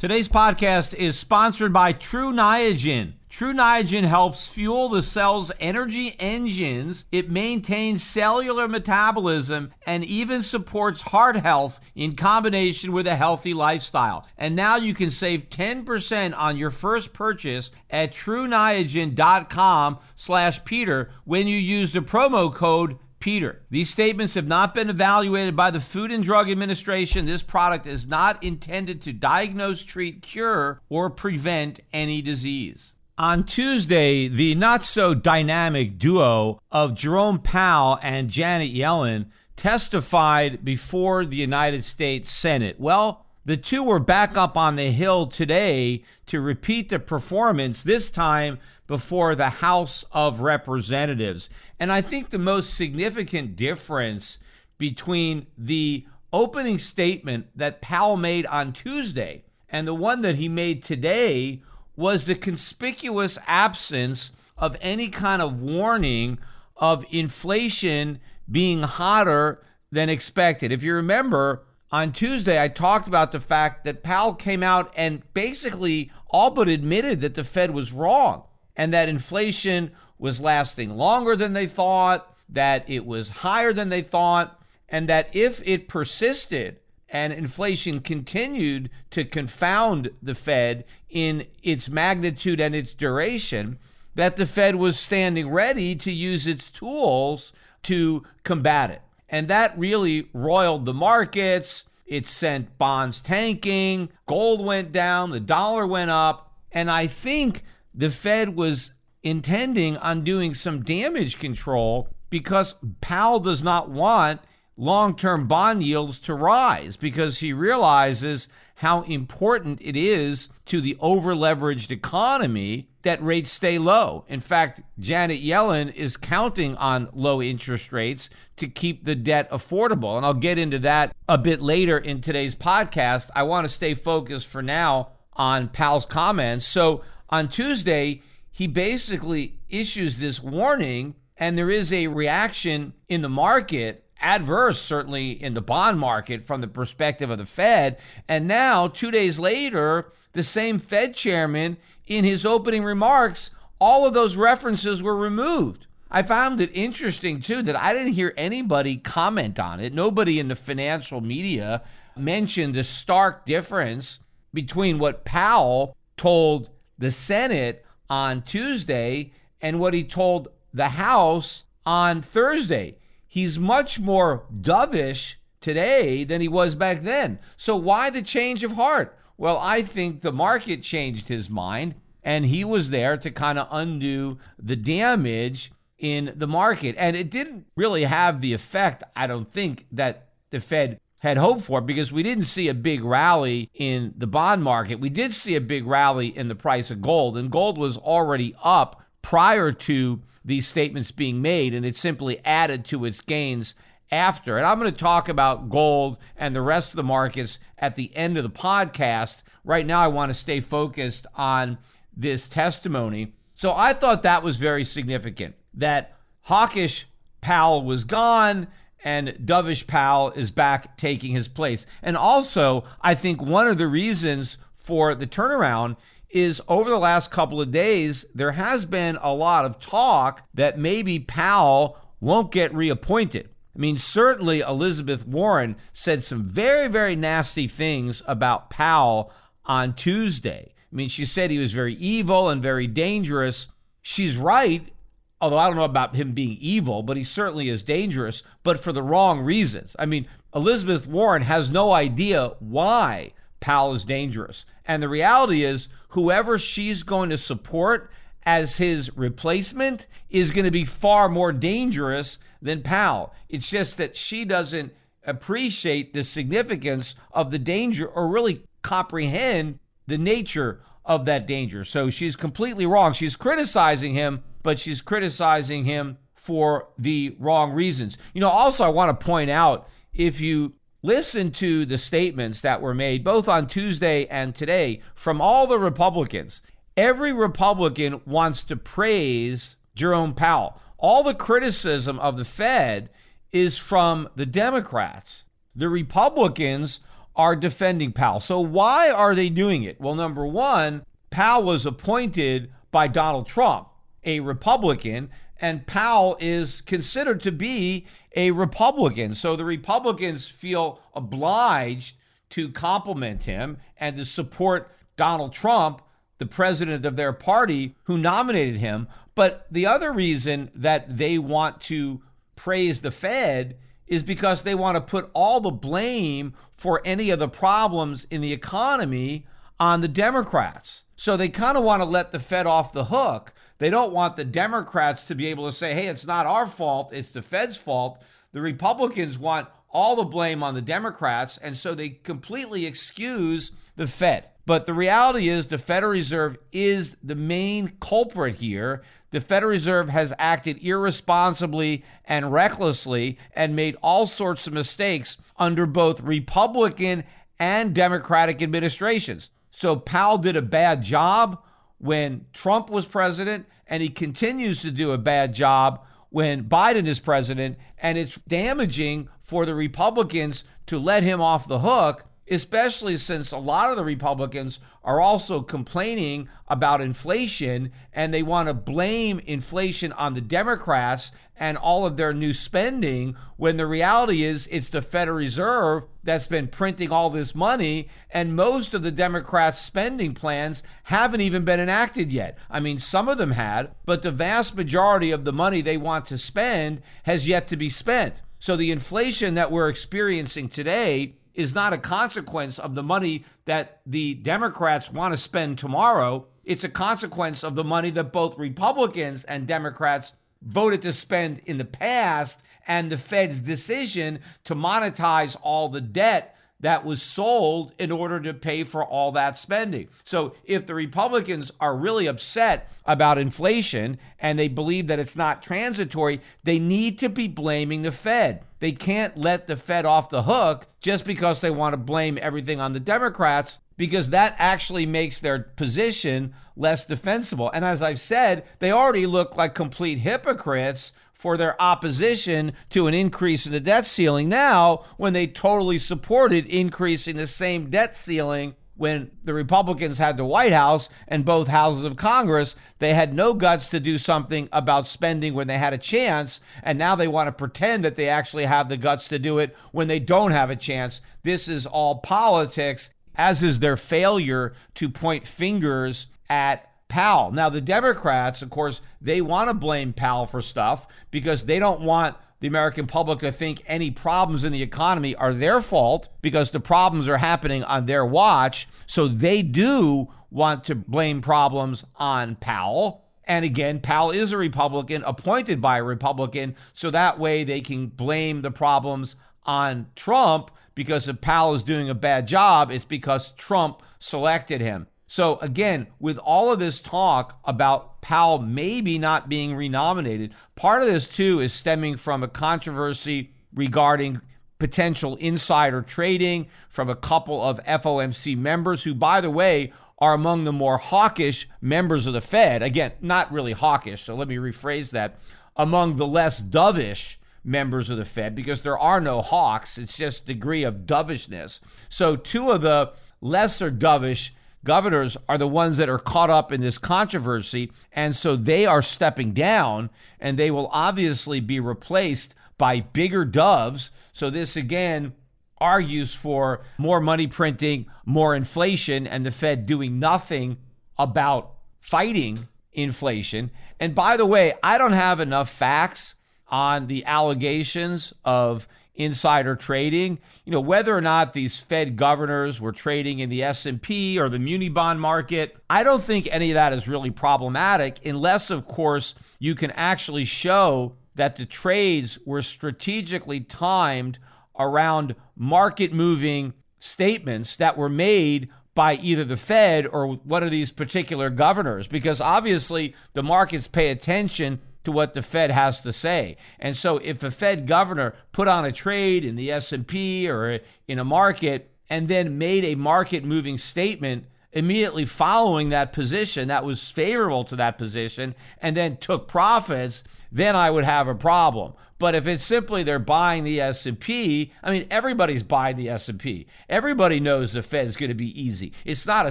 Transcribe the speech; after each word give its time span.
Today's 0.00 0.28
podcast 0.28 0.94
is 0.94 1.18
sponsored 1.18 1.74
by 1.74 1.92
True 1.92 2.32
Niagen. 2.32 3.12
True 3.28 3.52
Niagen 3.52 4.04
helps 4.04 4.48
fuel 4.48 4.88
the 4.88 5.02
cell's 5.02 5.52
energy 5.60 6.16
engines. 6.18 7.04
It 7.12 7.30
maintains 7.30 8.02
cellular 8.02 8.66
metabolism 8.66 9.74
and 9.86 10.02
even 10.02 10.40
supports 10.40 11.02
heart 11.02 11.36
health 11.36 11.80
in 11.94 12.16
combination 12.16 12.92
with 12.92 13.06
a 13.06 13.16
healthy 13.16 13.52
lifestyle. 13.52 14.26
And 14.38 14.56
now 14.56 14.76
you 14.76 14.94
can 14.94 15.10
save 15.10 15.50
10% 15.50 16.34
on 16.34 16.56
your 16.56 16.70
first 16.70 17.12
purchase 17.12 17.70
at 17.90 18.14
trueniagen.com 18.14 19.98
slash 20.16 20.64
Peter 20.64 21.10
when 21.26 21.46
you 21.46 21.58
use 21.58 21.92
the 21.92 22.00
promo 22.00 22.50
code 22.54 22.96
Peter. 23.20 23.62
These 23.70 23.90
statements 23.90 24.34
have 24.34 24.48
not 24.48 24.74
been 24.74 24.90
evaluated 24.90 25.54
by 25.54 25.70
the 25.70 25.80
Food 25.80 26.10
and 26.10 26.24
Drug 26.24 26.50
Administration. 26.50 27.26
This 27.26 27.42
product 27.42 27.86
is 27.86 28.06
not 28.06 28.42
intended 28.42 29.02
to 29.02 29.12
diagnose, 29.12 29.82
treat, 29.82 30.22
cure, 30.22 30.80
or 30.88 31.10
prevent 31.10 31.80
any 31.92 32.22
disease. 32.22 32.94
On 33.18 33.44
Tuesday, 33.44 34.28
the 34.28 34.54
not 34.54 34.84
so 34.84 35.12
dynamic 35.12 35.98
duo 35.98 36.60
of 36.72 36.94
Jerome 36.94 37.38
Powell 37.38 37.98
and 38.02 38.30
Janet 38.30 38.72
Yellen 38.74 39.26
testified 39.56 40.64
before 40.64 41.26
the 41.26 41.36
United 41.36 41.84
States 41.84 42.32
Senate. 42.32 42.80
Well, 42.80 43.26
the 43.44 43.56
two 43.56 43.82
were 43.82 43.98
back 43.98 44.36
up 44.36 44.56
on 44.56 44.76
the 44.76 44.90
Hill 44.90 45.26
today 45.26 46.04
to 46.26 46.40
repeat 46.40 46.88
the 46.88 46.98
performance, 46.98 47.82
this 47.82 48.10
time 48.10 48.58
before 48.86 49.34
the 49.34 49.48
House 49.50 50.04
of 50.12 50.40
Representatives. 50.40 51.48
And 51.78 51.90
I 51.90 52.00
think 52.02 52.30
the 52.30 52.38
most 52.38 52.74
significant 52.74 53.56
difference 53.56 54.38
between 54.78 55.46
the 55.56 56.06
opening 56.32 56.78
statement 56.78 57.46
that 57.56 57.80
Powell 57.80 58.16
made 58.16 58.46
on 58.46 58.72
Tuesday 58.72 59.44
and 59.68 59.86
the 59.86 59.94
one 59.94 60.22
that 60.22 60.36
he 60.36 60.48
made 60.48 60.82
today 60.82 61.62
was 61.96 62.26
the 62.26 62.34
conspicuous 62.34 63.38
absence 63.46 64.32
of 64.58 64.76
any 64.80 65.08
kind 65.08 65.40
of 65.40 65.62
warning 65.62 66.38
of 66.76 67.04
inflation 67.10 68.20
being 68.50 68.82
hotter 68.82 69.62
than 69.92 70.08
expected. 70.08 70.72
If 70.72 70.82
you 70.82 70.94
remember, 70.94 71.62
on 71.92 72.12
Tuesday, 72.12 72.62
I 72.62 72.68
talked 72.68 73.08
about 73.08 73.32
the 73.32 73.40
fact 73.40 73.84
that 73.84 74.02
Powell 74.02 74.34
came 74.34 74.62
out 74.62 74.92
and 74.96 75.22
basically 75.34 76.10
all 76.28 76.50
but 76.50 76.68
admitted 76.68 77.20
that 77.20 77.34
the 77.34 77.44
Fed 77.44 77.72
was 77.72 77.92
wrong 77.92 78.44
and 78.76 78.94
that 78.94 79.08
inflation 79.08 79.90
was 80.18 80.40
lasting 80.40 80.90
longer 80.90 81.34
than 81.34 81.52
they 81.52 81.66
thought, 81.66 82.36
that 82.48 82.88
it 82.88 83.04
was 83.04 83.28
higher 83.28 83.72
than 83.72 83.88
they 83.88 84.02
thought, 84.02 84.60
and 84.88 85.08
that 85.08 85.34
if 85.34 85.62
it 85.66 85.88
persisted 85.88 86.78
and 87.08 87.32
inflation 87.32 88.00
continued 88.00 88.88
to 89.10 89.24
confound 89.24 90.10
the 90.22 90.34
Fed 90.34 90.84
in 91.08 91.46
its 91.62 91.88
magnitude 91.88 92.60
and 92.60 92.74
its 92.74 92.94
duration, 92.94 93.78
that 94.14 94.36
the 94.36 94.46
Fed 94.46 94.76
was 94.76 94.98
standing 94.98 95.50
ready 95.50 95.96
to 95.96 96.12
use 96.12 96.46
its 96.46 96.70
tools 96.70 97.52
to 97.82 98.22
combat 98.44 98.90
it. 98.90 99.02
And 99.30 99.48
that 99.48 99.78
really 99.78 100.28
roiled 100.32 100.84
the 100.84 100.94
markets. 100.94 101.84
It 102.06 102.26
sent 102.26 102.76
bonds 102.76 103.20
tanking, 103.20 104.10
gold 104.26 104.64
went 104.64 104.90
down, 104.90 105.30
the 105.30 105.38
dollar 105.40 105.86
went 105.86 106.10
up. 106.10 106.52
And 106.72 106.90
I 106.90 107.06
think 107.06 107.62
the 107.94 108.10
Fed 108.10 108.56
was 108.56 108.92
intending 109.22 109.96
on 109.98 110.24
doing 110.24 110.54
some 110.54 110.82
damage 110.82 111.38
control 111.38 112.08
because 112.28 112.74
Powell 113.00 113.40
does 113.40 113.62
not 113.62 113.90
want 113.90 114.40
long 114.76 115.14
term 115.14 115.46
bond 115.46 115.82
yields 115.82 116.18
to 116.20 116.34
rise 116.34 116.96
because 116.96 117.38
he 117.38 117.52
realizes 117.52 118.48
how 118.76 119.02
important 119.02 119.78
it 119.82 119.96
is 119.96 120.48
to 120.66 120.80
the 120.80 120.96
over 121.00 121.34
leveraged 121.34 121.90
economy 121.90 122.88
that 123.02 123.22
rates 123.22 123.50
stay 123.50 123.78
low. 123.78 124.24
In 124.28 124.40
fact, 124.40 124.82
Janet 124.98 125.42
Yellen 125.42 125.92
is 125.94 126.16
counting 126.16 126.76
on 126.76 127.08
low 127.12 127.40
interest 127.40 127.92
rates 127.92 128.28
to 128.56 128.68
keep 128.68 129.04
the 129.04 129.14
debt 129.14 129.50
affordable. 129.50 130.16
And 130.16 130.26
I'll 130.26 130.34
get 130.34 130.58
into 130.58 130.78
that 130.80 131.14
a 131.28 131.38
bit 131.38 131.60
later 131.60 131.96
in 131.96 132.20
today's 132.20 132.54
podcast. 132.54 133.30
I 133.34 133.44
want 133.44 133.64
to 133.64 133.72
stay 133.72 133.94
focused 133.94 134.46
for 134.46 134.62
now 134.62 135.10
on 135.34 135.68
Powell's 135.68 136.06
comments. 136.06 136.66
So 136.66 137.02
on 137.30 137.48
Tuesday, 137.48 138.22
he 138.50 138.66
basically 138.66 139.58
issues 139.70 140.16
this 140.16 140.42
warning, 140.42 141.14
and 141.36 141.56
there 141.56 141.70
is 141.70 141.92
a 141.92 142.08
reaction 142.08 142.92
in 143.08 143.22
the 143.22 143.28
market 143.28 144.04
adverse, 144.20 144.80
certainly 144.80 145.30
in 145.30 145.54
the 145.54 145.60
bond 145.60 145.98
market 145.98 146.44
from 146.44 146.60
the 146.60 146.68
perspective 146.68 147.30
of 147.30 147.38
the 147.38 147.46
Fed. 147.46 147.98
And 148.28 148.46
now, 148.46 148.88
two 148.88 149.10
days 149.10 149.38
later, 149.38 150.12
the 150.32 150.42
same 150.42 150.78
Fed 150.78 151.14
chairman, 151.14 151.76
in 152.06 152.24
his 152.24 152.44
opening 152.44 152.82
remarks, 152.82 153.50
all 153.78 154.06
of 154.06 154.14
those 154.14 154.36
references 154.36 155.02
were 155.02 155.16
removed. 155.16 155.86
I 156.10 156.22
found 156.22 156.60
it 156.60 156.70
interesting, 156.74 157.40
too, 157.40 157.62
that 157.62 157.76
I 157.76 157.92
didn't 157.92 158.14
hear 158.14 158.34
anybody 158.36 158.96
comment 158.96 159.60
on 159.60 159.78
it. 159.78 159.94
Nobody 159.94 160.40
in 160.40 160.48
the 160.48 160.56
financial 160.56 161.20
media 161.20 161.82
mentioned 162.16 162.76
a 162.76 162.82
stark 162.82 163.46
difference 163.46 164.18
between 164.52 164.98
what 164.98 165.24
Powell 165.24 165.96
told 166.16 166.70
the 166.98 167.12
Senate 167.12 167.86
on 168.10 168.42
Tuesday 168.42 169.32
and 169.60 169.78
what 169.78 169.94
he 169.94 170.02
told 170.02 170.48
the 170.74 170.90
House 170.90 171.62
on 171.86 172.22
Thursday. 172.22 172.96
He's 173.32 173.60
much 173.60 174.00
more 174.00 174.42
dovish 174.60 175.36
today 175.60 176.24
than 176.24 176.40
he 176.40 176.48
was 176.48 176.74
back 176.74 177.02
then. 177.02 177.38
So, 177.56 177.76
why 177.76 178.10
the 178.10 178.22
change 178.22 178.64
of 178.64 178.72
heart? 178.72 179.16
Well, 179.38 179.56
I 179.62 179.82
think 179.82 180.20
the 180.20 180.32
market 180.32 180.82
changed 180.82 181.28
his 181.28 181.48
mind, 181.48 181.94
and 182.24 182.44
he 182.44 182.64
was 182.64 182.90
there 182.90 183.16
to 183.18 183.30
kind 183.30 183.56
of 183.56 183.68
undo 183.70 184.38
the 184.58 184.74
damage 184.74 185.70
in 185.96 186.32
the 186.34 186.48
market. 186.48 186.96
And 186.98 187.14
it 187.14 187.30
didn't 187.30 187.66
really 187.76 188.02
have 188.02 188.40
the 188.40 188.52
effect, 188.52 189.04
I 189.14 189.28
don't 189.28 189.46
think, 189.46 189.86
that 189.92 190.30
the 190.50 190.58
Fed 190.58 190.98
had 191.18 191.36
hoped 191.36 191.62
for 191.62 191.80
because 191.80 192.10
we 192.10 192.24
didn't 192.24 192.44
see 192.44 192.66
a 192.66 192.74
big 192.74 193.04
rally 193.04 193.70
in 193.74 194.12
the 194.16 194.26
bond 194.26 194.64
market. 194.64 194.98
We 194.98 195.08
did 195.08 195.36
see 195.36 195.54
a 195.54 195.60
big 195.60 195.86
rally 195.86 196.36
in 196.36 196.48
the 196.48 196.56
price 196.56 196.90
of 196.90 197.00
gold, 197.00 197.36
and 197.36 197.48
gold 197.48 197.78
was 197.78 197.96
already 197.96 198.56
up 198.64 199.04
prior 199.22 199.70
to 199.70 200.20
these 200.44 200.66
statements 200.66 201.10
being 201.10 201.42
made, 201.42 201.74
and 201.74 201.84
it 201.84 201.96
simply 201.96 202.40
added 202.44 202.84
to 202.86 203.04
its 203.04 203.20
gains 203.20 203.74
after. 204.10 204.56
And 204.56 204.66
I'm 204.66 204.78
going 204.78 204.92
to 204.92 204.98
talk 204.98 205.28
about 205.28 205.68
gold 205.68 206.18
and 206.36 206.54
the 206.54 206.62
rest 206.62 206.92
of 206.92 206.96
the 206.96 207.02
markets 207.02 207.58
at 207.78 207.96
the 207.96 208.14
end 208.16 208.36
of 208.36 208.42
the 208.42 208.50
podcast. 208.50 209.42
Right 209.64 209.86
now, 209.86 210.00
I 210.00 210.08
want 210.08 210.30
to 210.30 210.34
stay 210.34 210.60
focused 210.60 211.26
on 211.36 211.78
this 212.16 212.48
testimony. 212.48 213.34
So 213.54 213.74
I 213.74 213.92
thought 213.92 214.22
that 214.22 214.42
was 214.42 214.56
very 214.56 214.84
significant 214.84 215.54
that 215.74 216.16
hawkish 216.42 217.06
Powell 217.40 217.84
was 217.84 218.04
gone 218.04 218.68
and 219.04 219.28
dovish 219.44 219.86
Powell 219.86 220.30
is 220.32 220.50
back 220.50 220.96
taking 220.96 221.32
his 221.32 221.48
place. 221.48 221.86
And 222.02 222.16
also, 222.16 222.84
I 223.00 223.14
think 223.14 223.40
one 223.40 223.66
of 223.66 223.78
the 223.78 223.86
reasons 223.86 224.58
for 224.74 225.14
the 225.14 225.26
turnaround 225.26 225.96
is 226.30 226.62
over 226.68 226.88
the 226.88 226.98
last 226.98 227.30
couple 227.30 227.60
of 227.60 227.70
days, 227.70 228.24
there 228.34 228.52
has 228.52 228.84
been 228.84 229.18
a 229.20 229.34
lot 229.34 229.64
of 229.64 229.80
talk 229.80 230.48
that 230.54 230.78
maybe 230.78 231.18
Powell 231.18 231.98
won't 232.20 232.52
get 232.52 232.74
reappointed. 232.74 233.48
I 233.74 233.78
mean, 233.78 233.98
certainly 233.98 234.60
Elizabeth 234.60 235.26
Warren 235.26 235.76
said 235.92 236.24
some 236.24 236.42
very, 236.42 236.88
very 236.88 237.16
nasty 237.16 237.68
things 237.68 238.22
about 238.26 238.70
Powell 238.70 239.32
on 239.64 239.94
Tuesday. 239.94 240.74
I 240.76 240.96
mean, 240.96 241.08
she 241.08 241.24
said 241.24 241.50
he 241.50 241.58
was 241.58 241.72
very 241.72 241.94
evil 241.94 242.48
and 242.48 242.62
very 242.62 242.86
dangerous. 242.86 243.68
She's 244.02 244.36
right, 244.36 244.92
although 245.40 245.58
I 245.58 245.68
don't 245.68 245.76
know 245.76 245.84
about 245.84 246.16
him 246.16 246.32
being 246.32 246.58
evil, 246.60 247.02
but 247.02 247.16
he 247.16 247.24
certainly 247.24 247.68
is 247.68 247.82
dangerous, 247.82 248.42
but 248.64 248.80
for 248.80 248.92
the 248.92 249.02
wrong 249.02 249.40
reasons. 249.40 249.94
I 249.98 250.06
mean, 250.06 250.26
Elizabeth 250.54 251.06
Warren 251.06 251.42
has 251.42 251.70
no 251.70 251.92
idea 251.92 252.54
why 252.58 253.32
Powell 253.60 253.94
is 253.94 254.04
dangerous. 254.04 254.64
And 254.84 255.02
the 255.02 255.08
reality 255.08 255.62
is, 255.64 255.88
whoever 256.10 256.58
she's 256.58 257.02
going 257.02 257.30
to 257.30 257.38
support 257.38 258.10
as 258.44 258.78
his 258.78 259.16
replacement 259.16 260.06
is 260.30 260.50
going 260.50 260.64
to 260.64 260.70
be 260.70 260.84
far 260.84 261.28
more 261.28 261.52
dangerous 261.52 262.38
than 262.62 262.82
Powell. 262.82 263.34
It's 263.48 263.68
just 263.68 263.98
that 263.98 264.16
she 264.16 264.44
doesn't 264.44 264.92
appreciate 265.24 266.14
the 266.14 266.24
significance 266.24 267.14
of 267.32 267.50
the 267.50 267.58
danger 267.58 268.06
or 268.06 268.28
really 268.28 268.62
comprehend 268.82 269.78
the 270.06 270.18
nature 270.18 270.80
of 271.04 271.24
that 271.26 271.46
danger. 271.46 271.84
So 271.84 272.10
she's 272.10 272.36
completely 272.36 272.86
wrong. 272.86 273.12
She's 273.12 273.36
criticizing 273.36 274.14
him, 274.14 274.42
but 274.62 274.78
she's 274.78 275.00
criticizing 275.00 275.84
him 275.84 276.18
for 276.34 276.88
the 276.98 277.36
wrong 277.38 277.72
reasons. 277.72 278.16
You 278.32 278.40
know, 278.40 278.48
also, 278.48 278.84
I 278.84 278.88
want 278.88 279.18
to 279.18 279.26
point 279.26 279.50
out 279.50 279.88
if 280.12 280.40
you 280.40 280.72
listen 281.02 281.50
to 281.52 281.84
the 281.84 281.98
statements 281.98 282.60
that 282.60 282.80
were 282.80 282.94
made 282.94 283.24
both 283.24 283.48
on 283.48 283.66
Tuesday 283.66 284.26
and 284.26 284.54
today 284.54 285.00
from 285.14 285.40
all 285.40 285.66
the 285.66 285.78
Republicans, 285.78 286.62
every 286.96 287.32
Republican 287.32 288.20
wants 288.24 288.64
to 288.64 288.76
praise 288.76 289.76
Jerome 289.94 290.34
Powell. 290.34 290.80
All 290.98 291.22
the 291.22 291.34
criticism 291.34 292.18
of 292.18 292.36
the 292.36 292.44
Fed 292.44 293.10
is 293.52 293.78
from 293.78 294.28
the 294.36 294.46
Democrats. 294.46 295.44
The 295.74 295.88
Republicans 295.88 297.00
are 297.36 297.56
defending 297.56 298.12
Powell. 298.12 298.40
So, 298.40 298.60
why 298.60 299.10
are 299.10 299.34
they 299.34 299.48
doing 299.48 299.82
it? 299.82 300.00
Well, 300.00 300.14
number 300.14 300.46
one, 300.46 301.04
Powell 301.30 301.64
was 301.64 301.86
appointed 301.86 302.70
by 302.90 303.08
Donald 303.08 303.46
Trump, 303.46 303.88
a 304.24 304.40
Republican, 304.40 305.30
and 305.60 305.86
Powell 305.86 306.36
is 306.40 306.80
considered 306.80 307.40
to 307.42 307.52
be 307.52 308.06
a 308.34 308.50
Republican. 308.50 309.34
So, 309.34 309.56
the 309.56 309.64
Republicans 309.64 310.48
feel 310.48 311.00
obliged 311.14 312.16
to 312.50 312.70
compliment 312.70 313.44
him 313.44 313.78
and 313.98 314.16
to 314.16 314.24
support 314.24 314.90
Donald 315.16 315.52
Trump 315.52 316.02
the 316.40 316.46
president 316.46 317.04
of 317.04 317.16
their 317.16 317.32
party 317.32 317.94
who 318.04 318.18
nominated 318.18 318.78
him. 318.78 319.06
But 319.34 319.66
the 319.70 319.86
other 319.86 320.10
reason 320.10 320.70
that 320.74 321.18
they 321.18 321.38
want 321.38 321.80
to 321.82 322.22
praise 322.56 323.02
the 323.02 323.10
Fed 323.10 323.76
is 324.06 324.22
because 324.22 324.62
they 324.62 324.74
want 324.74 324.96
to 324.96 325.00
put 325.00 325.30
all 325.34 325.60
the 325.60 325.70
blame 325.70 326.54
for 326.76 327.00
any 327.04 327.30
of 327.30 327.38
the 327.38 327.48
problems 327.48 328.26
in 328.30 328.40
the 328.40 328.52
economy 328.52 329.46
on 329.78 330.00
the 330.00 330.08
Democrats. 330.08 331.04
So 331.14 331.36
they 331.36 331.50
kind 331.50 331.76
of 331.76 331.84
want 331.84 332.02
to 332.02 332.08
let 332.08 332.32
the 332.32 332.38
Fed 332.38 332.66
off 332.66 332.92
the 332.92 333.04
hook. 333.04 333.52
They 333.80 333.88
don't 333.88 334.12
want 334.12 334.36
the 334.36 334.44
Democrats 334.44 335.24
to 335.24 335.34
be 335.34 335.46
able 335.46 335.66
to 335.66 335.72
say, 335.72 335.94
hey, 335.94 336.08
it's 336.08 336.26
not 336.26 336.46
our 336.46 336.66
fault, 336.66 337.14
it's 337.14 337.30
the 337.30 337.40
Fed's 337.40 337.78
fault. 337.78 338.22
The 338.52 338.60
Republicans 338.60 339.38
want 339.38 339.68
all 339.88 340.16
the 340.16 340.24
blame 340.24 340.62
on 340.62 340.74
the 340.74 340.82
Democrats, 340.82 341.56
and 341.56 341.76
so 341.76 341.94
they 341.94 342.10
completely 342.10 342.84
excuse 342.84 343.70
the 343.96 344.06
Fed. 344.06 344.44
But 344.66 344.84
the 344.84 344.92
reality 344.92 345.48
is, 345.48 345.66
the 345.66 345.78
Federal 345.78 346.12
Reserve 346.12 346.58
is 346.72 347.16
the 347.22 347.34
main 347.34 347.96
culprit 348.00 348.56
here. 348.56 349.02
The 349.30 349.40
Federal 349.40 349.70
Reserve 349.70 350.10
has 350.10 350.34
acted 350.38 350.84
irresponsibly 350.84 352.04
and 352.26 352.52
recklessly 352.52 353.38
and 353.54 353.74
made 353.74 353.96
all 354.02 354.26
sorts 354.26 354.66
of 354.66 354.74
mistakes 354.74 355.38
under 355.56 355.86
both 355.86 356.20
Republican 356.20 357.24
and 357.58 357.94
Democratic 357.94 358.60
administrations. 358.60 359.48
So 359.70 359.96
Powell 359.96 360.36
did 360.36 360.56
a 360.56 360.62
bad 360.62 361.02
job 361.02 361.62
when 362.00 362.46
Trump 362.52 362.88
was 362.88 363.04
president, 363.04 363.66
and 363.86 364.02
he 364.02 364.08
continues 364.08 364.80
to 364.82 364.90
do 364.90 365.12
a 365.12 365.18
bad 365.18 365.52
job 365.52 366.04
when 366.30 366.64
Biden 366.64 367.06
is 367.06 367.20
president. 367.20 367.76
And 367.98 368.16
it's 368.16 368.36
damaging 368.48 369.28
for 369.40 369.66
the 369.66 369.74
Republicans 369.74 370.64
to 370.86 370.98
let 370.98 371.22
him 371.22 371.40
off 371.40 371.68
the 371.68 371.80
hook 371.80 372.24
especially 372.50 373.16
since 373.16 373.52
a 373.52 373.58
lot 373.58 373.90
of 373.90 373.96
the 373.96 374.04
Republicans 374.04 374.80
are 375.04 375.20
also 375.20 375.62
complaining 375.62 376.48
about 376.68 377.00
inflation 377.00 377.92
and 378.12 378.34
they 378.34 378.42
want 378.42 378.68
to 378.68 378.74
blame 378.74 379.40
inflation 379.46 380.12
on 380.12 380.34
the 380.34 380.40
Democrats 380.40 381.30
and 381.56 381.76
all 381.76 382.04
of 382.04 382.16
their 382.16 382.34
new 382.34 382.52
spending 382.52 383.36
when 383.56 383.76
the 383.76 383.86
reality 383.86 384.42
is 384.42 384.66
it's 384.70 384.88
the 384.88 385.00
Federal 385.00 385.36
Reserve 385.36 386.06
that's 386.24 386.46
been 386.46 386.66
printing 386.66 387.12
all 387.12 387.30
this 387.30 387.54
money 387.54 388.08
and 388.30 388.56
most 388.56 388.94
of 388.94 389.02
the 389.02 389.10
Democrats' 389.10 389.80
spending 389.80 390.34
plans 390.34 390.82
haven't 391.04 391.40
even 391.42 391.64
been 391.64 391.80
enacted 391.80 392.32
yet. 392.32 392.58
I 392.68 392.80
mean, 392.80 392.98
some 392.98 393.28
of 393.28 393.38
them 393.38 393.52
had, 393.52 393.94
but 394.04 394.22
the 394.22 394.30
vast 394.30 394.74
majority 394.74 395.30
of 395.30 395.44
the 395.44 395.52
money 395.52 395.82
they 395.82 395.96
want 395.96 396.24
to 396.26 396.38
spend 396.38 397.02
has 397.24 397.46
yet 397.46 397.68
to 397.68 397.76
be 397.76 397.88
spent. 397.88 398.42
So 398.58 398.76
the 398.76 398.90
inflation 398.90 399.54
that 399.54 399.70
we're 399.70 399.88
experiencing 399.88 400.68
today 400.68 401.36
is 401.60 401.74
not 401.74 401.92
a 401.92 401.98
consequence 401.98 402.78
of 402.78 402.94
the 402.94 403.02
money 403.02 403.44
that 403.66 404.00
the 404.06 404.34
Democrats 404.34 405.10
want 405.10 405.32
to 405.32 405.38
spend 405.38 405.78
tomorrow. 405.78 406.46
It's 406.64 406.84
a 406.84 406.88
consequence 406.88 407.62
of 407.62 407.74
the 407.74 407.84
money 407.84 408.10
that 408.10 408.32
both 408.32 408.58
Republicans 408.58 409.44
and 409.44 409.66
Democrats 409.66 410.34
voted 410.62 411.02
to 411.02 411.12
spend 411.12 411.60
in 411.66 411.78
the 411.78 411.84
past 411.84 412.60
and 412.86 413.10
the 413.10 413.18
Fed's 413.18 413.60
decision 413.60 414.40
to 414.64 414.74
monetize 414.74 415.56
all 415.62 415.88
the 415.88 416.00
debt 416.00 416.56
that 416.80 417.04
was 417.04 417.22
sold 417.22 417.92
in 417.98 418.10
order 418.10 418.40
to 418.40 418.54
pay 418.54 418.84
for 418.84 419.04
all 419.04 419.32
that 419.32 419.58
spending. 419.58 420.08
So 420.24 420.54
if 420.64 420.86
the 420.86 420.94
Republicans 420.94 421.70
are 421.80 421.96
really 421.96 422.26
upset 422.26 422.90
about 423.04 423.38
inflation 423.38 424.18
and 424.38 424.58
they 424.58 424.68
believe 424.68 425.06
that 425.08 425.18
it's 425.18 425.36
not 425.36 425.62
transitory, 425.62 426.40
they 426.64 426.78
need 426.78 427.18
to 427.18 427.28
be 427.28 427.48
blaming 427.48 428.02
the 428.02 428.12
Fed. 428.12 428.62
They 428.80 428.92
can't 428.92 429.36
let 429.36 429.66
the 429.66 429.76
Fed 429.76 430.06
off 430.06 430.30
the 430.30 430.44
hook 430.44 430.86
just 431.00 431.24
because 431.24 431.60
they 431.60 431.70
want 431.70 431.92
to 431.92 431.98
blame 431.98 432.38
everything 432.40 432.80
on 432.80 432.92
the 432.92 433.00
Democrats 433.00 433.78
because 433.98 434.30
that 434.30 434.54
actually 434.58 435.04
makes 435.04 435.38
their 435.38 435.58
position 435.58 436.54
less 436.74 437.04
defensible. 437.04 437.70
And 437.74 437.84
as 437.84 438.00
I've 438.00 438.18
said, 438.18 438.64
they 438.78 438.90
already 438.90 439.26
look 439.26 439.58
like 439.58 439.74
complete 439.74 440.20
hypocrites 440.20 441.12
for 441.40 441.56
their 441.56 441.80
opposition 441.80 442.70
to 442.90 443.06
an 443.06 443.14
increase 443.14 443.64
in 443.64 443.72
the 443.72 443.80
debt 443.80 444.06
ceiling 444.06 444.46
now 444.46 445.02
when 445.16 445.32
they 445.32 445.46
totally 445.46 445.98
supported 445.98 446.66
increasing 446.66 447.34
the 447.36 447.46
same 447.46 447.88
debt 447.88 448.14
ceiling 448.14 448.74
when 448.94 449.30
the 449.42 449.54
Republicans 449.54 450.18
had 450.18 450.36
the 450.36 450.44
White 450.44 450.74
House 450.74 451.08
and 451.26 451.42
both 451.42 451.68
houses 451.68 452.04
of 452.04 452.18
Congress, 452.18 452.76
they 452.98 453.14
had 453.14 453.32
no 453.32 453.54
guts 453.54 453.88
to 453.88 453.98
do 453.98 454.18
something 454.18 454.68
about 454.70 455.06
spending 455.06 455.54
when 455.54 455.66
they 455.66 455.78
had 455.78 455.94
a 455.94 455.98
chance. 455.98 456.60
And 456.82 456.98
now 456.98 457.14
they 457.14 457.26
want 457.26 457.46
to 457.46 457.52
pretend 457.52 458.04
that 458.04 458.16
they 458.16 458.28
actually 458.28 458.66
have 458.66 458.90
the 458.90 458.98
guts 458.98 459.26
to 459.28 459.38
do 459.38 459.58
it 459.58 459.74
when 459.92 460.08
they 460.08 460.18
don't 460.18 460.50
have 460.50 460.68
a 460.68 460.76
chance. 460.76 461.22
This 461.42 461.66
is 461.68 461.86
all 461.86 462.16
politics, 462.16 463.14
as 463.34 463.62
is 463.62 463.80
their 463.80 463.96
failure 463.96 464.74
to 464.96 465.08
point 465.08 465.46
fingers 465.46 466.26
at 466.50 466.89
Powell. 467.10 467.52
Now, 467.52 467.68
the 467.68 467.82
Democrats, 467.82 468.62
of 468.62 468.70
course, 468.70 469.02
they 469.20 469.42
want 469.42 469.68
to 469.68 469.74
blame 469.74 470.14
Powell 470.14 470.46
for 470.46 470.62
stuff 470.62 471.06
because 471.30 471.66
they 471.66 471.78
don't 471.78 472.00
want 472.00 472.36
the 472.60 472.68
American 472.68 473.06
public 473.06 473.40
to 473.40 473.52
think 473.52 473.82
any 473.86 474.10
problems 474.10 474.64
in 474.64 474.72
the 474.72 474.82
economy 474.82 475.34
are 475.34 475.52
their 475.52 475.82
fault 475.82 476.28
because 476.40 476.70
the 476.70 476.80
problems 476.80 477.28
are 477.28 477.38
happening 477.38 477.84
on 477.84 478.06
their 478.06 478.24
watch. 478.24 478.88
So 479.06 479.28
they 479.28 479.62
do 479.62 480.28
want 480.50 480.84
to 480.84 480.94
blame 480.94 481.42
problems 481.42 482.04
on 482.16 482.56
Powell. 482.56 483.24
And 483.44 483.64
again, 483.64 484.00
Powell 484.00 484.30
is 484.30 484.52
a 484.52 484.58
Republican 484.58 485.24
appointed 485.24 485.80
by 485.80 485.98
a 485.98 486.04
Republican. 486.04 486.76
So 486.94 487.10
that 487.10 487.38
way 487.38 487.64
they 487.64 487.80
can 487.80 488.06
blame 488.06 488.62
the 488.62 488.70
problems 488.70 489.36
on 489.64 490.06
Trump 490.14 490.70
because 490.94 491.28
if 491.28 491.40
Powell 491.40 491.74
is 491.74 491.82
doing 491.82 492.10
a 492.10 492.14
bad 492.14 492.46
job, 492.46 492.90
it's 492.90 493.04
because 493.04 493.52
Trump 493.52 494.02
selected 494.18 494.80
him. 494.80 495.06
So, 495.32 495.60
again, 495.60 496.08
with 496.18 496.38
all 496.38 496.72
of 496.72 496.80
this 496.80 496.98
talk 496.98 497.60
about 497.64 498.20
Powell 498.20 498.58
maybe 498.58 499.16
not 499.16 499.48
being 499.48 499.76
renominated, 499.76 500.52
part 500.74 501.02
of 501.02 501.08
this 501.08 501.28
too 501.28 501.60
is 501.60 501.72
stemming 501.72 502.16
from 502.16 502.42
a 502.42 502.48
controversy 502.48 503.52
regarding 503.72 504.40
potential 504.80 505.36
insider 505.36 506.02
trading 506.02 506.66
from 506.88 507.08
a 507.08 507.14
couple 507.14 507.62
of 507.62 507.78
FOMC 507.84 508.58
members 508.58 509.04
who, 509.04 509.14
by 509.14 509.40
the 509.40 509.52
way, 509.52 509.92
are 510.18 510.34
among 510.34 510.64
the 510.64 510.72
more 510.72 510.98
hawkish 510.98 511.68
members 511.80 512.26
of 512.26 512.32
the 512.32 512.40
Fed. 512.40 512.82
Again, 512.82 513.12
not 513.20 513.52
really 513.52 513.70
hawkish, 513.70 514.24
so 514.24 514.34
let 514.34 514.48
me 514.48 514.56
rephrase 514.56 515.12
that. 515.12 515.38
Among 515.76 516.16
the 516.16 516.26
less 516.26 516.60
dovish 516.60 517.36
members 517.62 518.10
of 518.10 518.18
the 518.18 518.24
Fed, 518.24 518.56
because 518.56 518.82
there 518.82 518.98
are 518.98 519.20
no 519.20 519.42
hawks, 519.42 519.96
it's 519.96 520.16
just 520.16 520.44
degree 520.44 520.82
of 520.82 521.06
dovishness. 521.06 521.80
So, 522.08 522.34
two 522.34 522.72
of 522.72 522.80
the 522.80 523.12
lesser 523.40 523.92
dovish 523.92 524.50
governors 524.84 525.36
are 525.48 525.58
the 525.58 525.68
ones 525.68 525.96
that 525.96 526.08
are 526.08 526.18
caught 526.18 526.50
up 526.50 526.72
in 526.72 526.80
this 526.80 526.98
controversy. 526.98 527.92
And 528.12 528.34
so 528.34 528.56
they 528.56 528.86
are 528.86 529.02
stepping 529.02 529.52
down 529.52 530.10
and 530.38 530.58
they 530.58 530.70
will 530.70 530.88
obviously 530.92 531.60
be 531.60 531.80
replaced 531.80 532.54
by 532.78 533.00
bigger 533.00 533.44
doves. 533.44 534.10
So 534.32 534.50
this 534.50 534.76
again 534.76 535.34
argues 535.78 536.34
for 536.34 536.82
more 536.98 537.20
money 537.20 537.46
printing, 537.46 538.06
more 538.24 538.54
inflation, 538.54 539.26
and 539.26 539.44
the 539.44 539.50
Fed 539.50 539.86
doing 539.86 540.18
nothing 540.18 540.76
about 541.18 541.72
fighting 542.00 542.68
inflation. 542.92 543.70
And 543.98 544.14
by 544.14 544.36
the 544.36 544.46
way, 544.46 544.74
I 544.82 544.98
don't 544.98 545.12
have 545.12 545.40
enough 545.40 545.70
facts 545.70 546.36
on 546.68 547.06
the 547.06 547.24
allegations 547.24 548.32
of 548.44 548.86
insider 549.14 549.76
trading. 549.76 550.38
You 550.64 550.72
know, 550.72 550.80
whether 550.80 551.16
or 551.16 551.20
not 551.20 551.52
these 551.52 551.78
Fed 551.78 552.16
governors 552.16 552.80
were 552.80 552.92
trading 552.92 553.38
in 553.40 553.50
the 553.50 553.62
S&P 553.62 554.38
or 554.38 554.48
the 554.48 554.58
muni 554.58 554.88
bond 554.88 555.20
market, 555.20 555.76
I 555.88 556.04
don't 556.04 556.22
think 556.22 556.48
any 556.50 556.70
of 556.70 556.74
that 556.74 556.92
is 556.92 557.08
really 557.08 557.30
problematic 557.30 558.24
unless 558.24 558.70
of 558.70 558.86
course 558.86 559.34
you 559.58 559.74
can 559.74 559.90
actually 559.92 560.44
show 560.44 561.16
that 561.34 561.56
the 561.56 561.66
trades 561.66 562.38
were 562.44 562.62
strategically 562.62 563.60
timed 563.60 564.38
around 564.78 565.34
market 565.56 566.12
moving 566.12 566.72
statements 566.98 567.76
that 567.76 567.96
were 567.96 568.08
made 568.08 568.68
by 568.94 569.14
either 569.14 569.44
the 569.44 569.56
Fed 569.56 570.06
or 570.06 570.26
one 570.26 570.62
of 570.62 570.70
these 570.70 570.90
particular 570.90 571.48
governors 571.48 572.06
because 572.06 572.40
obviously 572.40 573.14
the 573.34 573.42
markets 573.42 573.86
pay 573.86 574.10
attention 574.10 574.80
to 575.04 575.12
what 575.12 575.34
the 575.34 575.42
Fed 575.42 575.70
has 575.70 576.00
to 576.00 576.12
say. 576.12 576.56
And 576.78 576.96
so 576.96 577.18
if 577.18 577.42
a 577.42 577.50
Fed 577.50 577.86
governor 577.86 578.34
put 578.52 578.68
on 578.68 578.84
a 578.84 578.92
trade 578.92 579.44
in 579.44 579.56
the 579.56 579.72
S&P 579.72 580.48
or 580.48 580.80
in 581.08 581.18
a 581.18 581.24
market 581.24 581.90
and 582.08 582.28
then 582.28 582.58
made 582.58 582.84
a 582.84 582.96
market 582.96 583.44
moving 583.44 583.78
statement 583.78 584.44
immediately 584.72 585.24
following 585.24 585.90
that 585.90 586.12
position 586.12 586.68
that 586.68 586.84
was 586.84 587.10
favorable 587.10 587.64
to 587.64 587.76
that 587.76 587.98
position 587.98 588.54
and 588.80 588.96
then 588.96 589.16
took 589.16 589.48
profits, 589.48 590.22
then 590.52 590.76
I 590.76 590.90
would 590.90 591.04
have 591.04 591.28
a 591.28 591.34
problem. 591.34 591.94
But 592.20 592.34
if 592.34 592.46
it's 592.46 592.62
simply 592.62 593.02
they're 593.02 593.18
buying 593.18 593.64
the 593.64 593.80
S&P, 593.80 594.72
I 594.82 594.92
mean 594.92 595.06
everybody's 595.10 595.62
buying 595.62 595.96
the 595.96 596.10
S&P. 596.10 596.66
Everybody 596.86 597.40
knows 597.40 597.72
the 597.72 597.82
Fed's 597.82 598.14
going 598.14 598.28
to 598.28 598.34
be 598.34 598.60
easy. 598.62 598.92
It's 599.06 599.26
not 599.26 599.46
a 599.46 599.50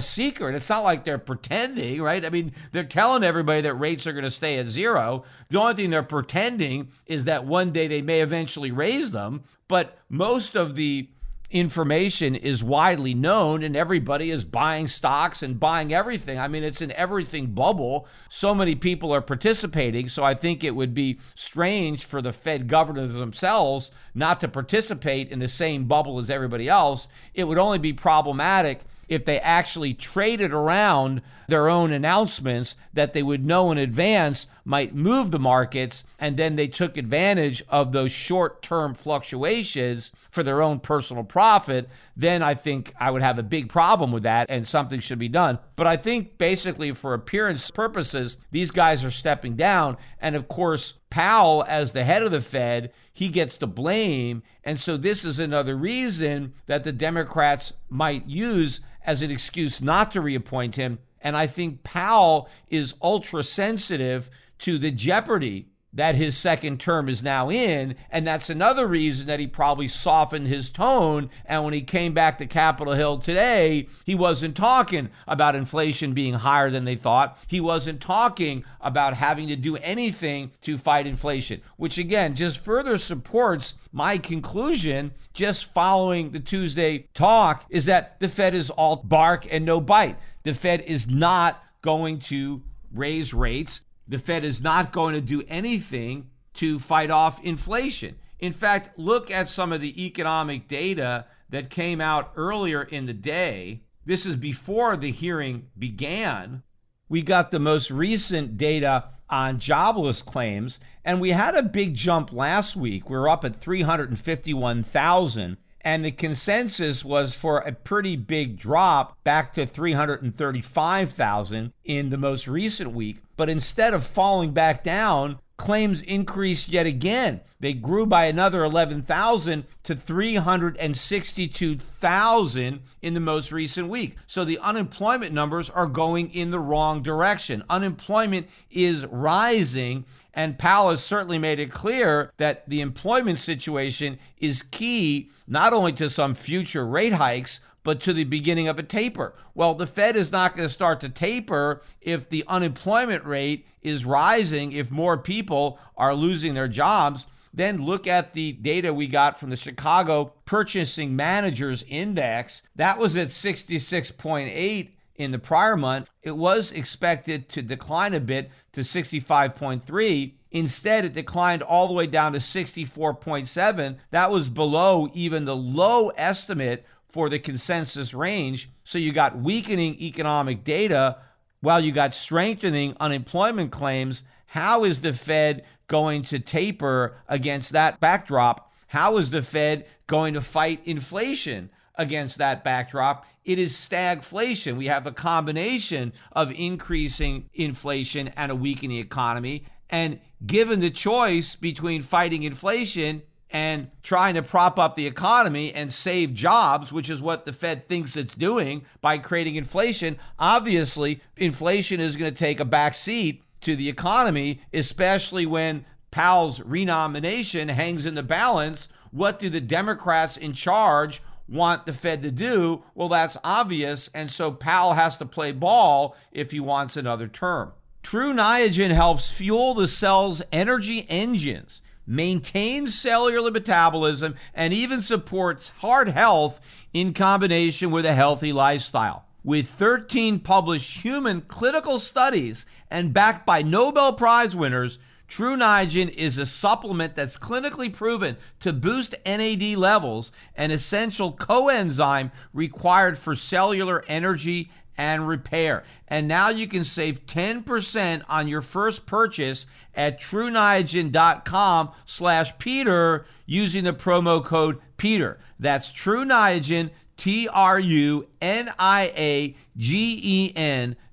secret. 0.00 0.54
It's 0.54 0.68
not 0.68 0.84
like 0.84 1.02
they're 1.04 1.18
pretending, 1.18 2.00
right? 2.00 2.24
I 2.24 2.30
mean, 2.30 2.52
they're 2.70 2.84
telling 2.84 3.24
everybody 3.24 3.62
that 3.62 3.74
rates 3.74 4.06
are 4.06 4.12
going 4.12 4.22
to 4.22 4.30
stay 4.30 4.56
at 4.56 4.68
zero. 4.68 5.24
The 5.48 5.58
only 5.58 5.74
thing 5.74 5.90
they're 5.90 6.04
pretending 6.04 6.92
is 7.06 7.24
that 7.24 7.44
one 7.44 7.72
day 7.72 7.88
they 7.88 8.02
may 8.02 8.20
eventually 8.20 8.70
raise 8.70 9.10
them, 9.10 9.42
but 9.66 9.98
most 10.08 10.54
of 10.54 10.76
the 10.76 11.08
information 11.50 12.36
is 12.36 12.62
widely 12.62 13.12
known 13.12 13.62
and 13.62 13.76
everybody 13.76 14.30
is 14.30 14.44
buying 14.44 14.86
stocks 14.86 15.42
and 15.42 15.58
buying 15.58 15.92
everything. 15.92 16.38
I 16.38 16.46
mean, 16.46 16.62
it's 16.62 16.80
an 16.80 16.92
everything 16.92 17.48
bubble. 17.48 18.06
So 18.28 18.54
many 18.54 18.76
people 18.76 19.12
are 19.12 19.20
participating. 19.20 20.08
So 20.08 20.22
I 20.22 20.34
think 20.34 20.62
it 20.62 20.76
would 20.76 20.94
be 20.94 21.18
strange 21.34 22.04
for 22.04 22.22
the 22.22 22.32
Fed 22.32 22.68
governors 22.68 23.12
themselves 23.14 23.90
not 24.14 24.40
to 24.40 24.48
participate 24.48 25.30
in 25.30 25.40
the 25.40 25.48
same 25.48 25.86
bubble 25.86 26.18
as 26.20 26.30
everybody 26.30 26.68
else. 26.68 27.08
It 27.34 27.44
would 27.44 27.58
only 27.58 27.78
be 27.78 27.92
problematic 27.92 28.82
if 29.08 29.24
they 29.24 29.40
actually 29.40 29.92
traded 29.92 30.52
around 30.52 31.20
their 31.50 31.68
own 31.68 31.92
announcements 31.92 32.76
that 32.92 33.12
they 33.12 33.22
would 33.22 33.44
know 33.44 33.70
in 33.70 33.78
advance 33.78 34.46
might 34.64 34.94
move 34.94 35.30
the 35.30 35.38
markets, 35.38 36.04
and 36.18 36.36
then 36.36 36.56
they 36.56 36.68
took 36.68 36.96
advantage 36.96 37.62
of 37.68 37.92
those 37.92 38.12
short 38.12 38.62
term 38.62 38.94
fluctuations 38.94 40.12
for 40.30 40.42
their 40.42 40.62
own 40.62 40.80
personal 40.80 41.24
profit, 41.24 41.88
then 42.16 42.42
I 42.42 42.54
think 42.54 42.92
I 42.98 43.10
would 43.10 43.22
have 43.22 43.38
a 43.38 43.42
big 43.42 43.68
problem 43.68 44.12
with 44.12 44.22
that 44.22 44.46
and 44.48 44.66
something 44.66 45.00
should 45.00 45.18
be 45.18 45.28
done. 45.28 45.58
But 45.76 45.86
I 45.86 45.96
think 45.96 46.38
basically 46.38 46.92
for 46.92 47.14
appearance 47.14 47.70
purposes, 47.70 48.36
these 48.50 48.70
guys 48.70 49.04
are 49.04 49.10
stepping 49.10 49.56
down. 49.56 49.96
And 50.20 50.36
of 50.36 50.48
course, 50.48 50.94
Powell, 51.08 51.64
as 51.66 51.92
the 51.92 52.04
head 52.04 52.22
of 52.22 52.30
the 52.30 52.40
Fed, 52.40 52.92
he 53.12 53.28
gets 53.28 53.56
the 53.56 53.66
blame. 53.66 54.42
And 54.62 54.78
so 54.78 54.96
this 54.96 55.24
is 55.24 55.38
another 55.38 55.76
reason 55.76 56.54
that 56.66 56.84
the 56.84 56.92
Democrats 56.92 57.72
might 57.88 58.26
use 58.26 58.80
as 59.04 59.22
an 59.22 59.30
excuse 59.30 59.82
not 59.82 60.12
to 60.12 60.20
reappoint 60.20 60.76
him. 60.76 60.98
And 61.20 61.36
I 61.36 61.46
think 61.46 61.82
Powell 61.82 62.48
is 62.68 62.94
ultra 63.02 63.42
sensitive 63.44 64.30
to 64.60 64.78
the 64.78 64.90
jeopardy 64.90 65.70
that 65.92 66.14
his 66.14 66.36
second 66.36 66.78
term 66.78 67.08
is 67.08 67.22
now 67.22 67.50
in. 67.50 67.96
And 68.10 68.26
that's 68.26 68.50
another 68.50 68.86
reason 68.86 69.26
that 69.26 69.40
he 69.40 69.46
probably 69.46 69.88
softened 69.88 70.46
his 70.46 70.70
tone. 70.70 71.30
And 71.44 71.64
when 71.64 71.74
he 71.74 71.82
came 71.82 72.14
back 72.14 72.38
to 72.38 72.46
Capitol 72.46 72.94
Hill 72.94 73.18
today, 73.18 73.88
he 74.04 74.14
wasn't 74.14 74.56
talking 74.56 75.10
about 75.26 75.56
inflation 75.56 76.12
being 76.12 76.34
higher 76.34 76.70
than 76.70 76.84
they 76.84 76.96
thought. 76.96 77.36
He 77.46 77.60
wasn't 77.60 78.00
talking 78.00 78.64
about 78.80 79.14
having 79.14 79.48
to 79.48 79.56
do 79.56 79.76
anything 79.78 80.52
to 80.62 80.78
fight 80.78 81.06
inflation, 81.06 81.60
which 81.76 81.98
again 81.98 82.34
just 82.34 82.64
further 82.64 82.96
supports 82.96 83.74
my 83.92 84.18
conclusion 84.18 85.12
just 85.32 85.72
following 85.72 86.30
the 86.30 86.40
Tuesday 86.40 87.08
talk 87.14 87.64
is 87.68 87.86
that 87.86 88.18
the 88.20 88.28
Fed 88.28 88.54
is 88.54 88.70
all 88.70 88.96
bark 88.96 89.46
and 89.50 89.64
no 89.64 89.80
bite. 89.80 90.16
The 90.42 90.54
Fed 90.54 90.82
is 90.82 91.08
not 91.08 91.62
going 91.82 92.18
to 92.20 92.62
raise 92.92 93.32
rates 93.32 93.82
the 94.10 94.18
Fed 94.18 94.42
is 94.42 94.60
not 94.60 94.92
going 94.92 95.14
to 95.14 95.20
do 95.20 95.44
anything 95.46 96.30
to 96.54 96.80
fight 96.80 97.12
off 97.12 97.42
inflation. 97.44 98.16
In 98.40 98.52
fact, 98.52 98.98
look 98.98 99.30
at 99.30 99.48
some 99.48 99.72
of 99.72 99.80
the 99.80 100.04
economic 100.04 100.66
data 100.66 101.26
that 101.48 101.70
came 101.70 102.00
out 102.00 102.32
earlier 102.34 102.82
in 102.82 103.06
the 103.06 103.14
day. 103.14 103.84
This 104.04 104.26
is 104.26 104.34
before 104.34 104.96
the 104.96 105.12
hearing 105.12 105.68
began. 105.78 106.64
We 107.08 107.22
got 107.22 107.52
the 107.52 107.60
most 107.60 107.92
recent 107.92 108.56
data 108.56 109.10
on 109.28 109.60
jobless 109.60 110.22
claims, 110.22 110.80
and 111.04 111.20
we 111.20 111.30
had 111.30 111.54
a 111.54 111.62
big 111.62 111.94
jump 111.94 112.32
last 112.32 112.74
week. 112.74 113.08
We 113.08 113.16
are 113.16 113.28
up 113.28 113.44
at 113.44 113.60
351,000 113.60 115.56
and 115.82 116.04
the 116.04 116.12
consensus 116.12 117.04
was 117.04 117.34
for 117.34 117.58
a 117.58 117.72
pretty 117.72 118.14
big 118.16 118.58
drop 118.58 119.16
back 119.24 119.52
to 119.54 119.66
335,000 119.66 121.72
in 121.84 122.10
the 122.10 122.18
most 122.18 122.46
recent 122.46 122.92
week. 122.92 123.16
But 123.36 123.48
instead 123.48 123.94
of 123.94 124.04
falling 124.04 124.52
back 124.52 124.84
down, 124.84 125.38
claims 125.60 126.00
increased 126.00 126.70
yet 126.70 126.86
again. 126.86 127.42
They 127.60 127.74
grew 127.74 128.06
by 128.06 128.24
another 128.24 128.64
11,000 128.64 129.66
to 129.84 129.94
362,000 129.94 132.80
in 133.02 133.14
the 133.14 133.20
most 133.20 133.52
recent 133.52 133.88
week. 133.88 134.16
So 134.26 134.42
the 134.42 134.58
unemployment 134.60 135.34
numbers 135.34 135.68
are 135.68 135.86
going 135.86 136.32
in 136.32 136.50
the 136.50 136.58
wrong 136.58 137.02
direction. 137.02 137.62
Unemployment 137.68 138.48
is 138.70 139.04
rising, 139.04 140.06
and 140.32 140.58
Powell 140.58 140.92
has 140.92 141.04
certainly 141.04 141.38
made 141.38 141.58
it 141.58 141.70
clear 141.70 142.32
that 142.38 142.66
the 142.66 142.80
employment 142.80 143.38
situation 143.38 144.18
is 144.38 144.62
key 144.62 145.28
not 145.46 145.74
only 145.74 145.92
to 145.92 146.08
some 146.08 146.34
future 146.34 146.86
rate 146.86 147.12
hikes, 147.12 147.60
but 147.82 148.00
to 148.00 148.12
the 148.12 148.24
beginning 148.24 148.68
of 148.68 148.78
a 148.78 148.82
taper. 148.82 149.34
Well, 149.54 149.74
the 149.74 149.86
Fed 149.86 150.16
is 150.16 150.32
not 150.32 150.56
going 150.56 150.68
to 150.68 150.72
start 150.72 151.00
to 151.00 151.08
taper 151.08 151.82
if 152.00 152.28
the 152.28 152.44
unemployment 152.46 153.24
rate 153.24 153.66
is 153.82 154.04
rising, 154.04 154.72
if 154.72 154.90
more 154.90 155.16
people 155.18 155.78
are 155.96 156.14
losing 156.14 156.54
their 156.54 156.68
jobs. 156.68 157.26
Then 157.52 157.84
look 157.84 158.06
at 158.06 158.32
the 158.32 158.52
data 158.52 158.94
we 158.94 159.06
got 159.06 159.40
from 159.40 159.50
the 159.50 159.56
Chicago 159.56 160.34
Purchasing 160.44 161.16
Managers 161.16 161.84
Index. 161.88 162.62
That 162.76 162.98
was 162.98 163.16
at 163.16 163.28
66.8 163.28 164.90
in 165.16 165.32
the 165.32 165.38
prior 165.38 165.76
month. 165.76 166.10
It 166.22 166.36
was 166.36 166.70
expected 166.72 167.48
to 167.50 167.62
decline 167.62 168.14
a 168.14 168.20
bit 168.20 168.50
to 168.72 168.82
65.3. 168.82 170.32
Instead, 170.52 171.04
it 171.04 171.12
declined 171.12 171.62
all 171.62 171.86
the 171.86 171.92
way 171.92 172.06
down 172.06 172.32
to 172.32 172.38
64.7. 172.38 173.98
That 174.10 174.30
was 174.30 174.48
below 174.48 175.10
even 175.12 175.44
the 175.44 175.56
low 175.56 176.08
estimate 176.10 176.86
for 177.10 177.28
the 177.28 177.38
consensus 177.38 178.14
range. 178.14 178.70
So 178.84 178.98
you 178.98 179.12
got 179.12 179.38
weakening 179.38 180.00
economic 180.00 180.64
data 180.64 181.18
while 181.60 181.80
you 181.80 181.92
got 181.92 182.14
strengthening 182.14 182.96
unemployment 183.00 183.72
claims. 183.72 184.22
How 184.46 184.84
is 184.84 185.00
the 185.00 185.12
Fed 185.12 185.64
going 185.86 186.22
to 186.24 186.38
taper 186.38 187.16
against 187.28 187.72
that 187.72 188.00
backdrop? 188.00 188.72
How 188.88 189.16
is 189.18 189.30
the 189.30 189.42
Fed 189.42 189.86
going 190.06 190.34
to 190.34 190.40
fight 190.40 190.80
inflation 190.84 191.70
against 191.94 192.38
that 192.38 192.64
backdrop? 192.64 193.26
It 193.44 193.58
is 193.58 193.74
stagflation. 193.74 194.76
We 194.76 194.86
have 194.86 195.06
a 195.06 195.12
combination 195.12 196.12
of 196.32 196.52
increasing 196.52 197.48
inflation 197.54 198.28
and 198.36 198.50
a 198.50 198.56
weakening 198.56 198.98
economy. 198.98 199.64
And 199.88 200.20
given 200.44 200.80
the 200.80 200.90
choice 200.90 201.54
between 201.54 202.02
fighting 202.02 202.42
inflation 202.42 203.22
and 203.52 203.90
trying 204.02 204.34
to 204.34 204.42
prop 204.42 204.78
up 204.78 204.94
the 204.94 205.06
economy 205.06 205.72
and 205.72 205.92
save 205.92 206.34
jobs, 206.34 206.92
which 206.92 207.10
is 207.10 207.20
what 207.20 207.44
the 207.44 207.52
Fed 207.52 207.84
thinks 207.84 208.16
it's 208.16 208.34
doing 208.34 208.84
by 209.00 209.18
creating 209.18 209.56
inflation, 209.56 210.18
obviously 210.38 211.20
inflation 211.36 212.00
is 212.00 212.16
going 212.16 212.32
to 212.32 212.38
take 212.38 212.60
a 212.60 212.64
back 212.64 212.94
seat 212.94 213.42
to 213.62 213.76
the 213.76 213.88
economy, 213.88 214.60
especially 214.72 215.46
when 215.46 215.84
Powell's 216.10 216.60
renomination 216.60 217.68
hangs 217.68 218.06
in 218.06 218.14
the 218.14 218.22
balance. 218.22 218.88
What 219.10 219.38
do 219.38 219.50
the 219.50 219.60
Democrats 219.60 220.36
in 220.36 220.52
charge 220.52 221.22
want 221.48 221.86
the 221.86 221.92
Fed 221.92 222.22
to 222.22 222.30
do? 222.30 222.84
Well, 222.94 223.08
that's 223.08 223.36
obvious. 223.42 224.08
And 224.14 224.30
so 224.30 224.52
Powell 224.52 224.94
has 224.94 225.16
to 225.16 225.26
play 225.26 225.52
ball 225.52 226.16
if 226.32 226.52
he 226.52 226.60
wants 226.60 226.96
another 226.96 227.28
term. 227.28 227.72
True 228.02 228.32
Niagen 228.32 228.92
helps 228.92 229.30
fuel 229.30 229.74
the 229.74 229.88
cell's 229.88 230.40
energy 230.50 231.06
engines, 231.08 231.82
maintains 232.06 232.98
cellular 232.98 233.50
metabolism, 233.50 234.34
and 234.54 234.72
even 234.72 235.02
supports 235.02 235.70
heart 235.78 236.08
health 236.08 236.60
in 236.92 237.14
combination 237.14 237.90
with 237.90 238.04
a 238.04 238.14
healthy 238.14 238.52
lifestyle. 238.52 239.26
With 239.42 239.68
13 239.68 240.40
published 240.40 241.02
human 241.02 241.40
clinical 241.40 241.98
studies 241.98 242.66
and 242.90 243.14
backed 243.14 243.46
by 243.46 243.62
Nobel 243.62 244.12
Prize 244.12 244.54
winners, 244.54 244.98
True 245.30 245.56
Niagen 245.56 246.10
is 246.10 246.38
a 246.38 246.44
supplement 246.44 247.14
that's 247.14 247.38
clinically 247.38 247.92
proven 247.92 248.36
to 248.58 248.72
boost 248.72 249.14
NAD 249.24 249.62
levels, 249.76 250.32
an 250.56 250.72
essential 250.72 251.32
coenzyme 251.32 252.32
required 252.52 253.16
for 253.16 253.36
cellular 253.36 254.04
energy 254.08 254.72
and 255.00 255.26
repair. 255.26 255.82
And 256.06 256.28
now 256.28 256.50
you 256.50 256.68
can 256.68 256.84
save 256.84 257.24
10% 257.24 258.22
on 258.28 258.48
your 258.48 258.60
first 258.60 259.06
purchase 259.06 259.64
at 259.94 260.20
trueniagen.com 260.20 261.92
slash 262.04 262.58
Peter 262.58 263.24
using 263.46 263.84
the 263.84 263.94
promo 263.94 264.44
code 264.44 264.78
Peter. 264.98 265.38
That's 265.58 265.90
True 265.90 266.26
Niagen, 266.26 266.90
T-R-U-N-I-A-G-E-N 267.16 268.26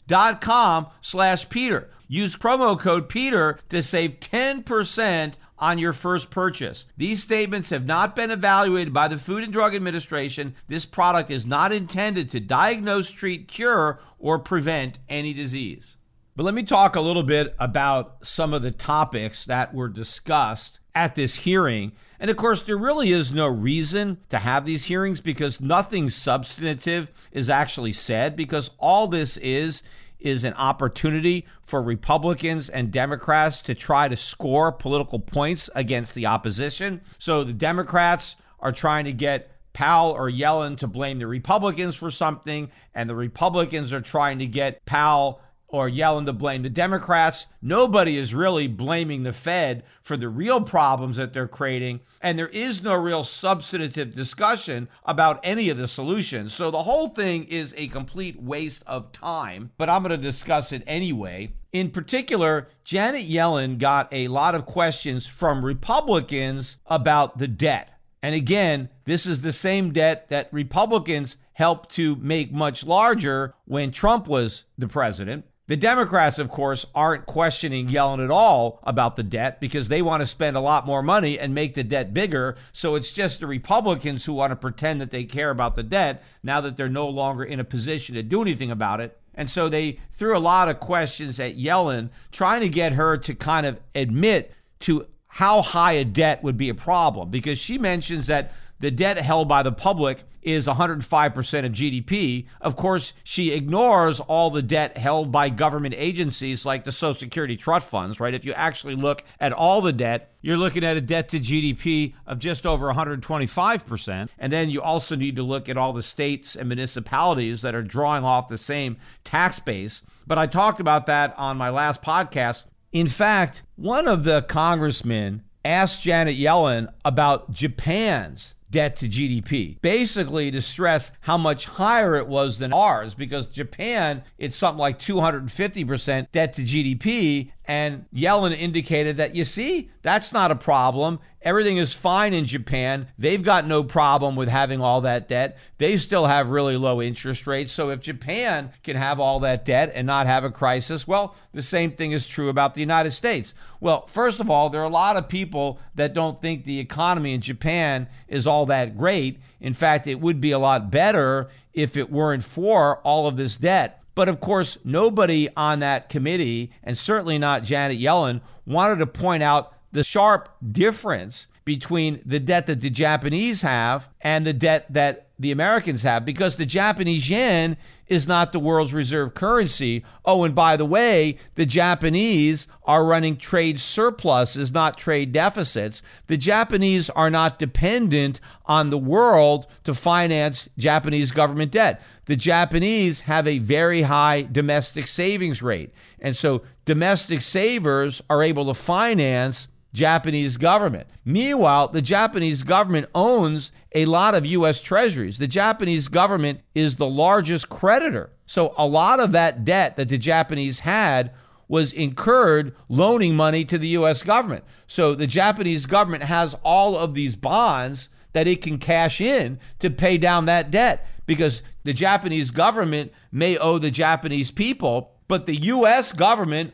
dot 0.07 0.41
com 0.41 0.87
slash 1.01 1.47
Peter. 1.47 1.89
Use 2.09 2.35
promo 2.35 2.77
code 2.77 3.07
Peter 3.07 3.57
to 3.69 3.81
save 3.81 4.19
10% 4.19 5.33
on 5.59 5.77
your 5.79 5.93
first 5.93 6.29
purchase. 6.29 6.85
These 6.97 7.23
statements 7.23 7.69
have 7.69 7.85
not 7.85 8.15
been 8.15 8.31
evaluated 8.31 8.93
by 8.93 9.07
the 9.07 9.17
Food 9.17 9.43
and 9.43 9.51
Drug 9.51 9.75
Administration. 9.75 10.55
This 10.67 10.85
product 10.85 11.31
is 11.31 11.45
not 11.45 11.71
intended 11.71 12.29
to 12.31 12.39
diagnose, 12.39 13.09
treat, 13.09 13.47
cure, 13.47 13.99
or 14.19 14.39
prevent 14.39 14.99
any 15.09 15.33
disease. 15.33 15.97
But 16.35 16.43
let 16.43 16.53
me 16.53 16.63
talk 16.63 16.95
a 16.95 17.01
little 17.01 17.23
bit 17.23 17.55
about 17.57 18.17
some 18.21 18.53
of 18.53 18.61
the 18.61 18.69
topics 18.69 19.45
that 19.45 19.73
were 19.73 19.89
discussed 19.89 20.79
at 20.93 21.15
this 21.15 21.37
hearing. 21.37 21.93
And 22.19 22.29
of 22.29 22.37
course, 22.37 22.61
there 22.61 22.77
really 22.77 23.11
is 23.11 23.31
no 23.31 23.47
reason 23.47 24.19
to 24.29 24.39
have 24.39 24.65
these 24.65 24.85
hearings 24.85 25.19
because 25.19 25.61
nothing 25.61 26.09
substantive 26.09 27.11
is 27.31 27.49
actually 27.49 27.93
said, 27.93 28.35
because 28.35 28.69
all 28.77 29.07
this 29.07 29.37
is 29.37 29.81
is 30.19 30.43
an 30.43 30.53
opportunity 30.53 31.45
for 31.61 31.81
Republicans 31.81 32.69
and 32.69 32.91
Democrats 32.91 33.59
to 33.59 33.75
try 33.75 34.07
to 34.07 34.17
score 34.17 34.71
political 34.71 35.19
points 35.19 35.69
against 35.75 36.15
the 36.15 36.25
opposition. 36.25 37.01
So 37.17 37.43
the 37.43 37.53
Democrats 37.53 38.35
are 38.59 38.71
trying 38.71 39.05
to 39.05 39.13
get 39.13 39.51
Powell 39.73 40.11
or 40.11 40.29
Yellen 40.29 40.75
to 40.79 40.87
blame 40.87 41.19
the 41.19 41.27
Republicans 41.27 41.95
for 41.95 42.09
something, 42.09 42.71
and 42.95 43.07
the 43.07 43.15
Republicans 43.15 43.93
are 43.93 44.01
trying 44.01 44.39
to 44.39 44.47
get 44.47 44.83
Powell 44.85 45.39
or 45.67 45.89
Yellen 45.89 46.25
to 46.25 46.33
blame 46.33 46.63
the 46.63 46.69
Democrats. 46.69 47.47
Nobody 47.61 48.17
is 48.17 48.33
really 48.33 48.67
blaming 48.67 49.23
the 49.23 49.33
Fed 49.33 49.83
for 50.01 50.15
the 50.15 50.29
real 50.29 50.61
problems 50.61 51.17
that 51.17 51.33
they're 51.33 51.47
creating. 51.47 51.99
And 52.21 52.39
there 52.39 52.47
is 52.47 52.81
no 52.81 52.95
real 52.95 53.23
substantive 53.23 54.13
discussion 54.13 54.87
about 55.05 55.39
any 55.43 55.69
of 55.69 55.77
the 55.77 55.87
solutions. 55.87 56.53
So 56.53 56.71
the 56.71 56.83
whole 56.83 57.09
thing 57.09 57.43
is 57.45 57.73
a 57.77 57.87
complete 57.87 58.41
waste 58.41 58.83
of 58.87 59.11
time, 59.11 59.71
but 59.77 59.89
I'm 59.89 60.03
going 60.03 60.17
to 60.17 60.17
discuss 60.17 60.71
it 60.71 60.83
anyway. 60.87 61.51
In 61.73 61.91
particular, 61.91 62.67
Janet 62.83 63.27
Yellen 63.27 63.77
got 63.77 64.07
a 64.11 64.29
lot 64.29 64.55
of 64.55 64.65
questions 64.65 65.27
from 65.27 65.65
Republicans 65.65 66.77
about 66.87 67.37
the 67.37 67.47
debt. 67.47 67.89
And 68.23 68.33
again, 68.33 68.89
this 69.05 69.25
is 69.25 69.41
the 69.41 69.51
same 69.51 69.93
debt 69.93 70.29
that 70.29 70.51
Republicans 70.51 71.37
helped 71.53 71.89
to 71.95 72.15
make 72.15 72.51
much 72.51 72.85
larger 72.85 73.53
when 73.65 73.91
Trump 73.91 74.27
was 74.27 74.63
the 74.77 74.87
president. 74.87 75.45
The 75.67 75.75
Democrats, 75.75 76.39
of 76.39 76.47
course, 76.47 76.85
aren't 76.95 77.25
questioning 77.25 77.89
Yellen 77.89 78.23
at 78.23 78.31
all 78.31 78.79
about 78.83 79.17
the 79.17 79.23
debt 79.23 79.59
because 79.59 79.89
they 79.89 80.01
want 80.01 80.21
to 80.21 80.25
spend 80.25 80.55
a 80.55 80.61
lot 80.61 80.85
more 80.85 81.03
money 81.03 81.37
and 81.37 81.53
make 81.53 81.73
the 81.73 81.83
debt 81.83 82.13
bigger. 82.13 82.55
So 82.71 82.95
it's 82.95 83.11
just 83.11 83.41
the 83.41 83.47
Republicans 83.47 84.23
who 84.23 84.33
want 84.33 84.51
to 84.51 84.55
pretend 84.55 85.01
that 85.01 85.11
they 85.11 85.25
care 85.25 85.49
about 85.49 85.75
the 85.75 85.83
debt 85.83 86.23
now 86.41 86.61
that 86.61 86.77
they're 86.77 86.87
no 86.87 87.09
longer 87.09 87.43
in 87.43 87.59
a 87.59 87.65
position 87.65 88.15
to 88.15 88.23
do 88.23 88.41
anything 88.41 88.71
about 88.71 89.01
it. 89.01 89.19
And 89.33 89.49
so 89.49 89.67
they 89.67 89.99
threw 90.13 90.37
a 90.37 90.39
lot 90.39 90.69
of 90.69 90.79
questions 90.79 91.37
at 91.37 91.57
Yellen, 91.57 92.11
trying 92.31 92.61
to 92.61 92.69
get 92.69 92.93
her 92.93 93.17
to 93.17 93.35
kind 93.35 93.65
of 93.65 93.77
admit 93.93 94.53
to 94.81 95.05
how 95.27 95.61
high 95.61 95.93
a 95.93 96.05
debt 96.05 96.43
would 96.43 96.55
be 96.55 96.69
a 96.69 96.73
problem 96.73 97.29
because 97.29 97.59
she 97.59 97.77
mentions 97.77 98.27
that 98.27 98.53
the 98.79 98.91
debt 98.91 99.17
held 99.17 99.47
by 99.47 99.63
the 99.63 99.71
public 99.71 100.23
is 100.41 100.67
105% 100.67 101.65
of 101.65 101.71
GDP. 101.73 102.45
Of 102.61 102.75
course, 102.75 103.11
she 103.23 103.51
ignores 103.51 104.19
all 104.21 104.49
the 104.49 104.61
debt 104.61 104.97
held 104.97 105.31
by 105.31 105.49
government 105.49 105.95
agencies 105.97 106.65
like 106.65 106.85
the 106.85 106.91
Social 106.91 107.19
Security 107.19 107.57
trust 107.57 107.89
funds, 107.89 108.19
right? 108.19 108.33
If 108.33 108.45
you 108.45 108.53
actually 108.53 108.95
look 108.95 109.23
at 109.41 109.51
all 109.51 109.81
the 109.81 109.91
debt, 109.91 110.31
you're 110.41 110.55
looking 110.55 110.85
at 110.85 110.95
a 110.95 111.01
debt 111.01 111.27
to 111.29 111.39
GDP 111.39 112.13
of 112.25 112.39
just 112.39 112.65
over 112.65 112.93
125%. 112.93 114.29
And 114.39 114.53
then 114.53 114.69
you 114.69 114.81
also 114.81 115.15
need 115.15 115.35
to 115.35 115.43
look 115.43 115.67
at 115.67 115.77
all 115.77 115.91
the 115.91 116.01
states 116.01 116.55
and 116.55 116.69
municipalities 116.69 117.61
that 117.61 117.75
are 117.75 117.83
drawing 117.83 118.23
off 118.23 118.47
the 118.47 118.57
same 118.57 118.97
tax 119.25 119.59
base. 119.59 120.03
But 120.25 120.37
I 120.37 120.47
talked 120.47 120.79
about 120.79 121.07
that 121.07 121.37
on 121.37 121.57
my 121.57 121.69
last 121.69 122.01
podcast. 122.01 122.63
In 122.93 123.07
fact, 123.07 123.63
one 123.75 124.07
of 124.07 124.23
the 124.23 124.43
congressmen 124.43 125.43
asked 125.65 126.01
Janet 126.01 126.37
Yellen 126.37 126.91
about 127.03 127.51
Japan's 127.51 128.55
debt 128.69 128.95
to 128.97 129.07
GDP, 129.07 129.81
basically 129.81 130.51
to 130.51 130.61
stress 130.61 131.11
how 131.21 131.37
much 131.37 131.65
higher 131.65 132.15
it 132.15 132.27
was 132.27 132.57
than 132.57 132.73
ours 132.73 133.13
because 133.13 133.47
Japan, 133.47 134.23
it's 134.37 134.55
something 134.55 134.79
like 134.79 134.99
250% 134.99 136.31
debt 136.31 136.53
to 136.53 136.63
GDP. 136.63 137.51
And 137.67 138.05
Yellen 138.15 138.57
indicated 138.57 139.17
that, 139.17 139.35
you 139.35 139.43
see, 139.43 139.89
that's 140.01 140.31
not 140.31 140.51
a 140.51 140.55
problem. 140.55 141.19
Everything 141.41 141.75
is 141.75 141.91
fine 141.91 142.33
in 142.33 142.45
Japan. 142.45 143.07
They've 143.17 143.43
got 143.43 143.67
no 143.67 143.83
problem 143.83 144.37
with 144.37 144.47
having 144.47 144.79
all 144.79 145.01
that 145.01 145.27
debt. 145.27 145.57
They 145.77 145.97
still 145.97 146.27
have 146.27 146.49
really 146.49 146.77
low 146.77 147.01
interest 147.01 147.45
rates. 147.45 147.73
So 147.73 147.89
if 147.89 147.99
Japan 147.99 148.71
can 148.83 148.95
have 148.95 149.19
all 149.19 149.41
that 149.41 149.65
debt 149.65 149.91
and 149.93 150.07
not 150.07 150.27
have 150.27 150.45
a 150.45 150.49
crisis, 150.49 151.05
well, 151.05 151.35
the 151.51 151.61
same 151.61 151.91
thing 151.91 152.13
is 152.13 152.25
true 152.25 152.47
about 152.47 152.73
the 152.73 152.81
United 152.81 153.11
States. 153.11 153.53
Well, 153.81 154.07
first 154.07 154.39
of 154.39 154.49
all, 154.49 154.69
there 154.69 154.81
are 154.81 154.85
a 154.85 154.89
lot 154.89 155.17
of 155.17 155.27
people 155.27 155.77
that 155.95 156.13
don't 156.13 156.41
think 156.41 156.63
the 156.63 156.79
economy 156.79 157.33
in 157.33 157.41
Japan 157.41 158.07
is 158.29 158.47
all 158.47 158.65
that 158.67 158.97
great. 158.97 159.39
In 159.59 159.73
fact, 159.73 160.07
it 160.07 160.21
would 160.21 160.39
be 160.39 160.51
a 160.51 160.59
lot 160.59 160.89
better 160.89 161.49
if 161.73 161.97
it 161.97 162.09
weren't 162.09 162.45
for 162.45 162.99
all 162.99 163.27
of 163.27 163.35
this 163.35 163.57
debt. 163.57 163.96
But 164.17 164.29
of 164.29 164.39
course, 164.39 164.79
nobody 164.83 165.47
on 165.55 165.79
that 165.81 166.09
committee, 166.09 166.71
and 166.81 166.97
certainly 166.97 167.37
not 167.37 167.61
Janet 167.61 167.99
Yellen, 167.99 168.41
wanted 168.65 168.97
to 168.97 169.05
point 169.05 169.43
out 169.43 169.73
the 169.91 170.03
sharp 170.03 170.49
difference 170.71 171.45
between 171.65 172.19
the 172.25 172.39
debt 172.39 172.65
that 172.65 172.81
the 172.81 172.89
Japanese 172.89 173.61
have 173.61 174.09
and 174.21 174.43
the 174.43 174.53
debt 174.53 174.91
that 174.91 175.27
the 175.37 175.51
Americans 175.51 176.01
have 176.01 176.25
because 176.25 176.55
the 176.55 176.65
Japanese 176.65 177.29
yen 177.29 177.77
is 178.07 178.25
not 178.25 178.53
the 178.53 178.59
world's 178.59 178.93
reserve 178.93 179.35
currency. 179.35 180.03
Oh, 180.25 180.43
and 180.43 180.55
by 180.55 180.77
the 180.77 180.85
way, 180.85 181.37
the 181.53 181.65
Japanese 181.65 182.67
are 182.85 183.05
running 183.05 183.37
trade 183.37 183.79
surpluses, 183.79 184.71
not 184.71 184.97
trade 184.97 185.31
deficits. 185.31 186.01
The 186.25 186.37
Japanese 186.37 187.09
are 187.11 187.29
not 187.29 187.59
dependent 187.59 188.39
on 188.65 188.89
the 188.89 188.97
world 188.97 189.67
to 189.83 189.93
finance 189.93 190.69
Japanese 190.77 191.31
government 191.31 191.71
debt. 191.71 192.01
The 192.27 192.35
Japanese 192.35 193.21
have 193.21 193.47
a 193.47 193.59
very 193.59 194.03
high 194.03 194.43
domestic 194.43 195.07
savings 195.07 195.61
rate. 195.61 195.93
And 196.19 196.35
so 196.35 196.61
domestic 196.85 197.41
savers 197.41 198.21
are 198.29 198.43
able 198.43 198.65
to 198.65 198.73
finance 198.73 199.69
Japanese 199.93 200.57
government. 200.57 201.07
Meanwhile, 201.25 201.87
the 201.89 202.01
Japanese 202.01 202.63
government 202.63 203.07
owns 203.15 203.71
a 203.95 204.05
lot 204.05 204.35
of 204.35 204.45
U.S. 204.45 204.81
treasuries. 204.81 205.37
The 205.39 205.47
Japanese 205.47 206.09
government 206.09 206.59
is 206.75 206.97
the 206.97 207.07
largest 207.07 207.69
creditor. 207.69 208.29
So 208.45 208.73
a 208.77 208.85
lot 208.85 209.19
of 209.19 209.31
that 209.31 209.65
debt 209.65 209.95
that 209.95 210.09
the 210.09 210.17
Japanese 210.17 210.81
had 210.81 211.33
was 211.69 211.91
incurred 211.93 212.75
loaning 212.89 213.35
money 213.35 213.65
to 213.65 213.77
the 213.77 213.89
U.S. 213.89 214.21
government. 214.21 214.65
So 214.85 215.15
the 215.15 215.27
Japanese 215.27 215.85
government 215.85 216.23
has 216.23 216.55
all 216.63 216.97
of 216.97 217.13
these 217.13 217.35
bonds 217.35 218.09
that 218.33 218.47
it 218.47 218.61
can 218.61 218.77
cash 218.77 219.19
in 219.19 219.59
to 219.79 219.89
pay 219.89 220.17
down 220.17 220.45
that 220.45 220.71
debt 220.71 221.07
because 221.25 221.61
the 221.87 221.93
Japanese 221.93 222.51
government 222.51 223.13
may 223.31 223.57
owe 223.57 223.77
the 223.77 223.89
Japanese 223.89 224.51
people, 224.51 225.13
but 225.29 225.45
the 225.45 225.55
U.S. 225.55 226.11
government 226.11 226.73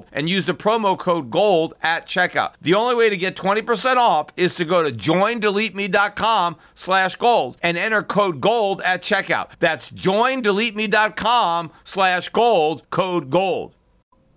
and 0.11 0.29
use 0.29 0.45
the 0.45 0.53
promo 0.53 0.97
code 0.97 1.29
GOLD 1.29 1.73
at 1.81 2.05
checkout. 2.05 2.53
The 2.61 2.73
only 2.73 2.95
way 2.95 3.09
to 3.09 3.17
get 3.17 3.35
20% 3.35 3.95
off 3.95 4.27
is 4.35 4.55
to 4.55 4.65
go 4.65 4.83
to 4.83 4.91
joindeleteme.com 4.91 6.57
slash 6.75 7.15
gold 7.15 7.57
and 7.61 7.77
enter 7.77 8.03
code 8.03 8.41
GOLD 8.41 8.81
at 8.81 9.01
checkout. 9.01 9.49
That's 9.59 9.89
joindeleteme.com 9.91 11.71
slash 11.83 12.29
gold, 12.29 12.89
code 12.89 13.29
GOLD. 13.29 13.75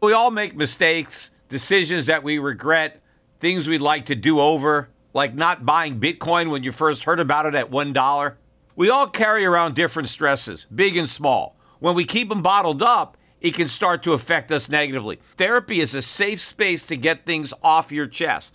We 0.00 0.12
all 0.12 0.30
make 0.30 0.56
mistakes, 0.56 1.30
decisions 1.48 2.06
that 2.06 2.22
we 2.22 2.38
regret, 2.38 3.00
things 3.40 3.68
we'd 3.68 3.80
like 3.80 4.06
to 4.06 4.14
do 4.14 4.40
over, 4.40 4.90
like 5.14 5.34
not 5.34 5.64
buying 5.64 6.00
Bitcoin 6.00 6.50
when 6.50 6.62
you 6.62 6.72
first 6.72 7.04
heard 7.04 7.20
about 7.20 7.46
it 7.46 7.54
at 7.54 7.70
$1. 7.70 8.34
We 8.76 8.90
all 8.90 9.06
carry 9.06 9.44
around 9.44 9.74
different 9.74 10.08
stresses, 10.08 10.66
big 10.74 10.96
and 10.96 11.08
small. 11.08 11.56
When 11.78 11.94
we 11.94 12.04
keep 12.04 12.28
them 12.28 12.42
bottled 12.42 12.82
up, 12.82 13.16
it 13.44 13.54
can 13.54 13.68
start 13.68 14.02
to 14.02 14.14
affect 14.14 14.50
us 14.50 14.70
negatively. 14.70 15.20
Therapy 15.36 15.80
is 15.80 15.94
a 15.94 16.00
safe 16.00 16.40
space 16.40 16.86
to 16.86 16.96
get 16.96 17.26
things 17.26 17.52
off 17.62 17.92
your 17.92 18.06
chest 18.06 18.54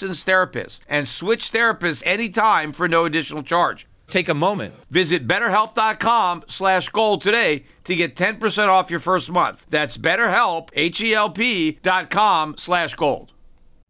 therapist 0.00 0.82
and 0.88 1.08
switch 1.08 1.50
therapists 1.52 2.02
anytime 2.06 2.72
for 2.72 2.88
no 2.88 3.04
additional 3.04 3.42
charge. 3.42 3.86
Take 4.08 4.28
a 4.28 4.34
moment. 4.34 4.74
Visit 4.90 5.26
betterhelp.com 5.26 6.44
slash 6.48 6.88
gold 6.90 7.22
today 7.22 7.64
to 7.84 7.96
get 7.96 8.16
10% 8.16 8.68
off 8.68 8.90
your 8.90 9.00
first 9.00 9.30
month. 9.30 9.66
That's 9.68 9.98
betterhelp, 9.98 10.70
H-E-L-P 10.74 11.78
dot 11.82 12.10
com 12.10 12.56
slash 12.56 12.94
gold. 12.94 13.32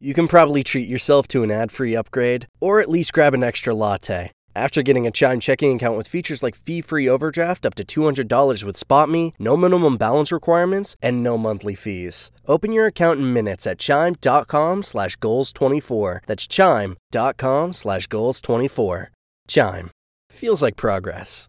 You 0.00 0.14
can 0.14 0.28
probably 0.28 0.62
treat 0.62 0.88
yourself 0.88 1.26
to 1.28 1.42
an 1.42 1.50
ad-free 1.50 1.96
upgrade 1.96 2.46
or 2.60 2.80
at 2.80 2.88
least 2.88 3.12
grab 3.12 3.34
an 3.34 3.42
extra 3.42 3.74
latte. 3.74 4.30
After 4.56 4.80
getting 4.82 5.06
a 5.06 5.10
Chime 5.10 5.38
checking 5.38 5.76
account 5.76 5.98
with 5.98 6.08
features 6.08 6.42
like 6.42 6.54
fee-free 6.54 7.06
overdraft 7.10 7.66
up 7.66 7.74
to 7.74 7.84
$200 7.84 8.64
with 8.64 8.80
SpotMe, 8.80 9.32
no 9.38 9.54
minimum 9.54 9.98
balance 9.98 10.32
requirements, 10.32 10.96
and 11.02 11.22
no 11.22 11.36
monthly 11.36 11.74
fees. 11.74 12.30
Open 12.46 12.72
your 12.72 12.86
account 12.86 13.20
in 13.20 13.34
minutes 13.34 13.66
at 13.66 13.78
chime.com 13.78 14.82
slash 14.82 15.18
goals24. 15.18 16.20
That's 16.26 16.46
chime.com 16.46 17.74
slash 17.74 18.08
goals24. 18.08 19.08
Chime. 19.46 19.90
Feels 20.30 20.62
like 20.62 20.76
progress. 20.76 21.48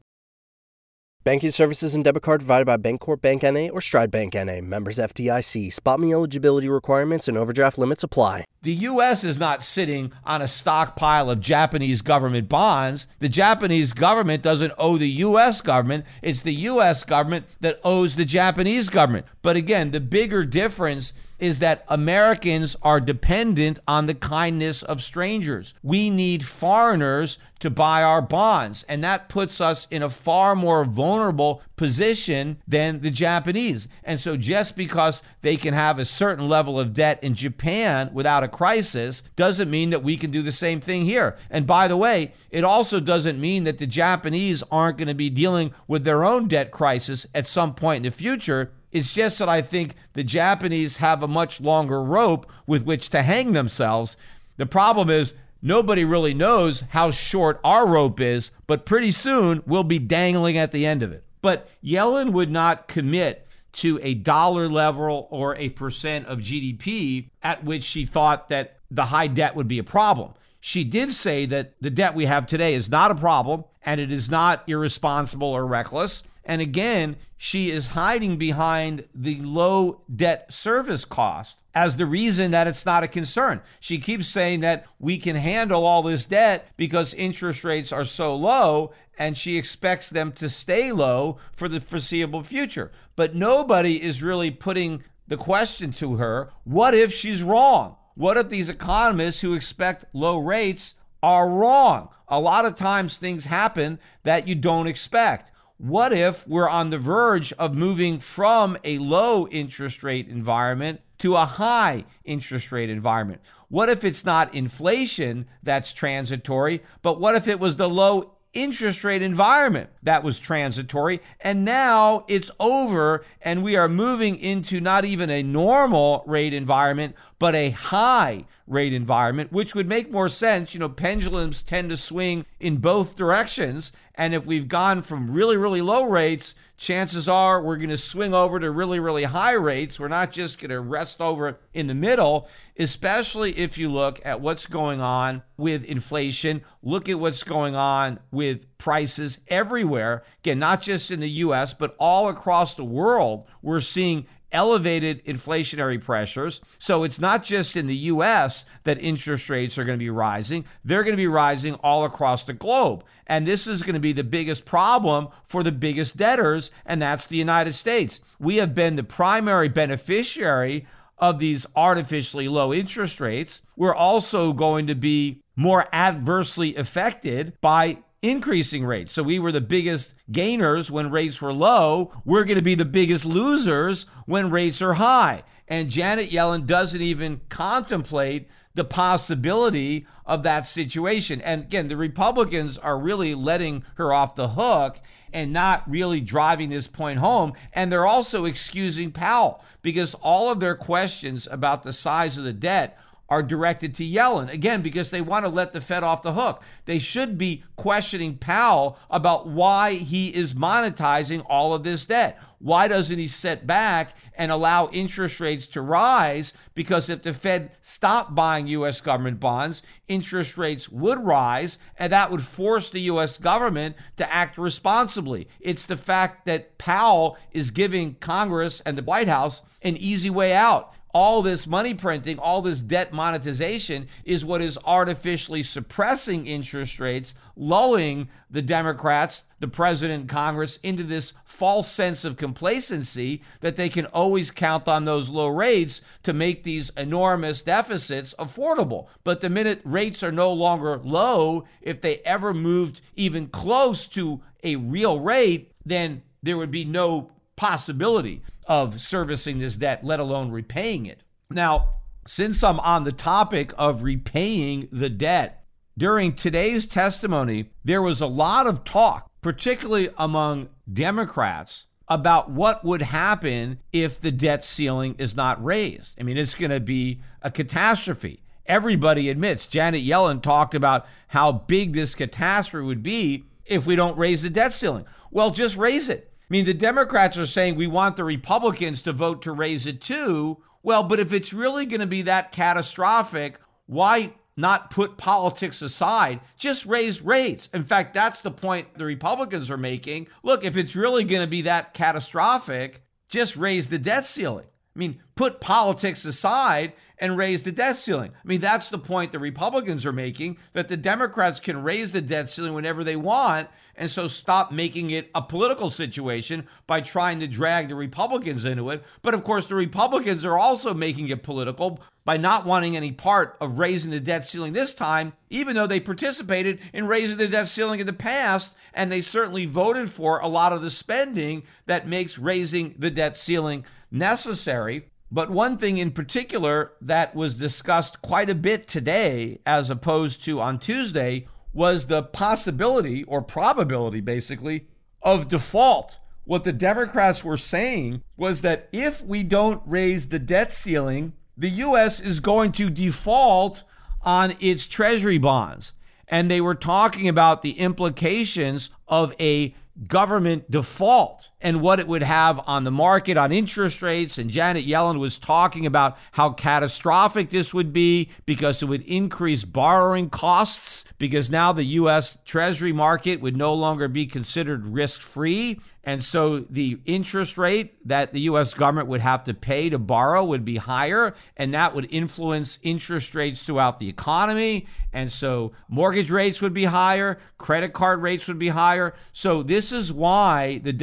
Banking 1.27 1.51
services 1.51 1.93
and 1.93 2.05
debit 2.05 2.23
card 2.23 2.39
provided 2.39 2.63
by 2.63 2.77
Bancorp 2.77 3.19
Bank 3.19 3.43
NA 3.43 3.67
or 3.67 3.81
Stride 3.81 4.11
Bank 4.11 4.33
NA. 4.33 4.61
Members 4.61 4.97
FDIC. 4.97 5.73
SpotMe 5.75 6.13
eligibility 6.13 6.69
requirements 6.69 7.27
and 7.27 7.37
overdraft 7.37 7.77
limits 7.77 8.01
apply. 8.01 8.45
The 8.61 8.71
U.S. 8.71 9.25
is 9.25 9.37
not 9.37 9.61
sitting 9.61 10.13
on 10.23 10.41
a 10.41 10.47
stockpile 10.47 11.29
of 11.29 11.41
Japanese 11.41 12.01
government 12.01 12.47
bonds. 12.47 13.07
The 13.19 13.27
Japanese 13.27 13.91
government 13.91 14.41
doesn't 14.41 14.71
owe 14.77 14.95
the 14.95 15.09
U.S. 15.09 15.59
government. 15.59 16.05
It's 16.21 16.39
the 16.39 16.53
U.S. 16.53 17.03
government 17.03 17.45
that 17.59 17.81
owes 17.83 18.15
the 18.15 18.23
Japanese 18.23 18.87
government. 18.87 19.25
But 19.41 19.57
again, 19.57 19.91
the 19.91 19.99
bigger 19.99 20.45
difference 20.45 21.11
is 21.39 21.59
that 21.59 21.85
Americans 21.87 22.75
are 22.81 22.99
dependent 22.99 23.79
on 23.87 24.05
the 24.05 24.15
kindness 24.15 24.83
of 24.83 25.01
strangers. 25.01 25.73
We 25.83 26.09
need 26.09 26.45
foreigners 26.45 27.37
to 27.59 27.69
buy 27.69 28.03
our 28.03 28.21
bonds, 28.21 28.83
and 28.87 29.03
that 29.03 29.29
puts 29.29 29.59
us 29.59 29.87
in 29.89 30.03
a 30.03 30.09
far 30.09 30.55
more 30.55 30.85
vulnerable 30.85 31.61
position 31.75 32.57
than 32.67 33.01
the 33.01 33.09
Japanese. 33.09 33.87
And 34.03 34.19
so, 34.19 34.37
just 34.37 34.75
because 34.75 35.23
they 35.41 35.55
can 35.55 35.73
have 35.73 35.97
a 35.97 36.05
certain 36.05 36.47
level 36.47 36.79
of 36.79 36.93
debt 36.93 37.19
in 37.23 37.33
Japan 37.33 38.11
without 38.13 38.43
a 38.43 38.47
crisis 38.47 39.23
doesn't 39.35 39.71
mean 39.71 39.89
that 39.89 40.03
we 40.03 40.17
can 40.17 40.31
do 40.31 40.41
the 40.41 40.51
same 40.51 40.81
thing 40.81 41.05
here. 41.05 41.35
And 41.49 41.65
by 41.65 41.87
the 41.87 41.97
way, 41.97 42.33
it 42.51 42.63
also 42.63 42.99
doesn't 42.99 43.41
mean 43.41 43.63
that 43.63 43.79
the 43.79 43.87
Japanese 43.87 44.63
aren't 44.71 44.97
going 44.97 45.07
to 45.07 45.15
be 45.15 45.29
dealing 45.29 45.73
with 45.87 46.03
their 46.03 46.25
own 46.25 46.47
debt 46.47 46.71
crisis 46.71 47.25
at 47.33 47.47
some 47.47 47.73
point 47.73 48.05
in 48.05 48.11
the 48.11 48.15
future. 48.15 48.71
It's 48.97 49.13
just 49.13 49.37
that 49.37 49.47
I 49.47 49.61
think 49.61 49.93
the 50.13 50.23
Japanese 50.23 50.97
have 50.97 51.21
a 51.21 51.27
much 51.27 51.61
longer 51.61 52.01
rope 52.01 52.51
with 52.65 52.83
which 52.83 53.09
to 53.09 53.21
hang 53.21 53.53
themselves. 53.53 54.17
The 54.57 54.65
problem 54.65 55.11
is 55.11 55.35
nobody 55.61 56.03
really 56.03 56.33
knows 56.33 56.83
how 56.89 57.11
short 57.11 57.59
our 57.63 57.87
rope 57.87 58.19
is, 58.19 58.49
but 58.65 58.87
pretty 58.87 59.11
soon 59.11 59.61
we'll 59.67 59.83
be 59.83 59.99
dangling 59.99 60.57
at 60.57 60.71
the 60.71 60.85
end 60.85 61.03
of 61.03 61.11
it. 61.11 61.23
But 61.43 61.69
Yellen 61.83 62.31
would 62.31 62.49
not 62.49 62.87
commit 62.87 63.47
to 63.73 63.99
a 64.01 64.15
dollar 64.15 64.67
level 64.67 65.27
or 65.29 65.55
a 65.55 65.69
percent 65.69 66.25
of 66.25 66.39
GDP 66.39 67.29
at 67.43 67.63
which 67.63 67.83
she 67.83 68.03
thought 68.03 68.49
that 68.49 68.79
the 68.89 69.05
high 69.05 69.27
debt 69.27 69.55
would 69.55 69.67
be 69.67 69.77
a 69.77 69.83
problem. 69.83 70.33
She 70.59 70.83
did 70.83 71.13
say 71.13 71.45
that 71.45 71.73
the 71.79 71.91
debt 71.91 72.15
we 72.15 72.25
have 72.25 72.47
today 72.47 72.73
is 72.73 72.89
not 72.89 73.11
a 73.11 73.15
problem 73.15 73.65
and 73.85 74.01
it 74.01 74.11
is 74.11 74.31
not 74.31 74.63
irresponsible 74.67 75.49
or 75.49 75.67
reckless 75.67 76.23
And 76.47 76.61
again, 76.61 77.17
she 77.37 77.69
is 77.69 77.87
hiding 77.87 78.37
behind 78.37 79.03
the 79.13 79.35
low 79.41 80.01
debt 80.13 80.51
service 80.51 81.03
cost 81.03 81.61
as 81.75 81.97
the 81.97 82.05
reason 82.05 82.51
that 82.51 82.67
it's 82.67 82.85
not 82.85 83.03
a 83.03 83.07
concern. 83.07 83.61
She 83.81 83.99
keeps 83.99 84.27
saying 84.27 84.61
that 84.61 84.85
we 84.97 85.17
can 85.17 85.35
handle 85.35 85.85
all 85.85 86.01
this 86.01 86.23
debt 86.23 86.69
because 86.77 87.13
interest 87.13 87.65
rates 87.65 87.91
are 87.91 88.05
so 88.05 88.33
low 88.33 88.93
and 89.19 89.37
she 89.37 89.57
expects 89.57 90.09
them 90.09 90.31
to 90.31 90.49
stay 90.49 90.93
low 90.93 91.37
for 91.51 91.67
the 91.67 91.81
foreseeable 91.81 92.43
future. 92.43 92.93
But 93.17 93.35
nobody 93.35 94.01
is 94.01 94.23
really 94.23 94.49
putting 94.49 95.03
the 95.27 95.37
question 95.37 95.91
to 95.93 96.15
her 96.15 96.51
what 96.63 96.93
if 96.93 97.13
she's 97.13 97.43
wrong? 97.43 97.97
What 98.15 98.37
if 98.37 98.47
these 98.47 98.69
economists 98.69 99.41
who 99.41 99.53
expect 99.53 100.05
low 100.13 100.37
rates 100.37 100.93
are 101.21 101.49
wrong? 101.49 102.07
A 102.29 102.39
lot 102.39 102.65
of 102.65 102.75
times 102.75 103.17
things 103.17 103.45
happen 103.45 103.99
that 104.23 104.47
you 104.47 104.55
don't 104.55 104.87
expect. 104.87 105.51
What 105.77 106.11
if 106.11 106.47
we're 106.47 106.67
on 106.67 106.89
the 106.89 106.97
verge 106.97 107.53
of 107.53 107.75
moving 107.75 108.19
from 108.19 108.79
a 108.83 108.97
low 108.97 109.47
interest 109.49 110.01
rate 110.01 110.27
environment 110.27 111.01
to 111.19 111.35
a 111.35 111.45
high 111.45 112.05
interest 112.25 112.71
rate 112.71 112.89
environment? 112.89 113.41
What 113.69 113.87
if 113.87 114.03
it's 114.03 114.25
not 114.25 114.55
inflation 114.55 115.45
that's 115.61 115.93
transitory, 115.93 116.81
but 117.03 117.19
what 117.19 117.35
if 117.35 117.47
it 117.47 117.59
was 117.59 117.75
the 117.75 117.89
low 117.89 118.37
interest 118.53 119.03
rate 119.03 119.21
environment 119.21 119.91
that 120.07 120.23
was 120.23 120.39
transitory 120.39 121.21
and 121.41 121.63
now 121.65 122.23
it's 122.27 122.49
over 122.59 123.23
and 123.41 123.63
we 123.63 123.75
are 123.75 123.89
moving 123.89 124.37
into 124.37 124.79
not 124.79 125.05
even 125.05 125.29
a 125.29 125.43
normal 125.43 126.23
rate 126.25 126.53
environment 126.53 127.15
but 127.39 127.53
a 127.53 127.69
high 127.71 128.45
rate 128.65 128.93
environment 128.93 129.51
which 129.51 129.75
would 129.75 129.87
make 129.87 130.11
more 130.11 130.29
sense 130.29 130.73
you 130.73 130.79
know 130.79 130.89
pendulums 130.89 131.61
tend 131.61 131.89
to 131.89 131.97
swing 131.97 132.45
in 132.59 132.77
both 132.77 133.15
directions 133.15 133.91
and 134.15 134.33
if 134.33 134.45
we've 134.45 134.67
gone 134.67 135.01
from 135.01 135.31
really 135.31 135.57
really 135.57 135.81
low 135.81 136.03
rates 136.03 136.55
chances 136.77 137.27
are 137.27 137.61
we're 137.61 137.77
going 137.77 137.89
to 137.89 137.97
swing 137.97 138.33
over 138.33 138.59
to 138.59 138.71
really, 138.71 138.99
really 138.99 139.23
high 139.23 139.53
rates. 139.53 139.99
We're 139.99 140.07
not 140.07 140.31
just 140.31 140.59
going 140.59 140.69
to 140.69 140.79
rest 140.79 141.19
over 141.19 141.59
in 141.73 141.87
the 141.87 141.95
middle, 141.95 142.47
especially 142.77 143.57
if 143.57 143.77
you 143.77 143.89
look 143.89 144.21
at 144.23 144.39
what's 144.39 144.67
going 144.67 145.01
on 145.01 145.41
with 145.57 145.83
inflation. 145.83 146.63
Look 146.83 147.09
at 147.09 147.19
what's 147.19 147.43
going 147.43 147.75
on 147.75 148.19
with 148.31 148.76
prices 148.77 149.39
everywhere. 149.47 150.23
Again, 150.39 150.59
not 150.59 150.81
just 150.81 151.11
in 151.11 151.19
the 151.19 151.29
US, 151.29 151.73
but 151.73 151.95
all 151.99 152.29
across 152.29 152.73
the 152.73 152.83
world. 152.83 153.45
We're 153.61 153.81
seeing 153.81 154.27
elevated 154.51 155.23
inflationary 155.25 156.01
pressures. 156.01 156.61
So 156.79 157.03
it's 157.03 157.19
not 157.19 157.43
just 157.43 157.75
in 157.75 157.87
the 157.87 157.95
US 157.95 158.65
that 158.83 158.99
interest 158.99 159.49
rates 159.49 159.77
are 159.77 159.83
going 159.83 159.97
to 159.97 160.03
be 160.03 160.09
rising, 160.09 160.65
they're 160.85 161.03
going 161.03 161.15
to 161.15 161.17
be 161.17 161.27
rising 161.27 161.75
all 161.75 162.05
across 162.05 162.43
the 162.43 162.53
globe. 162.53 163.03
And 163.25 163.45
this 163.45 163.67
is 163.67 163.83
going 163.83 163.95
to 163.95 163.99
be 163.99 164.13
the 164.13 164.23
biggest 164.23 164.65
problem 164.65 165.27
for 165.45 165.63
the 165.63 165.71
biggest 165.71 166.15
debtors, 166.15 166.71
and 166.85 167.01
that's 167.01 167.27
the 167.27 167.37
United 167.37 167.73
States. 167.73 168.21
We 168.39 168.57
have 168.57 168.73
been 168.73 168.95
the 168.95 169.03
primary 169.03 169.67
beneficiary 169.67 170.87
of 171.17 171.39
these 171.39 171.65
artificially 171.75 172.47
low 172.47 172.73
interest 172.73 173.19
rates. 173.19 173.61
We're 173.75 173.95
also 173.95 174.53
going 174.53 174.87
to 174.87 174.95
be 174.95 175.41
more 175.55 175.87
adversely 175.91 176.75
affected 176.75 177.53
by 177.59 177.97
increasing 178.21 178.85
rates. 178.85 179.13
So 179.13 179.23
we 179.23 179.39
were 179.39 179.51
the 179.51 179.61
biggest 179.61 180.13
gainers 180.31 180.89
when 180.89 181.11
rates 181.11 181.41
were 181.41 181.53
low. 181.53 182.11
We're 182.25 182.43
going 182.43 182.57
to 182.57 182.63
be 182.63 182.75
the 182.75 182.85
biggest 182.85 183.25
losers 183.25 184.05
when 184.25 184.49
rates 184.49 184.81
are 184.81 184.95
high. 184.95 185.43
And 185.67 185.89
Janet 185.89 186.29
Yellen 186.29 186.65
doesn't 186.65 187.01
even 187.01 187.41
contemplate 187.49 188.47
the 188.73 188.85
possibility 188.85 190.05
of 190.25 190.43
that 190.43 190.67
situation. 190.67 191.41
And 191.41 191.63
again, 191.63 191.87
the 191.87 191.97
Republicans 191.97 192.77
are 192.77 192.97
really 192.97 193.33
letting 193.35 193.83
her 193.95 194.13
off 194.13 194.35
the 194.35 194.49
hook 194.49 194.99
and 195.33 195.51
not 195.51 195.89
really 195.89 196.21
driving 196.21 196.69
this 196.69 196.87
point 196.87 197.19
home. 197.19 197.53
And 197.73 197.91
they're 197.91 198.05
also 198.05 198.45
excusing 198.45 199.11
Powell 199.11 199.63
because 199.81 200.13
all 200.15 200.49
of 200.49 200.59
their 200.59 200.75
questions 200.75 201.47
about 201.49 201.83
the 201.83 201.91
size 201.91 202.37
of 202.37 202.43
the 202.43 202.53
debt 202.53 202.97
are 203.29 203.43
directed 203.43 203.93
to 203.95 204.05
Yellen. 204.05 204.51
Again, 204.51 204.81
because 204.81 205.09
they 205.09 205.21
want 205.21 205.45
to 205.45 205.51
let 205.51 205.73
the 205.73 205.81
Fed 205.81 206.03
off 206.03 206.21
the 206.21 206.33
hook. 206.33 206.63
They 206.85 206.99
should 206.99 207.37
be 207.37 207.63
questioning 207.75 208.37
Powell 208.37 208.97
about 209.09 209.47
why 209.47 209.95
he 209.95 210.33
is 210.33 210.53
monetizing 210.53 211.45
all 211.49 211.73
of 211.73 211.83
this 211.83 212.05
debt. 212.05 212.39
Why 212.59 212.87
doesn't 212.87 213.19
he 213.19 213.27
sit 213.27 213.67
back 213.67 214.15
and 214.35 214.51
allow 214.51 214.89
interest 214.89 215.39
rates 215.39 215.67
to 215.67 215.81
rise? 215.81 216.53
Because 216.73 217.07
if 217.07 217.21
the 217.21 217.33
Fed 217.33 217.71
stopped 217.81 218.33
buying 218.33 218.67
U.S. 218.67 218.99
government 218.99 219.39
bonds, 219.39 219.83
interest 220.07 220.57
rates 220.57 220.89
would 220.89 221.23
rise, 221.23 221.77
and 221.99 222.11
that 222.11 222.31
would 222.31 222.41
force 222.41 222.89
the 222.89 223.01
U.S. 223.01 223.37
government 223.37 223.95
to 224.15 224.33
act 224.33 224.57
responsibly. 224.57 225.47
It's 225.59 225.85
the 225.85 225.97
fact 225.97 226.47
that 226.47 226.79
Powell 226.79 227.37
is 227.51 227.69
giving 227.69 228.15
Congress 228.15 228.81
and 228.85 228.97
the 228.97 229.03
White 229.03 229.27
House 229.27 229.61
an 229.83 229.95
easy 229.97 230.31
way 230.31 230.53
out 230.53 230.93
all 231.17 231.41
this 231.41 231.65
money 231.65 231.95
printing, 231.95 232.37
all 232.37 232.61
this 232.61 232.79
debt 232.79 233.11
monetization 233.11 234.07
is 234.23 234.45
what 234.45 234.61
is 234.61 234.77
artificially 234.85 235.63
suppressing 235.63 236.45
interest 236.45 236.99
rates, 236.99 237.33
lulling 237.55 238.29
the 238.51 238.61
Democrats, 238.61 239.41
the 239.59 239.67
president, 239.67 240.29
Congress 240.29 240.77
into 240.83 241.01
this 241.01 241.33
false 241.43 241.91
sense 241.91 242.23
of 242.23 242.37
complacency 242.37 243.41
that 243.61 243.75
they 243.77 243.89
can 243.89 244.05
always 244.05 244.51
count 244.51 244.87
on 244.87 245.05
those 245.05 245.27
low 245.27 245.47
rates 245.47 246.01
to 246.21 246.33
make 246.33 246.61
these 246.61 246.91
enormous 246.95 247.63
deficits 247.63 248.35
affordable. 248.37 249.07
But 249.23 249.41
the 249.41 249.49
minute 249.49 249.81
rates 249.83 250.21
are 250.21 250.31
no 250.31 250.53
longer 250.53 250.99
low, 250.99 251.65
if 251.81 251.99
they 251.99 252.17
ever 252.17 252.53
moved 252.53 253.01
even 253.15 253.47
close 253.47 254.05
to 254.09 254.43
a 254.63 254.75
real 254.75 255.19
rate, 255.19 255.71
then 255.83 256.21
there 256.43 256.57
would 256.57 256.69
be 256.69 256.85
no 256.85 257.31
possibility 257.55 258.43
of 258.67 259.01
servicing 259.01 259.59
this 259.59 259.77
debt, 259.77 260.03
let 260.03 260.19
alone 260.19 260.51
repaying 260.51 261.05
it. 261.05 261.23
Now, 261.49 261.95
since 262.27 262.63
I'm 262.63 262.79
on 262.81 263.05
the 263.05 263.11
topic 263.11 263.73
of 263.77 264.03
repaying 264.03 264.89
the 264.91 265.09
debt, 265.09 265.63
during 265.97 266.33
today's 266.33 266.85
testimony, 266.85 267.71
there 267.83 268.01
was 268.01 268.21
a 268.21 268.27
lot 268.27 268.67
of 268.67 268.83
talk, 268.83 269.31
particularly 269.41 270.09
among 270.17 270.69
Democrats, 270.91 271.85
about 272.07 272.51
what 272.51 272.85
would 272.85 273.01
happen 273.01 273.79
if 273.91 274.21
the 274.21 274.31
debt 274.31 274.63
ceiling 274.63 275.15
is 275.17 275.35
not 275.35 275.63
raised. 275.63 276.13
I 276.19 276.23
mean, 276.23 276.37
it's 276.37 276.55
going 276.55 276.71
to 276.71 276.79
be 276.79 277.19
a 277.41 277.49
catastrophe. 277.49 278.43
Everybody 278.65 279.29
admits, 279.29 279.65
Janet 279.65 280.03
Yellen 280.03 280.41
talked 280.41 280.75
about 280.75 281.05
how 281.29 281.51
big 281.51 281.93
this 281.93 282.13
catastrophe 282.13 282.85
would 282.85 283.01
be 283.01 283.45
if 283.65 283.87
we 283.87 283.95
don't 283.95 284.17
raise 284.17 284.43
the 284.43 284.49
debt 284.49 284.73
ceiling. 284.73 285.05
Well, 285.31 285.51
just 285.51 285.77
raise 285.77 286.09
it. 286.09 286.31
I 286.49 286.53
mean, 286.53 286.65
the 286.65 286.73
Democrats 286.73 287.37
are 287.37 287.45
saying 287.45 287.75
we 287.75 287.87
want 287.87 288.15
the 288.15 288.23
Republicans 288.23 289.01
to 289.01 289.11
vote 289.11 289.41
to 289.41 289.51
raise 289.51 289.85
it 289.85 289.99
too. 289.99 290.63
Well, 290.81 291.03
but 291.03 291.19
if 291.19 291.33
it's 291.33 291.51
really 291.51 291.85
going 291.85 291.99
to 291.99 292.07
be 292.07 292.21
that 292.21 292.53
catastrophic, 292.53 293.59
why 293.85 294.33
not 294.55 294.89
put 294.89 295.17
politics 295.17 295.81
aside? 295.81 296.39
Just 296.57 296.85
raise 296.85 297.21
rates. 297.21 297.67
In 297.73 297.83
fact, 297.83 298.13
that's 298.13 298.39
the 298.39 298.51
point 298.51 298.97
the 298.97 299.03
Republicans 299.03 299.69
are 299.69 299.77
making. 299.77 300.27
Look, 300.41 300.63
if 300.63 300.77
it's 300.77 300.95
really 300.95 301.25
going 301.25 301.41
to 301.41 301.47
be 301.47 301.63
that 301.63 301.93
catastrophic, 301.93 303.03
just 303.27 303.57
raise 303.57 303.89
the 303.89 303.99
debt 303.99 304.25
ceiling. 304.25 304.67
I 304.97 304.99
mean, 304.99 305.19
put 305.35 305.61
politics 305.61 306.25
aside 306.25 306.93
and 307.19 307.37
raise 307.37 307.61
the 307.61 307.71
debt 307.71 307.97
ceiling. 307.97 308.31
I 308.31 308.47
mean, 308.47 308.61
that's 308.61 308.89
the 308.89 308.97
point 308.97 309.31
the 309.31 309.37
Republicans 309.37 310.07
are 310.07 310.11
making 310.11 310.57
that 310.73 310.87
the 310.87 310.97
Democrats 310.97 311.59
can 311.59 311.83
raise 311.83 312.11
the 312.11 312.21
debt 312.21 312.49
ceiling 312.49 312.73
whenever 312.73 313.03
they 313.03 313.15
want. 313.15 313.69
And 313.95 314.09
so 314.09 314.27
stop 314.27 314.71
making 314.71 315.11
it 315.11 315.29
a 315.35 315.41
political 315.41 315.91
situation 315.91 316.67
by 316.87 317.01
trying 317.01 317.39
to 317.39 317.47
drag 317.47 317.89
the 317.89 317.95
Republicans 317.95 318.65
into 318.65 318.89
it. 318.89 319.03
But 319.21 319.35
of 319.35 319.43
course, 319.43 319.67
the 319.67 319.75
Republicans 319.75 320.43
are 320.45 320.57
also 320.57 320.95
making 320.95 321.29
it 321.29 321.43
political 321.43 321.99
by 322.25 322.37
not 322.37 322.65
wanting 322.65 322.97
any 322.97 323.11
part 323.11 323.55
of 323.61 323.79
raising 323.79 324.11
the 324.11 324.19
debt 324.19 324.45
ceiling 324.45 324.73
this 324.73 324.93
time, 324.93 325.33
even 325.49 325.75
though 325.75 325.87
they 325.87 325.99
participated 325.99 326.79
in 326.91 327.07
raising 327.07 327.37
the 327.37 327.47
debt 327.47 327.67
ceiling 327.67 327.99
in 327.99 328.07
the 328.07 328.13
past. 328.13 328.75
And 328.93 329.11
they 329.11 329.21
certainly 329.21 329.65
voted 329.65 330.11
for 330.11 330.39
a 330.39 330.47
lot 330.47 330.73
of 330.73 330.81
the 330.81 330.91
spending 330.91 331.63
that 331.85 332.07
makes 332.07 332.37
raising 332.37 332.95
the 332.97 333.11
debt 333.11 333.37
ceiling 333.37 333.85
necessary. 334.11 335.09
But 335.31 335.49
one 335.49 335.77
thing 335.77 335.97
in 335.97 336.11
particular 336.11 336.93
that 337.01 337.35
was 337.35 337.55
discussed 337.55 338.21
quite 338.21 338.49
a 338.49 338.55
bit 338.55 338.87
today, 338.87 339.59
as 339.65 339.89
opposed 339.89 340.43
to 340.45 340.61
on 340.61 340.79
Tuesday, 340.79 341.47
was 341.73 342.05
the 342.05 342.23
possibility 342.23 343.23
or 343.25 343.41
probability, 343.41 344.21
basically, 344.21 344.87
of 345.21 345.49
default. 345.49 346.19
What 346.45 346.63
the 346.63 346.73
Democrats 346.73 347.43
were 347.43 347.57
saying 347.57 348.23
was 348.37 348.61
that 348.61 348.87
if 348.93 349.21
we 349.21 349.43
don't 349.43 349.81
raise 349.85 350.29
the 350.29 350.39
debt 350.39 350.71
ceiling, 350.71 351.33
the 351.57 351.69
U.S. 351.69 352.21
is 352.21 352.39
going 352.39 352.71
to 352.73 352.89
default 352.89 353.83
on 354.21 354.55
its 354.59 354.87
treasury 354.87 355.37
bonds. 355.37 355.93
And 356.29 356.49
they 356.49 356.61
were 356.61 356.75
talking 356.75 357.27
about 357.27 357.61
the 357.61 357.79
implications 357.79 358.91
of 359.07 359.33
a 359.39 359.75
government 360.07 360.69
default 360.69 361.49
and 361.61 361.81
what 361.81 361.99
it 361.99 362.07
would 362.07 362.23
have 362.23 362.59
on 362.67 362.83
the 362.83 362.91
market 362.91 363.37
on 363.37 363.51
interest 363.51 364.01
rates. 364.01 364.37
And 364.37 364.49
Janet 364.49 364.85
Yellen 364.85 365.19
was 365.19 365.39
talking 365.39 365.85
about 365.85 366.17
how 366.33 366.51
catastrophic 366.51 367.49
this 367.49 367.73
would 367.73 367.91
be 367.91 368.29
because 368.45 368.81
it 368.81 368.85
would 368.85 369.01
increase 369.03 369.63
borrowing 369.63 370.29
costs 370.29 371.05
because 371.17 371.49
now 371.49 371.73
the 371.73 371.83
U.S. 371.83 372.37
Treasury 372.45 372.93
market 372.93 373.41
would 373.41 373.57
no 373.57 373.73
longer 373.73 374.07
be 374.07 374.27
considered 374.27 374.87
risk 374.87 375.21
free. 375.21 375.79
And 376.07 376.23
so 376.23 376.59
the 376.59 377.01
interest 377.05 377.57
rate 377.57 377.95
that 378.07 378.31
the 378.31 378.39
US 378.41 378.73
government 378.73 379.09
would 379.09 379.19
have 379.19 379.43
to 379.43 379.53
pay 379.53 379.89
to 379.89 379.99
borrow 379.99 380.41
would 380.41 380.63
be 380.63 380.77
higher, 380.77 381.35
and 381.57 381.73
that 381.73 381.93
would 381.93 382.07
influence 382.09 382.79
interest 382.81 383.35
rates 383.35 383.63
throughout 383.63 383.99
the 383.99 384.07
economy. 384.07 384.87
And 385.11 385.29
so 385.29 385.73
mortgage 385.89 386.31
rates 386.31 386.61
would 386.61 386.73
be 386.73 386.85
higher, 386.85 387.39
credit 387.57 387.91
card 387.91 388.21
rates 388.21 388.47
would 388.47 388.57
be 388.57 388.69
higher. 388.69 389.15
So 389.33 389.63
this 389.63 389.91
is 389.91 390.13
why 390.13 390.79
the 390.81 390.93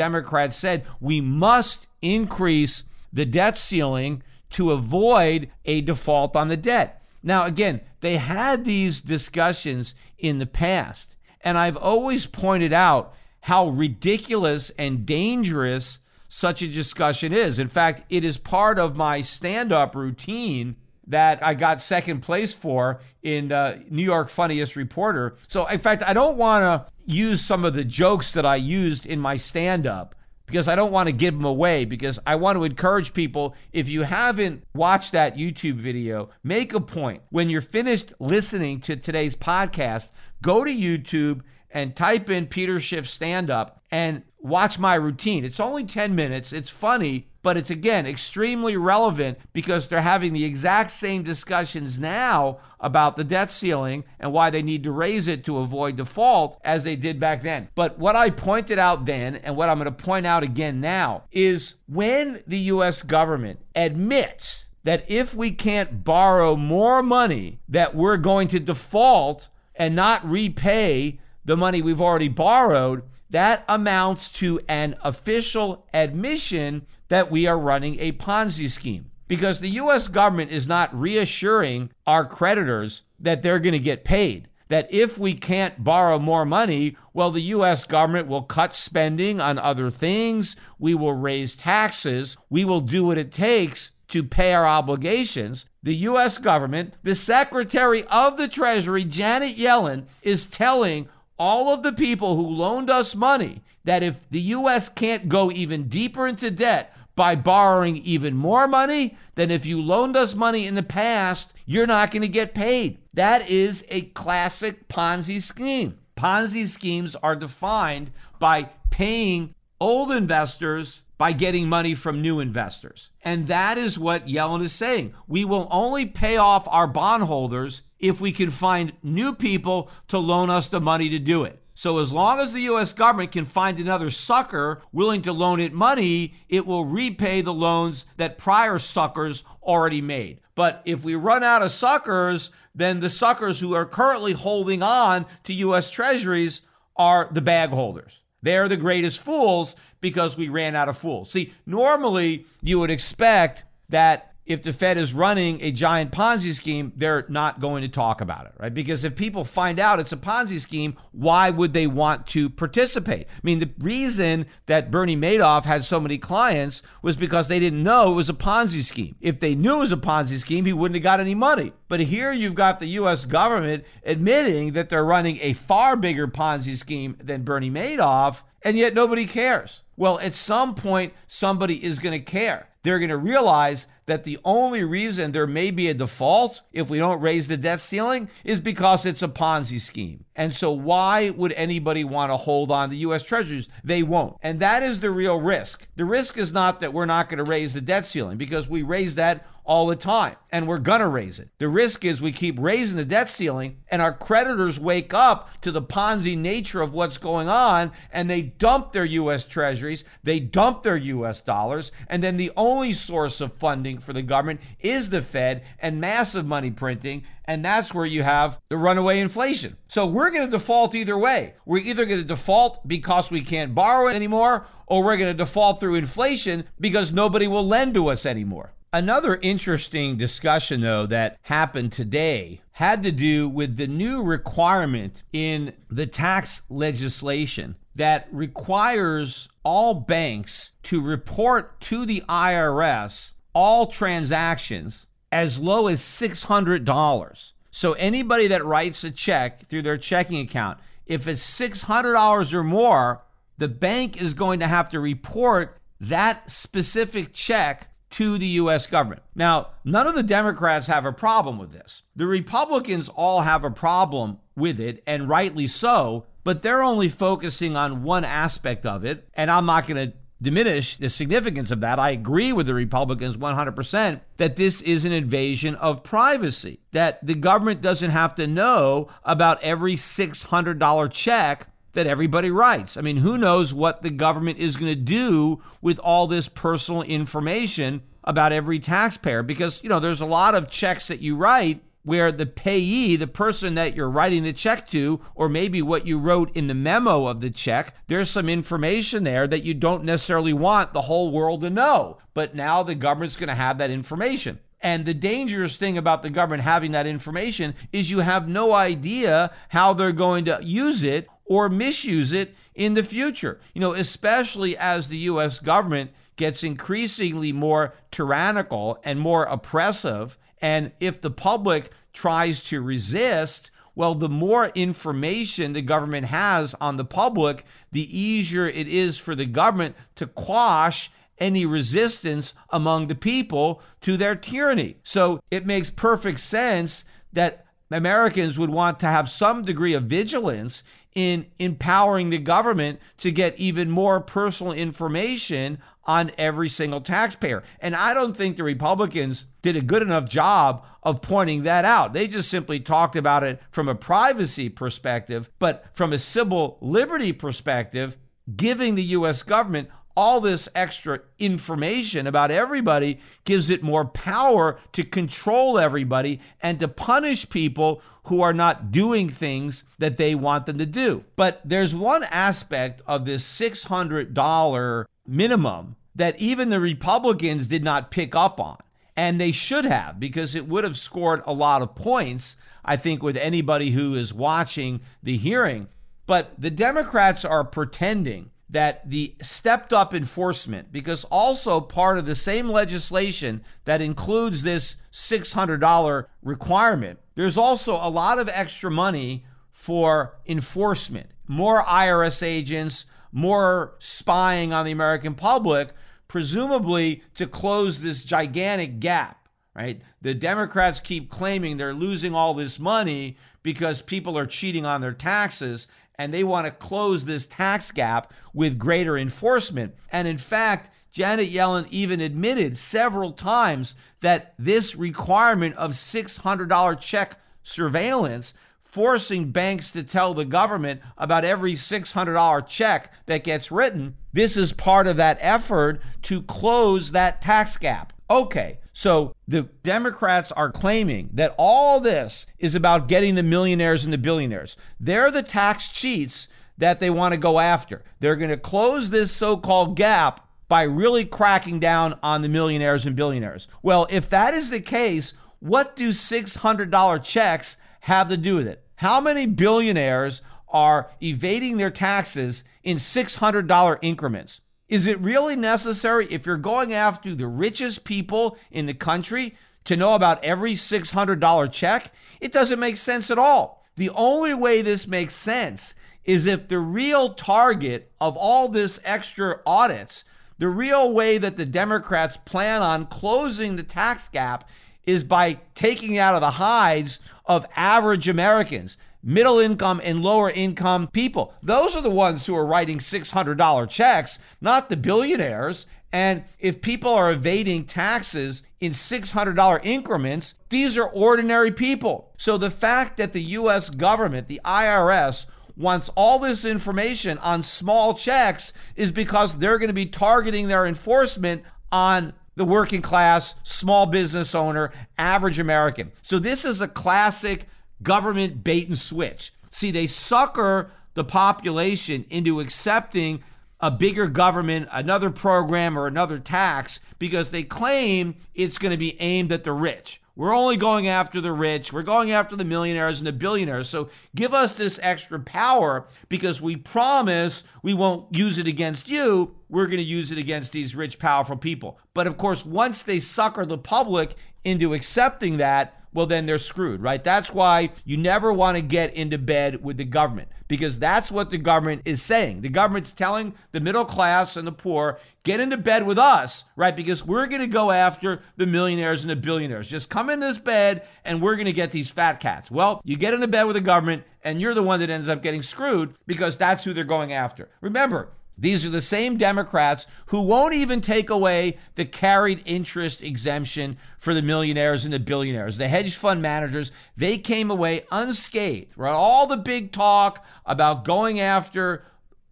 Democrats 0.44 0.58
said 0.58 0.84
we 1.00 1.20
must 1.20 1.86
increase 2.02 2.84
the 3.12 3.24
debt 3.24 3.56
ceiling 3.56 4.22
to 4.50 4.72
avoid 4.72 5.50
a 5.64 5.80
default 5.80 6.36
on 6.36 6.48
the 6.48 6.56
debt. 6.56 7.02
Now, 7.22 7.46
again, 7.46 7.80
they 8.00 8.18
had 8.18 8.64
these 8.64 9.00
discussions 9.00 9.94
in 10.18 10.38
the 10.38 10.46
past, 10.46 11.16
and 11.40 11.56
I've 11.56 11.76
always 11.76 12.26
pointed 12.26 12.72
out 12.72 13.14
how 13.42 13.68
ridiculous 13.68 14.70
and 14.78 15.06
dangerous 15.06 16.00
such 16.28 16.62
a 16.62 16.68
discussion 16.68 17.32
is. 17.32 17.58
In 17.58 17.68
fact, 17.68 18.02
it 18.10 18.24
is 18.24 18.38
part 18.38 18.78
of 18.78 18.96
my 18.96 19.22
stand 19.22 19.72
up 19.72 19.94
routine 19.94 20.76
that 21.06 21.44
I 21.44 21.54
got 21.54 21.80
second 21.82 22.20
place 22.20 22.52
for 22.54 23.00
in 23.22 23.52
uh, 23.52 23.78
New 23.90 24.02
York 24.02 24.28
Funniest 24.28 24.76
Reporter. 24.76 25.36
So, 25.48 25.66
in 25.66 25.78
fact, 25.78 26.02
I 26.02 26.12
don't 26.12 26.36
want 26.36 26.62
to 26.62 26.92
use 27.06 27.42
some 27.44 27.64
of 27.64 27.74
the 27.74 27.84
jokes 27.84 28.32
that 28.32 28.46
I 28.46 28.56
used 28.56 29.06
in 29.06 29.20
my 29.20 29.36
stand 29.36 29.86
up 29.86 30.14
because 30.46 30.68
I 30.68 30.76
don't 30.76 30.92
want 30.92 31.06
to 31.08 31.12
give 31.12 31.34
them 31.34 31.44
away 31.44 31.84
because 31.84 32.18
I 32.26 32.36
want 32.36 32.56
to 32.56 32.64
encourage 32.64 33.14
people 33.14 33.54
if 33.72 33.88
you 33.88 34.02
haven't 34.02 34.64
watched 34.74 35.12
that 35.12 35.36
YouTube 35.36 35.76
video, 35.76 36.30
make 36.42 36.74
a 36.74 36.80
point. 36.80 37.22
When 37.30 37.48
you're 37.48 37.60
finished 37.60 38.12
listening 38.18 38.80
to 38.82 38.96
today's 38.96 39.36
podcast, 39.36 40.10
go 40.42 40.64
to 40.64 40.70
YouTube 40.70 41.40
and 41.70 41.96
type 41.96 42.30
in 42.30 42.46
Peter 42.46 42.78
Schiff 42.78 43.08
stand 43.08 43.50
up 43.50 43.82
and 43.90 44.22
watch 44.38 44.78
my 44.78 44.94
routine. 44.94 45.44
It's 45.44 45.60
only 45.60 45.84
10 45.84 46.14
minutes. 46.14 46.52
It's 46.52 46.70
funny, 46.70 47.28
but 47.44 47.58
it's 47.58 47.70
again 47.70 48.06
extremely 48.06 48.74
relevant 48.76 49.38
because 49.52 49.86
they're 49.86 50.00
having 50.00 50.32
the 50.32 50.46
exact 50.46 50.90
same 50.90 51.22
discussions 51.22 51.98
now 51.98 52.58
about 52.80 53.16
the 53.16 53.22
debt 53.22 53.50
ceiling 53.50 54.02
and 54.18 54.32
why 54.32 54.48
they 54.48 54.62
need 54.62 54.82
to 54.82 54.90
raise 54.90 55.28
it 55.28 55.44
to 55.44 55.58
avoid 55.58 55.96
default 55.96 56.58
as 56.64 56.84
they 56.84 56.96
did 56.96 57.20
back 57.20 57.42
then. 57.42 57.68
But 57.74 57.98
what 57.98 58.16
I 58.16 58.30
pointed 58.30 58.78
out 58.78 59.04
then 59.04 59.36
and 59.36 59.56
what 59.56 59.68
I'm 59.68 59.78
going 59.78 59.84
to 59.84 60.04
point 60.04 60.26
out 60.26 60.42
again 60.42 60.80
now 60.80 61.24
is 61.30 61.74
when 61.86 62.42
the 62.46 62.58
US 62.58 63.02
government 63.02 63.60
admits 63.76 64.66
that 64.84 65.04
if 65.06 65.34
we 65.34 65.50
can't 65.50 66.02
borrow 66.02 66.56
more 66.56 67.02
money 67.02 67.60
that 67.68 67.94
we're 67.94 68.16
going 68.16 68.48
to 68.48 68.58
default 68.58 69.48
and 69.76 69.94
not 69.94 70.26
repay 70.26 71.20
the 71.44 71.58
money 71.58 71.82
we've 71.82 72.00
already 72.00 72.28
borrowed, 72.28 73.02
that 73.28 73.64
amounts 73.68 74.28
to 74.28 74.60
an 74.68 74.94
official 75.02 75.86
admission 75.92 76.86
that 77.14 77.30
we 77.30 77.46
are 77.46 77.56
running 77.56 77.96
a 78.00 78.10
Ponzi 78.10 78.68
scheme. 78.68 79.08
Because 79.28 79.60
the 79.60 79.68
US 79.68 80.08
government 80.08 80.50
is 80.50 80.66
not 80.66 80.92
reassuring 80.92 81.90
our 82.08 82.26
creditors 82.26 83.02
that 83.20 83.40
they're 83.40 83.60
going 83.60 83.72
to 83.72 83.78
get 83.78 84.04
paid. 84.04 84.48
That 84.68 84.92
if 84.92 85.16
we 85.16 85.34
can't 85.34 85.84
borrow 85.84 86.18
more 86.18 86.44
money, 86.44 86.96
well, 87.12 87.30
the 87.30 87.40
US 87.42 87.84
government 87.84 88.26
will 88.26 88.42
cut 88.42 88.74
spending 88.74 89.40
on 89.40 89.60
other 89.60 89.90
things. 89.90 90.56
We 90.76 90.96
will 90.96 91.12
raise 91.12 91.54
taxes. 91.54 92.36
We 92.50 92.64
will 92.64 92.80
do 92.80 93.04
what 93.04 93.16
it 93.16 93.30
takes 93.30 93.92
to 94.08 94.24
pay 94.24 94.52
our 94.52 94.66
obligations. 94.66 95.66
The 95.84 95.94
US 96.08 96.38
government, 96.38 96.94
the 97.04 97.14
Secretary 97.14 98.02
of 98.10 98.38
the 98.38 98.48
Treasury, 98.48 99.04
Janet 99.04 99.56
Yellen, 99.56 100.06
is 100.20 100.46
telling 100.46 101.08
all 101.38 101.72
of 101.72 101.84
the 101.84 101.92
people 101.92 102.34
who 102.34 102.42
loaned 102.42 102.90
us 102.90 103.14
money 103.14 103.62
that 103.84 104.02
if 104.02 104.28
the 104.30 104.40
U.S. 104.40 104.88
can't 104.88 105.28
go 105.28 105.52
even 105.52 105.88
deeper 105.88 106.26
into 106.26 106.50
debt 106.50 106.90
by 107.16 107.34
borrowing 107.36 107.96
even 107.98 108.36
more 108.36 108.66
money, 108.66 109.16
than 109.34 109.50
if 109.50 109.66
you 109.66 109.80
loaned 109.80 110.16
us 110.16 110.34
money 110.34 110.66
in 110.66 110.74
the 110.74 110.82
past, 110.82 111.52
you're 111.66 111.86
not 111.86 112.10
going 112.10 112.22
to 112.22 112.28
get 112.28 112.54
paid. 112.54 112.98
That 113.14 113.48
is 113.48 113.84
a 113.88 114.02
classic 114.02 114.88
Ponzi 114.88 115.40
scheme. 115.42 115.98
Ponzi 116.16 116.66
schemes 116.66 117.16
are 117.16 117.36
defined 117.36 118.10
by 118.38 118.70
paying 118.90 119.54
old 119.80 120.12
investors 120.12 121.02
by 121.16 121.32
getting 121.32 121.68
money 121.68 121.94
from 121.94 122.20
new 122.20 122.40
investors. 122.40 123.10
And 123.22 123.46
that 123.46 123.78
is 123.78 123.98
what 123.98 124.26
Yellen 124.26 124.62
is 124.62 124.72
saying. 124.72 125.14
We 125.28 125.44
will 125.44 125.68
only 125.70 126.06
pay 126.06 126.36
off 126.36 126.66
our 126.68 126.86
bondholders 126.86 127.82
if 127.98 128.20
we 128.20 128.32
can 128.32 128.50
find 128.50 128.92
new 129.02 129.32
people 129.32 129.90
to 130.08 130.18
loan 130.18 130.50
us 130.50 130.68
the 130.68 130.80
money 130.80 131.08
to 131.10 131.18
do 131.18 131.44
it. 131.44 131.60
So, 131.74 131.98
as 131.98 132.12
long 132.12 132.38
as 132.38 132.52
the 132.52 132.62
US 132.62 132.92
government 132.92 133.32
can 133.32 133.44
find 133.44 133.78
another 133.80 134.10
sucker 134.10 134.80
willing 134.92 135.22
to 135.22 135.32
loan 135.32 135.58
it 135.58 135.72
money, 135.72 136.34
it 136.48 136.66
will 136.66 136.84
repay 136.84 137.40
the 137.40 137.52
loans 137.52 138.06
that 138.16 138.38
prior 138.38 138.78
suckers 138.78 139.42
already 139.62 140.00
made. 140.00 140.40
But 140.54 140.82
if 140.84 141.04
we 141.04 141.16
run 141.16 141.42
out 141.42 141.62
of 141.62 141.72
suckers, 141.72 142.50
then 142.74 143.00
the 143.00 143.10
suckers 143.10 143.58
who 143.58 143.74
are 143.74 143.86
currently 143.86 144.32
holding 144.32 144.82
on 144.82 145.26
to 145.44 145.52
US 145.52 145.90
treasuries 145.90 146.62
are 146.96 147.28
the 147.32 147.42
bag 147.42 147.70
holders. 147.70 148.20
They're 148.40 148.68
the 148.68 148.76
greatest 148.76 149.20
fools 149.20 149.74
because 150.00 150.36
we 150.36 150.48
ran 150.48 150.76
out 150.76 150.88
of 150.88 150.98
fools. 150.98 151.30
See, 151.30 151.54
normally 151.66 152.46
you 152.62 152.78
would 152.78 152.90
expect 152.90 153.64
that 153.88 154.33
if 154.46 154.62
the 154.62 154.72
Fed 154.72 154.98
is 154.98 155.14
running 155.14 155.60
a 155.62 155.70
giant 155.70 156.12
Ponzi 156.12 156.52
scheme, 156.52 156.92
they're 156.96 157.24
not 157.28 157.60
going 157.60 157.82
to 157.82 157.88
talk 157.88 158.20
about 158.20 158.46
it, 158.46 158.52
right? 158.58 158.72
Because 158.72 159.02
if 159.02 159.16
people 159.16 159.44
find 159.44 159.80
out 159.80 160.00
it's 160.00 160.12
a 160.12 160.18
Ponzi 160.18 160.58
scheme, 160.58 160.96
why 161.12 161.48
would 161.48 161.72
they 161.72 161.86
want 161.86 162.26
to 162.28 162.50
participate? 162.50 163.26
I 163.26 163.40
mean, 163.42 163.60
the 163.60 163.70
reason 163.78 164.46
that 164.66 164.90
Bernie 164.90 165.16
Madoff 165.16 165.64
had 165.64 165.84
so 165.84 165.98
many 165.98 166.18
clients 166.18 166.82
was 167.00 167.16
because 167.16 167.48
they 167.48 167.58
didn't 167.58 167.82
know 167.82 168.12
it 168.12 168.16
was 168.16 168.28
a 168.28 168.34
Ponzi 168.34 168.82
scheme. 168.82 169.16
If 169.20 169.40
they 169.40 169.54
knew 169.54 169.76
it 169.76 169.78
was 169.78 169.92
a 169.92 169.96
Ponzi 169.96 170.36
scheme, 170.36 170.66
he 170.66 170.72
wouldn't 170.74 170.96
have 170.96 171.02
got 171.02 171.20
any 171.20 171.34
money. 171.34 171.72
But 171.88 172.00
here 172.00 172.32
you've 172.32 172.54
got 172.54 172.80
the 172.80 172.88
US 172.88 173.24
government 173.24 173.84
admitting 174.04 174.72
that 174.72 174.90
they're 174.90 175.04
running 175.04 175.38
a 175.40 175.54
far 175.54 175.96
bigger 175.96 176.28
Ponzi 176.28 176.76
scheme 176.76 177.16
than 177.22 177.44
Bernie 177.44 177.70
Madoff, 177.70 178.42
and 178.62 178.76
yet 178.76 178.94
nobody 178.94 179.24
cares. 179.24 179.82
Well, 179.96 180.18
at 180.20 180.34
some 180.34 180.74
point, 180.74 181.12
somebody 181.26 181.82
is 181.84 181.98
going 181.98 182.18
to 182.18 182.24
care. 182.24 182.68
They're 182.84 182.98
going 182.98 183.08
to 183.08 183.16
realize 183.16 183.86
that 184.06 184.24
the 184.24 184.38
only 184.44 184.84
reason 184.84 185.32
there 185.32 185.46
may 185.46 185.70
be 185.70 185.88
a 185.88 185.94
default 185.94 186.60
if 186.70 186.90
we 186.90 186.98
don't 186.98 187.20
raise 187.20 187.48
the 187.48 187.56
debt 187.56 187.80
ceiling 187.80 188.28
is 188.44 188.60
because 188.60 189.06
it's 189.06 189.22
a 189.22 189.28
Ponzi 189.28 189.80
scheme. 189.80 190.26
And 190.36 190.54
so, 190.54 190.70
why 190.70 191.30
would 191.30 191.52
anybody 191.52 192.04
want 192.04 192.30
to 192.30 192.36
hold 192.36 192.70
on 192.70 192.90
to 192.90 192.96
US 192.96 193.22
treasuries? 193.22 193.68
They 193.82 194.02
won't. 194.02 194.36
And 194.42 194.60
that 194.60 194.82
is 194.82 195.00
the 195.00 195.10
real 195.10 195.40
risk. 195.40 195.88
The 195.96 196.04
risk 196.04 196.36
is 196.36 196.52
not 196.52 196.80
that 196.80 196.92
we're 196.92 197.06
not 197.06 197.30
going 197.30 197.38
to 197.38 197.44
raise 197.44 197.72
the 197.72 197.80
debt 197.80 198.04
ceiling 198.04 198.36
because 198.36 198.68
we 198.68 198.82
raise 198.82 199.14
that 199.14 199.46
all 199.64 199.86
the 199.86 199.96
time 199.96 200.36
and 200.50 200.68
we're 200.68 200.78
going 200.78 201.00
to 201.00 201.08
raise 201.08 201.38
it. 201.38 201.48
The 201.58 201.68
risk 201.68 202.04
is 202.04 202.20
we 202.20 202.30
keep 202.30 202.56
raising 202.58 202.96
the 202.96 203.04
debt 203.04 203.28
ceiling 203.28 203.78
and 203.88 204.00
our 204.02 204.12
creditors 204.12 204.78
wake 204.78 205.14
up 205.14 205.48
to 205.62 205.72
the 205.72 205.82
Ponzi 205.82 206.36
nature 206.36 206.82
of 206.82 206.92
what's 206.92 207.18
going 207.18 207.48
on 207.48 207.90
and 208.12 208.28
they 208.28 208.42
dump 208.42 208.92
their 208.92 209.04
US 209.04 209.46
treasuries, 209.46 210.04
they 210.22 210.38
dump 210.38 210.82
their 210.82 210.96
US 210.96 211.40
dollars, 211.40 211.90
and 212.08 212.22
then 212.22 212.36
the 212.36 212.52
only 212.56 212.92
source 212.92 213.40
of 213.40 213.56
funding 213.56 213.98
for 213.98 214.12
the 214.12 214.22
government 214.22 214.60
is 214.80 215.10
the 215.10 215.22
Fed 215.22 215.64
and 215.78 216.00
massive 216.00 216.46
money 216.46 216.70
printing. 216.70 217.24
And 217.46 217.64
that's 217.64 217.92
where 217.92 218.06
you 218.06 218.22
have 218.22 218.58
the 218.68 218.76
runaway 218.76 219.20
inflation. 219.20 219.76
So 219.88 220.06
we're 220.06 220.30
going 220.30 220.46
to 220.46 220.50
default 220.50 220.94
either 220.94 221.18
way. 221.18 221.54
We're 221.66 221.82
either 221.82 222.06
going 222.06 222.20
to 222.20 222.26
default 222.26 222.86
because 222.86 223.30
we 223.30 223.42
can't 223.42 223.74
borrow 223.74 224.08
anymore, 224.08 224.66
or 224.86 225.02
we're 225.02 225.16
going 225.16 225.32
to 225.32 225.36
default 225.36 225.80
through 225.80 225.96
inflation 225.96 226.64
because 226.80 227.12
nobody 227.12 227.46
will 227.46 227.66
lend 227.66 227.94
to 227.94 228.08
us 228.08 228.24
anymore. 228.24 228.72
Another 228.94 229.40
interesting 229.42 230.16
discussion, 230.16 230.80
though, 230.80 231.04
that 231.06 231.38
happened 231.42 231.90
today 231.90 232.60
had 232.70 233.02
to 233.02 233.10
do 233.10 233.48
with 233.48 233.76
the 233.76 233.88
new 233.88 234.22
requirement 234.22 235.24
in 235.32 235.72
the 235.90 236.06
tax 236.06 236.62
legislation 236.68 237.74
that 237.96 238.28
requires 238.30 239.48
all 239.64 239.94
banks 239.94 240.70
to 240.84 241.00
report 241.00 241.80
to 241.80 242.06
the 242.06 242.22
IRS 242.28 243.32
all 243.52 243.88
transactions 243.88 245.08
as 245.32 245.58
low 245.58 245.88
as 245.88 246.00
$600. 246.00 247.52
So 247.72 247.94
anybody 247.94 248.46
that 248.46 248.64
writes 248.64 249.02
a 249.02 249.10
check 249.10 249.66
through 249.66 249.82
their 249.82 249.98
checking 249.98 250.38
account, 250.38 250.78
if 251.04 251.26
it's 251.26 251.44
$600 251.44 252.52
or 252.52 252.62
more, 252.62 253.24
the 253.58 253.66
bank 253.66 254.22
is 254.22 254.34
going 254.34 254.60
to 254.60 254.68
have 254.68 254.88
to 254.90 255.00
report 255.00 255.78
that 255.98 256.48
specific 256.48 257.32
check 257.32 257.90
to 258.14 258.38
the 258.38 258.46
U.S. 258.46 258.86
government. 258.86 259.22
Now, 259.34 259.70
none 259.84 260.06
of 260.06 260.14
the 260.14 260.22
Democrats 260.22 260.86
have 260.86 261.04
a 261.04 261.12
problem 261.12 261.58
with 261.58 261.72
this. 261.72 262.02
The 262.14 262.28
Republicans 262.28 263.08
all 263.08 263.40
have 263.40 263.64
a 263.64 263.70
problem 263.70 264.38
with 264.54 264.78
it, 264.78 265.02
and 265.04 265.28
rightly 265.28 265.66
so, 265.66 266.24
but 266.44 266.62
they're 266.62 266.82
only 266.82 267.08
focusing 267.08 267.76
on 267.76 268.04
one 268.04 268.24
aspect 268.24 268.86
of 268.86 269.04
it. 269.04 269.28
And 269.34 269.50
I'm 269.50 269.66
not 269.66 269.88
going 269.88 270.10
to 270.10 270.16
diminish 270.40 270.96
the 270.96 271.10
significance 271.10 271.72
of 271.72 271.80
that. 271.80 271.98
I 271.98 272.10
agree 272.10 272.52
with 272.52 272.66
the 272.66 272.74
Republicans 272.74 273.36
100% 273.36 274.20
that 274.36 274.54
this 274.54 274.80
is 274.82 275.04
an 275.04 275.12
invasion 275.12 275.74
of 275.76 276.04
privacy, 276.04 276.78
that 276.92 277.24
the 277.26 277.34
government 277.34 277.80
doesn't 277.80 278.10
have 278.10 278.36
to 278.36 278.46
know 278.46 279.08
about 279.24 279.60
every 279.60 279.94
$600 279.94 281.10
check 281.10 281.66
that 281.94 282.06
everybody 282.06 282.50
writes. 282.50 282.96
I 282.96 283.00
mean, 283.00 283.16
who 283.16 283.38
knows 283.38 283.74
what 283.74 284.02
the 284.02 284.10
government 284.10 284.58
is 284.58 284.76
going 284.76 284.92
to 284.92 285.00
do 285.00 285.62
with 285.80 285.98
all 285.98 286.26
this 286.26 286.48
personal 286.48 287.02
information 287.02 288.02
about 288.22 288.52
every 288.52 288.78
taxpayer? 288.78 289.42
Because, 289.42 289.82
you 289.82 289.88
know, 289.88 290.00
there's 290.00 290.20
a 290.20 290.26
lot 290.26 290.54
of 290.54 290.70
checks 290.70 291.08
that 291.08 291.20
you 291.20 291.36
write 291.36 291.82
where 292.04 292.30
the 292.30 292.46
payee, 292.46 293.16
the 293.16 293.26
person 293.26 293.74
that 293.74 293.96
you're 293.96 294.10
writing 294.10 294.42
the 294.42 294.52
check 294.52 294.86
to, 294.88 295.20
or 295.34 295.48
maybe 295.48 295.80
what 295.80 296.06
you 296.06 296.18
wrote 296.18 296.54
in 296.54 296.66
the 296.66 296.74
memo 296.74 297.26
of 297.26 297.40
the 297.40 297.48
check, 297.50 297.94
there's 298.08 298.28
some 298.28 298.48
information 298.48 299.24
there 299.24 299.46
that 299.46 299.64
you 299.64 299.72
don't 299.72 300.04
necessarily 300.04 300.52
want 300.52 300.92
the 300.92 301.02
whole 301.02 301.30
world 301.30 301.62
to 301.62 301.70
know. 301.70 302.18
But 302.34 302.54
now 302.54 302.82
the 302.82 302.94
government's 302.94 303.36
going 303.36 303.48
to 303.48 303.54
have 303.54 303.78
that 303.78 303.90
information. 303.90 304.60
And 304.82 305.06
the 305.06 305.14
dangerous 305.14 305.78
thing 305.78 305.96
about 305.96 306.22
the 306.22 306.28
government 306.28 306.62
having 306.62 306.92
that 306.92 307.06
information 307.06 307.74
is 307.90 308.10
you 308.10 308.20
have 308.20 308.46
no 308.46 308.74
idea 308.74 309.50
how 309.70 309.94
they're 309.94 310.12
going 310.12 310.44
to 310.44 310.60
use 310.62 311.02
it 311.02 311.26
or 311.44 311.68
misuse 311.68 312.32
it 312.32 312.54
in 312.74 312.94
the 312.94 313.02
future. 313.02 313.60
You 313.74 313.80
know, 313.80 313.92
especially 313.92 314.76
as 314.76 315.08
the 315.08 315.18
US 315.18 315.60
government 315.60 316.10
gets 316.36 316.62
increasingly 316.62 317.52
more 317.52 317.94
tyrannical 318.10 318.98
and 319.04 319.20
more 319.20 319.44
oppressive. 319.44 320.38
And 320.60 320.92
if 321.00 321.20
the 321.20 321.30
public 321.30 321.90
tries 322.12 322.62
to 322.64 322.80
resist, 322.80 323.70
well, 323.94 324.14
the 324.14 324.28
more 324.28 324.72
information 324.74 325.72
the 325.72 325.82
government 325.82 326.26
has 326.26 326.74
on 326.80 326.96
the 326.96 327.04
public, 327.04 327.64
the 327.92 328.18
easier 328.18 328.66
it 328.66 328.88
is 328.88 329.18
for 329.18 329.34
the 329.34 329.46
government 329.46 329.94
to 330.16 330.26
quash 330.26 331.10
any 331.38 331.66
resistance 331.66 332.54
among 332.70 333.08
the 333.08 333.14
people 333.14 333.82
to 334.00 334.16
their 334.16 334.36
tyranny. 334.36 334.96
So 335.02 335.40
it 335.50 335.66
makes 335.66 335.90
perfect 335.90 336.40
sense 336.40 337.04
that 337.32 337.66
Americans 337.90 338.58
would 338.58 338.70
want 338.70 338.98
to 339.00 339.06
have 339.06 339.28
some 339.30 339.64
degree 339.64 339.94
of 339.94 340.04
vigilance 340.04 340.82
in 341.14 341.46
empowering 341.58 342.30
the 342.30 342.38
government 342.38 342.98
to 343.18 343.30
get 343.30 343.58
even 343.58 343.90
more 343.90 344.20
personal 344.20 344.72
information 344.72 345.78
on 346.04 346.32
every 346.36 346.68
single 346.68 347.00
taxpayer. 347.00 347.62
And 347.80 347.94
I 347.94 348.14
don't 348.14 348.36
think 348.36 348.56
the 348.56 348.64
Republicans 348.64 349.46
did 349.62 349.76
a 349.76 349.80
good 349.80 350.02
enough 350.02 350.28
job 350.28 350.84
of 351.02 351.22
pointing 351.22 351.62
that 351.62 351.84
out. 351.84 352.12
They 352.12 352.26
just 352.28 352.50
simply 352.50 352.80
talked 352.80 353.16
about 353.16 353.42
it 353.42 353.60
from 353.70 353.88
a 353.88 353.94
privacy 353.94 354.68
perspective, 354.68 355.50
but 355.58 355.84
from 355.94 356.12
a 356.12 356.18
civil 356.18 356.78
liberty 356.80 357.32
perspective, 357.32 358.18
giving 358.56 358.94
the 358.94 359.02
US 359.04 359.42
government 359.42 359.88
all 360.16 360.40
this 360.40 360.68
extra 360.74 361.20
information 361.38 362.26
about 362.26 362.50
everybody 362.50 363.18
gives 363.44 363.68
it 363.68 363.82
more 363.82 364.04
power 364.04 364.78
to 364.92 365.02
control 365.02 365.78
everybody 365.78 366.40
and 366.62 366.78
to 366.80 366.88
punish 366.88 367.48
people 367.48 368.00
who 368.24 368.40
are 368.40 368.52
not 368.52 368.90
doing 368.90 369.28
things 369.28 369.84
that 369.98 370.16
they 370.16 370.34
want 370.34 370.66
them 370.66 370.78
to 370.78 370.86
do. 370.86 371.24
But 371.36 371.60
there's 371.64 371.94
one 371.94 372.22
aspect 372.24 373.02
of 373.06 373.24
this 373.24 373.44
$600 373.60 375.04
minimum 375.26 375.96
that 376.14 376.38
even 376.38 376.70
the 376.70 376.80
Republicans 376.80 377.66
did 377.66 377.82
not 377.82 378.10
pick 378.10 378.34
up 378.34 378.60
on. 378.60 378.78
And 379.16 379.40
they 379.40 379.52
should 379.52 379.84
have, 379.84 380.18
because 380.18 380.56
it 380.56 380.66
would 380.66 380.82
have 380.82 380.98
scored 380.98 381.42
a 381.46 381.52
lot 381.52 381.82
of 381.82 381.94
points, 381.94 382.56
I 382.84 382.96
think, 382.96 383.22
with 383.22 383.36
anybody 383.36 383.92
who 383.92 384.14
is 384.14 384.34
watching 384.34 385.00
the 385.22 385.36
hearing. 385.36 385.86
But 386.26 386.52
the 386.58 386.70
Democrats 386.70 387.44
are 387.44 387.62
pretending 387.62 388.50
that 388.68 389.08
the 389.08 389.34
stepped 389.42 389.92
up 389.92 390.14
enforcement, 390.14 390.90
because 390.90 391.24
also 391.24 391.80
part 391.80 392.18
of 392.18 392.26
the 392.26 392.34
same 392.34 392.68
legislation 392.68 393.62
that 393.84 394.00
includes 394.00 394.62
this 394.62 394.96
$600 395.12 396.26
requirement, 396.42 397.18
there's 397.34 397.58
also 397.58 397.94
a 397.94 398.08
lot 398.08 398.38
of 398.38 398.48
extra 398.48 398.90
money 398.90 399.44
for 399.70 400.38
enforcement, 400.46 401.30
more 401.46 401.82
IRS 401.82 402.42
agents, 402.42 403.06
more 403.32 403.96
spying 403.98 404.72
on 404.72 404.86
the 404.86 404.92
American 404.92 405.34
public, 405.34 405.92
presumably 406.28 407.22
to 407.34 407.46
close 407.46 408.00
this 408.00 408.22
gigantic 408.22 409.00
gap, 409.00 409.48
right? 409.74 410.00
The 410.22 410.34
Democrats 410.34 411.00
keep 411.00 411.28
claiming 411.28 411.76
they're 411.76 411.92
losing 411.92 412.34
all 412.34 412.54
this 412.54 412.78
money 412.78 413.36
because 413.62 414.00
people 414.00 414.38
are 414.38 414.46
cheating 414.46 414.86
on 414.86 415.00
their 415.00 415.12
taxes 415.12 415.88
and 416.18 416.32
they 416.32 416.44
want 416.44 416.66
to 416.66 416.72
close 416.72 417.24
this 417.24 417.46
tax 417.46 417.90
gap 417.90 418.32
with 418.52 418.78
greater 418.78 419.16
enforcement. 419.16 419.94
And 420.12 420.28
in 420.28 420.38
fact, 420.38 420.90
Janet 421.10 421.52
Yellen 421.52 421.86
even 421.90 422.20
admitted 422.20 422.76
several 422.76 423.32
times 423.32 423.94
that 424.20 424.54
this 424.58 424.96
requirement 424.96 425.76
of 425.76 425.92
$600 425.92 427.00
check 427.00 427.38
surveillance 427.62 428.54
forcing 428.82 429.50
banks 429.50 429.90
to 429.90 430.04
tell 430.04 430.34
the 430.34 430.44
government 430.44 431.00
about 431.18 431.44
every 431.44 431.72
$600 431.72 432.66
check 432.68 433.12
that 433.26 433.42
gets 433.42 433.72
written. 433.72 434.14
This 434.32 434.56
is 434.56 434.72
part 434.72 435.08
of 435.08 435.16
that 435.16 435.38
effort 435.40 436.00
to 436.22 436.42
close 436.42 437.10
that 437.10 437.42
tax 437.42 437.76
gap. 437.76 438.12
Okay, 438.30 438.78
so 438.94 439.34
the 439.46 439.62
Democrats 439.82 440.52
are 440.52 440.70
claiming 440.70 441.28
that 441.34 441.54
all 441.58 442.00
this 442.00 442.46
is 442.58 442.76
about 442.76 443.08
getting 443.08 443.34
the 443.34 443.42
millionaires 443.42 444.04
and 444.04 444.12
the 444.12 444.18
billionaires. 444.18 444.76
They're 445.00 445.32
the 445.32 445.42
tax 445.42 445.90
cheats 445.90 446.46
that 446.78 447.00
they 447.00 447.10
want 447.10 447.34
to 447.34 447.38
go 447.38 447.58
after. 447.58 448.02
They're 448.20 448.36
going 448.36 448.50
to 448.50 448.56
close 448.56 449.10
this 449.10 449.32
so 449.32 449.56
called 449.56 449.96
gap 449.96 450.48
by 450.68 450.84
really 450.84 451.24
cracking 451.24 451.80
down 451.80 452.18
on 452.22 452.42
the 452.42 452.48
millionaires 452.48 453.04
and 453.04 453.16
billionaires. 453.16 453.66
Well, 453.82 454.06
if 454.10 454.30
that 454.30 454.54
is 454.54 454.70
the 454.70 454.80
case, 454.80 455.34
what 455.58 455.96
do 455.96 456.10
$600 456.10 457.24
checks 457.24 457.76
have 458.00 458.28
to 458.28 458.36
do 458.36 458.54
with 458.54 458.68
it? 458.68 458.84
How 458.96 459.20
many 459.20 459.46
billionaires 459.46 460.40
are 460.68 461.10
evading 461.20 461.78
their 461.78 461.90
taxes 461.90 462.62
in 462.84 462.98
$600 462.98 463.98
increments? 464.02 464.60
Is 464.88 465.06
it 465.06 465.20
really 465.20 465.56
necessary 465.56 466.26
if 466.30 466.46
you're 466.46 466.56
going 466.56 466.92
after 466.92 467.34
the 467.34 467.46
richest 467.46 468.04
people 468.04 468.58
in 468.70 468.86
the 468.86 468.94
country 468.94 469.54
to 469.84 469.96
know 469.96 470.14
about 470.14 470.44
every 470.44 470.72
$600 470.72 471.72
check? 471.72 472.12
It 472.40 472.52
doesn't 472.52 472.80
make 472.80 472.96
sense 472.96 473.30
at 473.30 473.38
all. 473.38 473.84
The 473.96 474.10
only 474.10 474.54
way 474.54 474.82
this 474.82 475.06
makes 475.06 475.34
sense 475.34 475.94
is 476.24 476.46
if 476.46 476.68
the 476.68 476.78
real 476.78 477.34
target 477.34 478.10
of 478.20 478.36
all 478.36 478.68
this 478.68 478.98
extra 479.04 479.60
audits, 479.66 480.24
the 480.58 480.68
real 480.68 481.12
way 481.12 481.38
that 481.38 481.56
the 481.56 481.66
Democrats 481.66 482.36
plan 482.44 482.82
on 482.82 483.06
closing 483.06 483.76
the 483.76 483.82
tax 483.82 484.28
gap 484.28 484.68
is 485.06 485.24
by 485.24 485.58
taking 485.74 486.18
out 486.18 486.34
of 486.34 486.40
the 486.40 486.52
hides 486.52 487.20
of 487.46 487.66
average 487.76 488.28
Americans, 488.28 488.96
middle 489.24 489.58
income 489.58 490.00
and 490.04 490.22
lower 490.22 490.50
income 490.50 491.08
people. 491.08 491.54
Those 491.62 491.96
are 491.96 492.02
the 492.02 492.10
ones 492.10 492.46
who 492.46 492.54
are 492.54 492.66
writing 492.66 492.98
$600 492.98 493.88
checks, 493.88 494.38
not 494.60 494.90
the 494.90 494.96
billionaires. 494.96 495.86
And 496.12 496.44
if 496.60 496.80
people 496.80 497.12
are 497.12 497.32
evading 497.32 497.86
taxes 497.86 498.62
in 498.80 498.92
$600 498.92 499.80
increments, 499.84 500.54
these 500.68 500.96
are 500.96 501.08
ordinary 501.08 501.72
people. 501.72 502.30
So 502.36 502.56
the 502.56 502.70
fact 502.70 503.16
that 503.16 503.32
the 503.32 503.42
US 503.42 503.90
government, 503.90 504.46
the 504.46 504.60
IRS, 504.64 505.46
wants 505.76 506.10
all 506.14 506.38
this 506.38 506.64
information 506.64 507.38
on 507.38 507.62
small 507.62 508.14
checks 508.14 508.72
is 508.94 509.10
because 509.10 509.58
they're 509.58 509.78
going 509.78 509.88
to 509.88 509.94
be 509.94 510.06
targeting 510.06 510.68
their 510.68 510.86
enforcement 510.86 511.62
on 511.90 512.32
the 512.56 512.64
working 512.64 513.02
class, 513.02 513.54
small 513.64 514.06
business 514.06 514.54
owner, 514.54 514.92
average 515.18 515.58
American. 515.58 516.12
So 516.22 516.38
this 516.38 516.64
is 516.64 516.80
a 516.80 516.86
classic 516.86 517.66
government 518.04 518.62
bait 518.62 518.86
and 518.88 518.98
switch. 518.98 519.52
See, 519.70 519.90
they 519.90 520.06
sucker 520.06 520.92
the 521.14 521.24
population 521.24 522.24
into 522.30 522.60
accepting 522.60 523.42
a 523.80 523.90
bigger 523.90 524.28
government, 524.28 524.88
another 524.92 525.30
program, 525.30 525.98
or 525.98 526.06
another 526.06 526.38
tax 526.38 527.00
because 527.18 527.50
they 527.50 527.62
claim 527.62 528.36
it's 528.54 528.78
going 528.78 528.92
to 528.92 528.96
be 528.96 529.20
aimed 529.20 529.52
at 529.52 529.64
the 529.64 529.72
rich. 529.72 530.20
We're 530.36 530.54
only 530.54 530.76
going 530.76 531.06
after 531.06 531.40
the 531.40 531.52
rich. 531.52 531.92
We're 531.92 532.02
going 532.02 532.32
after 532.32 532.56
the 532.56 532.64
millionaires 532.64 533.20
and 533.20 533.26
the 533.26 533.32
billionaires. 533.32 533.88
So 533.88 534.10
give 534.34 534.52
us 534.52 534.74
this 534.74 534.98
extra 535.00 535.38
power 535.38 536.08
because 536.28 536.60
we 536.60 536.74
promise 536.74 537.62
we 537.82 537.94
won't 537.94 538.34
use 538.34 538.58
it 538.58 538.66
against 538.66 539.08
you. 539.08 539.54
We're 539.68 539.86
going 539.86 539.98
to 539.98 540.02
use 540.02 540.32
it 540.32 540.38
against 540.38 540.72
these 540.72 540.96
rich, 540.96 541.20
powerful 541.20 541.56
people. 541.56 542.00
But 542.14 542.26
of 542.26 542.36
course, 542.36 542.66
once 542.66 543.02
they 543.02 543.20
sucker 543.20 543.64
the 543.64 543.78
public 543.78 544.34
into 544.64 544.94
accepting 544.94 545.58
that, 545.58 546.03
well, 546.14 546.26
then 546.26 546.46
they're 546.46 546.58
screwed, 546.58 547.02
right? 547.02 547.22
That's 547.22 547.52
why 547.52 547.90
you 548.04 548.16
never 548.16 548.52
want 548.52 548.76
to 548.76 548.82
get 548.82 549.14
into 549.14 549.36
bed 549.36 549.84
with 549.84 549.96
the 549.96 550.04
government 550.04 550.48
because 550.68 550.98
that's 550.98 551.30
what 551.30 551.50
the 551.50 551.58
government 551.58 552.02
is 552.04 552.22
saying. 552.22 552.62
The 552.62 552.68
government's 552.68 553.12
telling 553.12 553.54
the 553.72 553.80
middle 553.80 554.04
class 554.04 554.56
and 554.56 554.66
the 554.66 554.72
poor, 554.72 555.18
get 555.42 555.60
into 555.60 555.76
bed 555.76 556.06
with 556.06 556.18
us, 556.18 556.64
right? 556.76 556.96
Because 556.96 557.24
we're 557.24 557.46
going 557.46 557.60
to 557.60 557.66
go 557.66 557.90
after 557.90 558.42
the 558.56 558.66
millionaires 558.66 559.22
and 559.22 559.30
the 559.30 559.36
billionaires. 559.36 559.88
Just 559.88 560.08
come 560.08 560.30
in 560.30 560.40
this 560.40 560.58
bed 560.58 561.06
and 561.24 561.42
we're 561.42 561.56
going 561.56 561.66
to 561.66 561.72
get 561.72 561.90
these 561.90 562.10
fat 562.10 562.40
cats. 562.40 562.70
Well, 562.70 563.00
you 563.04 563.16
get 563.16 563.34
into 563.34 563.48
bed 563.48 563.64
with 563.64 563.74
the 563.74 563.80
government 563.80 564.24
and 564.42 564.60
you're 564.60 564.74
the 564.74 564.82
one 564.82 565.00
that 565.00 565.10
ends 565.10 565.28
up 565.28 565.42
getting 565.42 565.62
screwed 565.62 566.14
because 566.26 566.56
that's 566.56 566.84
who 566.84 566.94
they're 566.94 567.04
going 567.04 567.32
after. 567.32 567.68
Remember, 567.80 568.30
These 568.56 568.86
are 568.86 568.90
the 568.90 569.00
same 569.00 569.36
Democrats 569.36 570.06
who 570.26 570.42
won't 570.42 570.74
even 570.74 571.00
take 571.00 571.28
away 571.28 571.78
the 571.96 572.04
carried 572.04 572.62
interest 572.64 573.22
exemption 573.22 573.96
for 574.16 574.32
the 574.32 574.42
millionaires 574.42 575.04
and 575.04 575.12
the 575.12 575.18
billionaires. 575.18 575.76
The 575.76 575.88
hedge 575.88 576.14
fund 576.14 576.40
managers, 576.40 576.92
they 577.16 577.38
came 577.38 577.70
away 577.70 578.04
unscathed. 578.12 578.92
Right? 578.96 579.12
All 579.12 579.46
the 579.46 579.56
big 579.56 579.90
talk 579.92 580.44
about 580.64 581.04
going 581.04 581.40
after 581.40 582.04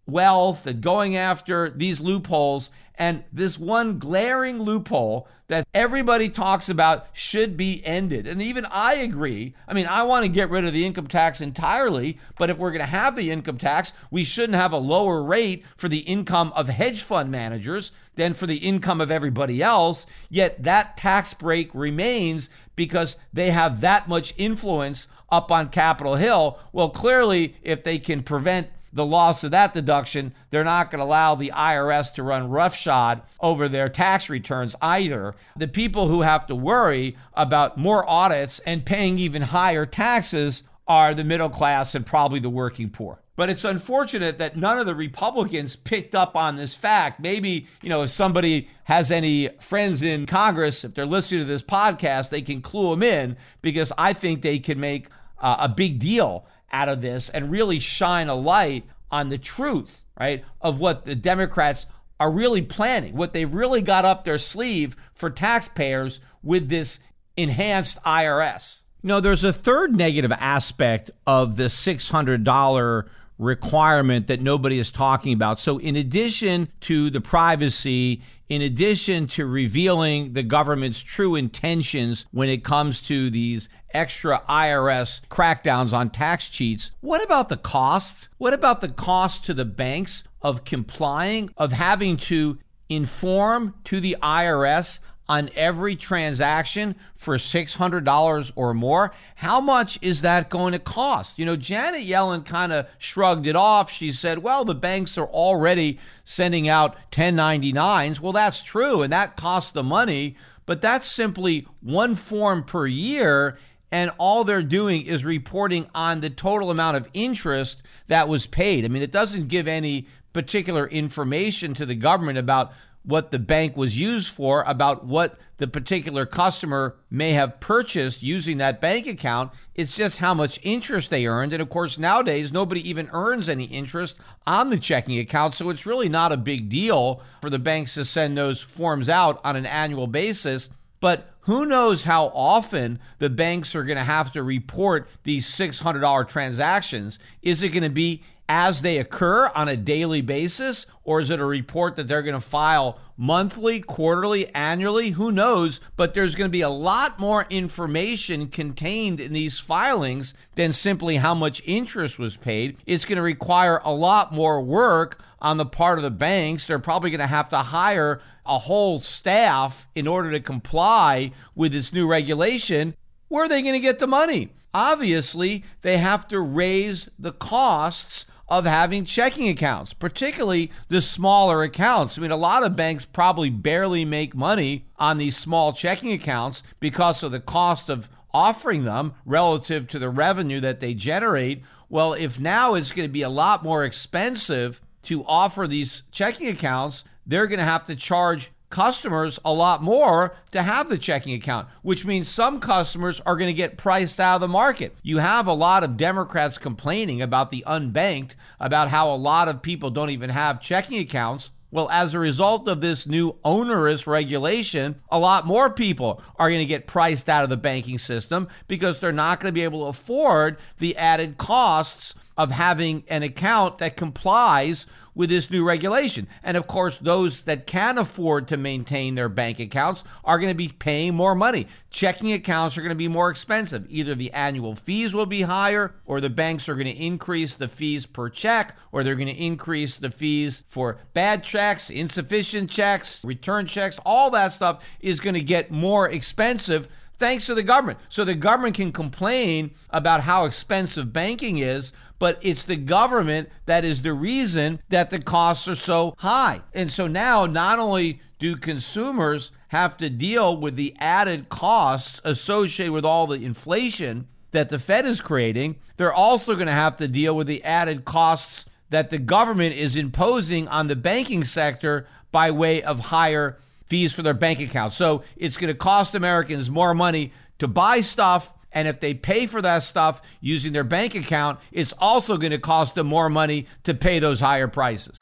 wealth 0.05 0.65
and 0.67 0.81
going 0.81 1.15
after 1.15 1.69
these 1.69 2.01
loopholes. 2.01 2.69
And 2.95 3.23
this 3.31 3.57
one 3.57 3.97
glaring 3.97 4.61
loophole 4.61 5.27
that 5.47 5.67
everybody 5.73 6.29
talks 6.29 6.69
about 6.69 7.07
should 7.11 7.57
be 7.57 7.83
ended. 7.85 8.27
And 8.27 8.41
even 8.41 8.65
I 8.65 8.95
agree. 8.95 9.55
I 9.67 9.73
mean, 9.73 9.87
I 9.87 10.03
want 10.03 10.25
to 10.25 10.29
get 10.29 10.49
rid 10.49 10.63
of 10.63 10.73
the 10.73 10.85
income 10.85 11.07
tax 11.07 11.41
entirely, 11.41 12.17
but 12.37 12.49
if 12.49 12.57
we're 12.57 12.71
going 12.71 12.79
to 12.79 12.85
have 12.85 13.15
the 13.15 13.31
income 13.31 13.57
tax, 13.57 13.93
we 14.09 14.23
shouldn't 14.23 14.55
have 14.55 14.71
a 14.71 14.77
lower 14.77 15.23
rate 15.23 15.65
for 15.75 15.89
the 15.89 15.99
income 15.99 16.53
of 16.55 16.69
hedge 16.69 17.01
fund 17.01 17.31
managers 17.31 17.91
than 18.15 18.33
for 18.33 18.45
the 18.45 18.57
income 18.57 19.01
of 19.01 19.11
everybody 19.11 19.61
else. 19.61 20.05
Yet 20.29 20.63
that 20.63 20.95
tax 20.95 21.33
break 21.33 21.73
remains 21.73 22.49
because 22.75 23.17
they 23.33 23.51
have 23.51 23.81
that 23.81 24.07
much 24.07 24.33
influence 24.37 25.07
up 25.31 25.51
on 25.51 25.69
Capitol 25.69 26.15
Hill. 26.15 26.59
Well, 26.71 26.89
clearly, 26.89 27.55
if 27.63 27.83
they 27.83 27.97
can 27.97 28.21
prevent 28.21 28.69
the 28.93 29.05
loss 29.05 29.43
of 29.43 29.51
that 29.51 29.73
deduction, 29.73 30.33
they're 30.51 30.63
not 30.63 30.91
going 30.91 30.99
to 30.99 31.05
allow 31.05 31.35
the 31.35 31.51
IRS 31.53 32.13
to 32.13 32.23
run 32.23 32.49
roughshod 32.49 33.21
over 33.39 33.67
their 33.67 33.89
tax 33.89 34.29
returns 34.29 34.75
either. 34.81 35.35
The 35.55 35.67
people 35.67 36.07
who 36.07 36.21
have 36.21 36.45
to 36.47 36.55
worry 36.55 37.17
about 37.33 37.77
more 37.77 38.07
audits 38.09 38.59
and 38.59 38.85
paying 38.85 39.17
even 39.17 39.41
higher 39.41 39.85
taxes 39.85 40.63
are 40.87 41.13
the 41.13 41.23
middle 41.23 41.49
class 41.49 41.95
and 41.95 42.05
probably 42.05 42.39
the 42.39 42.49
working 42.49 42.89
poor. 42.89 43.19
But 43.35 43.49
it's 43.49 43.63
unfortunate 43.63 44.37
that 44.37 44.57
none 44.57 44.77
of 44.77 44.85
the 44.85 44.93
Republicans 44.93 45.75
picked 45.75 46.13
up 46.13 46.35
on 46.35 46.55
this 46.55 46.75
fact. 46.75 47.19
Maybe, 47.19 47.67
you 47.81 47.89
know, 47.89 48.03
if 48.03 48.11
somebody 48.11 48.69
has 48.83 49.09
any 49.09 49.49
friends 49.59 50.03
in 50.03 50.27
Congress, 50.27 50.83
if 50.83 50.93
they're 50.93 51.07
listening 51.07 51.41
to 51.41 51.45
this 51.45 51.63
podcast, 51.63 52.29
they 52.29 52.43
can 52.43 52.61
clue 52.61 52.91
them 52.91 53.01
in 53.01 53.37
because 53.63 53.91
I 53.97 54.13
think 54.13 54.43
they 54.43 54.59
can 54.59 54.79
make 54.79 55.07
uh, 55.39 55.57
a 55.61 55.69
big 55.69 55.97
deal 55.97 56.45
out 56.73 56.89
of 56.89 57.01
this 57.01 57.29
and 57.29 57.51
really 57.51 57.79
shine 57.79 58.27
a 58.27 58.35
light 58.35 58.83
on 59.11 59.29
the 59.29 59.37
truth, 59.37 60.01
right, 60.19 60.43
of 60.59 60.79
what 60.79 61.05
the 61.05 61.15
Democrats 61.15 61.85
are 62.19 62.31
really 62.31 62.61
planning, 62.61 63.15
what 63.15 63.33
they've 63.33 63.53
really 63.53 63.81
got 63.81 64.03
up 64.03 64.23
their 64.23 64.37
sleeve 64.37 64.95
for 65.13 65.29
taxpayers 65.29 66.19
with 66.41 66.69
this 66.69 66.99
enhanced 67.37 68.01
IRS. 68.03 68.81
Know, 69.03 69.19
there's 69.19 69.43
a 69.43 69.53
third 69.53 69.95
negative 69.95 70.31
aspect 70.31 71.11
of 71.27 71.57
the 71.57 71.65
$600 71.65 73.09
requirement 73.37 74.27
that 74.27 74.41
nobody 74.41 74.79
is 74.79 74.91
talking 74.91 75.33
about. 75.33 75.59
So, 75.59 75.77
in 75.77 75.95
addition 75.95 76.69
to 76.81 77.09
the 77.09 77.19
privacy, 77.19 78.21
in 78.53 78.61
addition 78.61 79.25
to 79.25 79.47
revealing 79.47 80.33
the 80.33 80.43
government's 80.43 80.99
true 80.99 81.33
intentions 81.33 82.27
when 82.29 82.49
it 82.49 82.63
comes 82.63 83.01
to 83.01 83.31
these 83.31 83.67
extra 83.95 84.43
IRS 84.47 85.21
crackdowns 85.27 85.91
on 85.91 86.11
tax 86.11 86.49
cheats, 86.49 86.91
what 87.01 87.23
about 87.23 87.49
the 87.49 87.57
costs? 87.57 88.29
What 88.37 88.53
about 88.53 88.81
the 88.81 88.89
cost 88.89 89.43
to 89.45 89.55
the 89.55 89.65
banks 89.65 90.23
of 90.43 90.65
complying, 90.65 91.49
of 91.57 91.71
having 91.71 92.15
to 92.17 92.59
inform 92.89 93.73
to 93.85 93.99
the 93.99 94.17
IRS 94.21 94.99
on 95.29 95.49
every 95.55 95.95
transaction 95.95 96.95
for 97.15 97.37
$600 97.37 98.51
or 98.55 98.73
more. 98.73 99.13
How 99.35 99.61
much 99.61 99.97
is 100.01 100.21
that 100.21 100.49
going 100.49 100.73
to 100.73 100.79
cost? 100.79 101.39
You 101.39 101.45
know, 101.45 101.55
Janet 101.55 102.03
Yellen 102.03 102.45
kind 102.45 102.73
of 102.73 102.87
shrugged 102.97 103.47
it 103.47 103.55
off. 103.55 103.91
She 103.91 104.11
said, 104.11 104.39
well, 104.39 104.65
the 104.65 104.75
banks 104.75 105.17
are 105.17 105.27
already 105.27 105.97
sending 106.25 106.67
out 106.67 106.95
1099s. 107.11 108.19
Well, 108.19 108.33
that's 108.33 108.63
true, 108.63 109.01
and 109.01 109.13
that 109.13 109.37
costs 109.37 109.71
the 109.71 109.83
money, 109.83 110.35
but 110.65 110.81
that's 110.81 111.09
simply 111.09 111.67
one 111.81 112.15
form 112.15 112.63
per 112.63 112.85
year. 112.85 113.57
And 113.91 114.11
all 114.17 114.43
they're 114.43 114.63
doing 114.63 115.05
is 115.05 115.23
reporting 115.23 115.87
on 115.93 116.21
the 116.21 116.31
total 116.31 116.71
amount 116.71 116.97
of 116.97 117.07
interest 117.13 117.83
that 118.07 118.27
was 118.27 118.47
paid. 118.47 118.85
I 118.85 118.87
mean, 118.87 119.03
it 119.03 119.11
doesn't 119.11 119.49
give 119.49 119.67
any 119.67 120.07
particular 120.33 120.87
information 120.87 121.75
to 121.75 121.85
the 121.85 121.93
government 121.93 122.39
about 122.39 122.73
what 123.03 123.31
the 123.31 123.39
bank 123.39 123.75
was 123.75 123.99
used 123.99 124.31
for, 124.31 124.63
about 124.63 125.05
what 125.05 125.37
the 125.57 125.67
particular 125.67 126.25
customer 126.25 126.95
may 127.09 127.31
have 127.31 127.59
purchased 127.59 128.23
using 128.23 128.57
that 128.57 128.81
bank 128.81 129.07
account. 129.07 129.51
It's 129.75 129.95
just 129.95 130.17
how 130.17 130.33
much 130.33 130.59
interest 130.63 131.09
they 131.09 131.25
earned. 131.25 131.53
And 131.53 131.61
of 131.61 131.69
course, 131.69 131.97
nowadays, 131.97 132.51
nobody 132.51 132.87
even 132.89 133.09
earns 133.11 133.49
any 133.49 133.65
interest 133.65 134.19
on 134.47 134.69
the 134.69 134.79
checking 134.79 135.19
account. 135.19 135.53
So 135.53 135.69
it's 135.69 135.85
really 135.85 136.09
not 136.09 136.31
a 136.31 136.37
big 136.37 136.69
deal 136.69 137.21
for 137.41 137.49
the 137.49 137.59
banks 137.59 137.93
to 137.95 138.05
send 138.05 138.37
those 138.37 138.61
forms 138.61 139.09
out 139.09 139.39
on 139.43 139.55
an 139.55 139.65
annual 139.65 140.07
basis. 140.07 140.69
But 140.99 141.33
who 141.41 141.65
knows 141.65 142.03
how 142.03 142.27
often 142.27 142.99
the 143.19 143.29
banks 143.29 143.75
are 143.75 143.83
going 143.83 143.97
to 143.97 144.05
have 144.05 144.31
to 144.31 144.43
report 144.43 145.09
these 145.23 145.45
$600 145.45 146.29
transactions? 146.29 147.19
Is 147.41 147.61
it 147.61 147.69
going 147.69 147.83
to 147.83 147.89
be 147.89 148.23
as 148.47 148.81
they 148.81 148.97
occur 148.97 149.51
on 149.55 149.67
a 149.67 149.77
daily 149.77 150.21
basis? 150.21 150.85
Or 151.03 151.19
is 151.19 151.29
it 151.29 151.39
a 151.39 151.45
report 151.45 151.95
that 151.95 152.07
they're 152.07 152.21
going 152.21 152.33
to 152.33 152.41
file 152.41 152.99
monthly, 153.17 153.79
quarterly, 153.79 154.53
annually? 154.53 155.11
Who 155.11 155.31
knows? 155.31 155.79
But 155.95 156.13
there's 156.13 156.35
going 156.35 156.49
to 156.49 156.51
be 156.51 156.61
a 156.61 156.69
lot 156.69 157.19
more 157.19 157.45
information 157.49 158.47
contained 158.47 159.19
in 159.19 159.33
these 159.33 159.59
filings 159.59 160.33
than 160.55 160.73
simply 160.73 161.17
how 161.17 161.33
much 161.33 161.61
interest 161.65 162.19
was 162.19 162.37
paid. 162.37 162.77
It's 162.85 163.05
going 163.05 163.17
to 163.17 163.21
require 163.23 163.81
a 163.83 163.93
lot 163.93 164.33
more 164.33 164.61
work 164.61 165.21
on 165.41 165.57
the 165.57 165.65
part 165.65 165.97
of 165.97 166.03
the 166.03 166.11
banks. 166.11 166.67
They're 166.67 166.79
probably 166.79 167.09
going 167.09 167.19
to 167.19 167.27
have 167.27 167.49
to 167.49 167.57
hire 167.57 168.21
a 168.45 168.59
whole 168.59 168.99
staff 168.99 169.87
in 169.95 170.07
order 170.07 170.31
to 170.31 170.39
comply 170.39 171.31
with 171.55 171.71
this 171.71 171.93
new 171.93 172.07
regulation. 172.07 172.95
Where 173.27 173.45
are 173.45 173.49
they 173.49 173.61
going 173.61 173.73
to 173.73 173.79
get 173.79 173.99
the 173.99 174.07
money? 174.07 174.49
Obviously, 174.73 175.63
they 175.81 175.97
have 175.97 176.27
to 176.29 176.39
raise 176.39 177.09
the 177.19 177.31
costs 177.31 178.25
of 178.57 178.65
having 178.65 179.03
checking 179.03 179.49
accounts, 179.49 179.93
particularly 179.93 180.71
the 180.87 181.01
smaller 181.01 181.63
accounts. 181.63 182.17
I 182.17 182.21
mean, 182.21 182.29
a 182.29 182.37
lot 182.37 182.63
of 182.63 182.75
banks 182.75 183.03
probably 183.03 183.49
barely 183.49 184.05
make 184.05 184.35
money 184.35 184.85
on 184.97 185.17
these 185.17 185.35
small 185.35 185.73
checking 185.73 186.11
accounts 186.11 186.61
because 186.79 187.23
of 187.23 187.31
the 187.31 187.39
cost 187.39 187.89
of 187.89 188.09
offering 188.31 188.83
them 188.83 189.15
relative 189.25 189.87
to 189.87 189.97
the 189.97 190.09
revenue 190.09 190.59
that 190.59 190.79
they 190.79 190.93
generate. 190.93 191.63
Well, 191.89 192.13
if 192.13 192.39
now 192.39 192.75
it's 192.75 192.91
going 192.91 193.09
to 193.09 193.11
be 193.11 193.23
a 193.23 193.29
lot 193.29 193.63
more 193.63 193.83
expensive 193.83 194.81
to 195.03 195.25
offer 195.25 195.65
these 195.65 196.03
checking 196.11 196.47
accounts, 196.47 197.03
they're 197.25 197.47
going 197.47 197.59
to 197.59 197.65
have 197.65 197.85
to 197.85 197.95
charge 197.95 198.51
customers 198.73 199.39
a 199.45 199.53
lot 199.53 199.83
more 199.83 200.35
to 200.49 200.63
have 200.63 200.89
the 200.89 200.97
checking 200.97 201.35
account, 201.35 201.67
which 201.83 202.05
means 202.05 202.27
some 202.27 202.59
customers 202.59 203.21
are 203.23 203.37
going 203.37 203.47
to 203.47 203.53
get 203.53 203.77
priced 203.77 204.19
out 204.19 204.35
of 204.35 204.41
the 204.41 204.47
market. 204.47 204.95
You 205.03 205.19
have 205.19 205.45
a 205.45 205.53
lot 205.53 205.83
of 205.83 205.95
Democrats 205.95 206.57
complaining 206.57 207.21
about 207.21 207.51
the 207.51 207.63
unbanked, 207.67 208.31
about 208.59 208.89
how 208.89 209.13
a 209.13 209.15
lot 209.15 209.47
of 209.47 209.61
people 209.61 209.91
don't 209.91 210.09
even 210.09 210.31
have 210.31 210.59
checking 210.59 210.97
accounts. 210.97 211.51
Well, 211.69 211.87
as 211.91 212.15
a 212.15 212.19
result 212.19 212.67
of 212.67 212.81
this 212.81 213.05
new 213.05 213.35
onerous 213.45 214.07
regulation, 214.07 214.95
a 215.11 215.19
lot 215.19 215.45
more 215.45 215.69
people 215.69 216.23
are 216.37 216.49
going 216.49 216.59
to 216.59 216.65
get 216.65 216.87
priced 216.87 217.29
out 217.29 217.43
of 217.43 217.51
the 217.51 217.57
banking 217.57 217.99
system 217.99 218.47
because 218.67 218.97
they're 218.97 219.11
not 219.11 219.39
going 219.39 219.51
to 219.51 219.53
be 219.53 219.63
able 219.63 219.81
to 219.81 219.89
afford 219.89 220.57
the 220.79 220.97
added 220.97 221.37
costs 221.37 222.15
of 222.35 222.49
having 222.49 223.03
an 223.07 223.21
account 223.21 223.77
that 223.77 223.95
complies 223.97 224.87
with 225.15 225.29
this 225.29 225.49
new 225.49 225.63
regulation. 225.65 226.27
And 226.43 226.57
of 226.57 226.67
course, 226.67 226.97
those 226.97 227.43
that 227.43 227.67
can 227.67 227.97
afford 227.97 228.47
to 228.47 228.57
maintain 228.57 229.15
their 229.15 229.29
bank 229.29 229.59
accounts 229.59 230.03
are 230.23 230.37
going 230.37 230.51
to 230.51 230.55
be 230.55 230.69
paying 230.69 231.15
more 231.15 231.35
money. 231.35 231.67
Checking 231.89 232.33
accounts 232.33 232.77
are 232.77 232.81
going 232.81 232.89
to 232.89 232.95
be 232.95 233.07
more 233.07 233.29
expensive. 233.29 233.85
Either 233.89 234.15
the 234.15 234.31
annual 234.31 234.75
fees 234.75 235.13
will 235.13 235.25
be 235.25 235.41
higher, 235.41 235.95
or 236.05 236.19
the 236.19 236.29
banks 236.29 236.67
are 236.67 236.75
going 236.75 236.87
to 236.87 237.03
increase 237.03 237.55
the 237.55 237.67
fees 237.67 238.05
per 238.05 238.29
check, 238.29 238.77
or 238.91 239.03
they're 239.03 239.15
going 239.15 239.27
to 239.27 239.33
increase 239.33 239.97
the 239.97 240.11
fees 240.11 240.63
for 240.67 240.97
bad 241.13 241.43
checks, 241.43 241.89
insufficient 241.89 242.69
checks, 242.69 243.23
return 243.23 243.67
checks. 243.67 243.97
All 244.05 244.31
that 244.31 244.53
stuff 244.53 244.83
is 244.99 245.19
going 245.19 245.35
to 245.35 245.41
get 245.41 245.71
more 245.71 246.09
expensive 246.09 246.87
thanks 247.15 247.45
to 247.45 247.55
the 247.55 247.63
government. 247.63 247.99
So 248.09 248.25
the 248.25 248.35
government 248.35 248.75
can 248.75 248.91
complain 248.91 249.71
about 249.91 250.21
how 250.21 250.45
expensive 250.45 251.13
banking 251.13 251.59
is, 251.59 251.91
but 252.23 252.39
it's 252.41 252.63
the 252.63 252.77
government 252.77 253.49
that 253.65 253.83
is 253.83 254.01
the 254.01 254.13
reason 254.13 254.79
that 254.87 255.09
the 255.09 255.19
costs 255.19 255.67
are 255.67 255.75
so 255.75 256.15
high. 256.19 256.61
And 256.73 256.89
so 256.89 257.05
now 257.05 257.45
not 257.45 257.79
only 257.79 258.21
do 258.39 258.55
consumers 258.55 259.51
have 259.67 259.97
to 259.97 260.09
deal 260.09 260.55
with 260.55 260.77
the 260.77 260.95
added 260.99 261.49
costs 261.49 262.21
associated 262.23 262.93
with 262.93 263.03
all 263.03 263.27
the 263.27 263.43
inflation 263.43 264.29
that 264.51 264.69
the 264.69 264.79
Fed 264.79 265.05
is 265.05 265.19
creating, 265.19 265.75
they're 265.97 266.13
also 266.13 266.53
going 266.53 266.67
to 266.67 266.71
have 266.71 266.95
to 266.95 267.09
deal 267.09 267.35
with 267.35 267.47
the 267.47 267.61
added 267.65 268.05
costs 268.05 268.63
that 268.89 269.09
the 269.09 269.17
government 269.17 269.75
is 269.75 269.97
imposing 269.97 270.69
on 270.69 270.87
the 270.87 270.95
banking 270.95 271.43
sector 271.43 272.07
by 272.31 272.51
way 272.51 272.81
of 272.81 273.01
higher 273.01 273.57
fees 273.85 274.13
for 274.13 274.21
their 274.21 274.33
bank 274.33 274.61
accounts. 274.61 274.95
So 274.95 275.23
it's 275.35 275.57
going 275.57 275.67
to 275.73 275.77
cost 275.77 276.15
Americans 276.15 276.69
more 276.69 276.93
money 276.93 277.33
to 277.59 277.67
buy 277.67 277.99
stuff 277.99 278.53
and 278.73 278.87
if 278.87 278.99
they 278.99 279.13
pay 279.13 279.45
for 279.45 279.61
that 279.61 279.83
stuff 279.83 280.21
using 280.41 280.73
their 280.73 280.83
bank 280.83 281.15
account, 281.15 281.59
it's 281.71 281.93
also 281.97 282.37
going 282.37 282.51
to 282.51 282.57
cost 282.57 282.95
them 282.95 283.07
more 283.07 283.29
money 283.29 283.67
to 283.83 283.93
pay 283.93 284.19
those 284.19 284.39
higher 284.39 284.67
prices. 284.67 285.17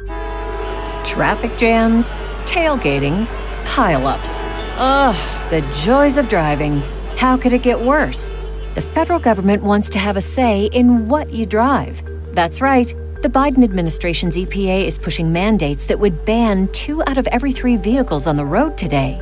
Traffic 1.06 1.58
jams, 1.58 2.20
tailgating, 2.46 3.26
pileups. 3.66 4.42
Ugh, 4.78 5.50
the 5.50 5.62
joys 5.84 6.18
of 6.18 6.30
driving. 6.30 6.82
How 7.18 7.38
could 7.38 7.54
it 7.54 7.62
get 7.62 7.80
worse? 7.80 8.32
The 8.76 8.82
federal 8.82 9.20
government 9.20 9.64
wants 9.64 9.90
to 9.92 10.00
have 10.00 10.18
a 10.18 10.22
say 10.22 10.66
in 10.68 11.10
what 11.10 11.32
you 11.34 11.46
drive. 11.46 12.02
That's 12.34 12.62
right. 12.62 12.88
The 13.22 13.30
Biden 13.30 13.64
administration's 13.64 14.36
EPA 14.38 14.86
is 14.86 14.98
pushing 14.98 15.32
mandates 15.32 15.86
that 15.88 16.00
would 16.00 16.26
ban 16.26 16.70
two 16.70 17.04
out 17.06 17.18
of 17.18 17.28
every 17.28 17.52
three 17.52 17.76
vehicles 17.76 18.26
on 18.26 18.38
the 18.38 18.46
road 18.46 18.78
today. 18.78 19.22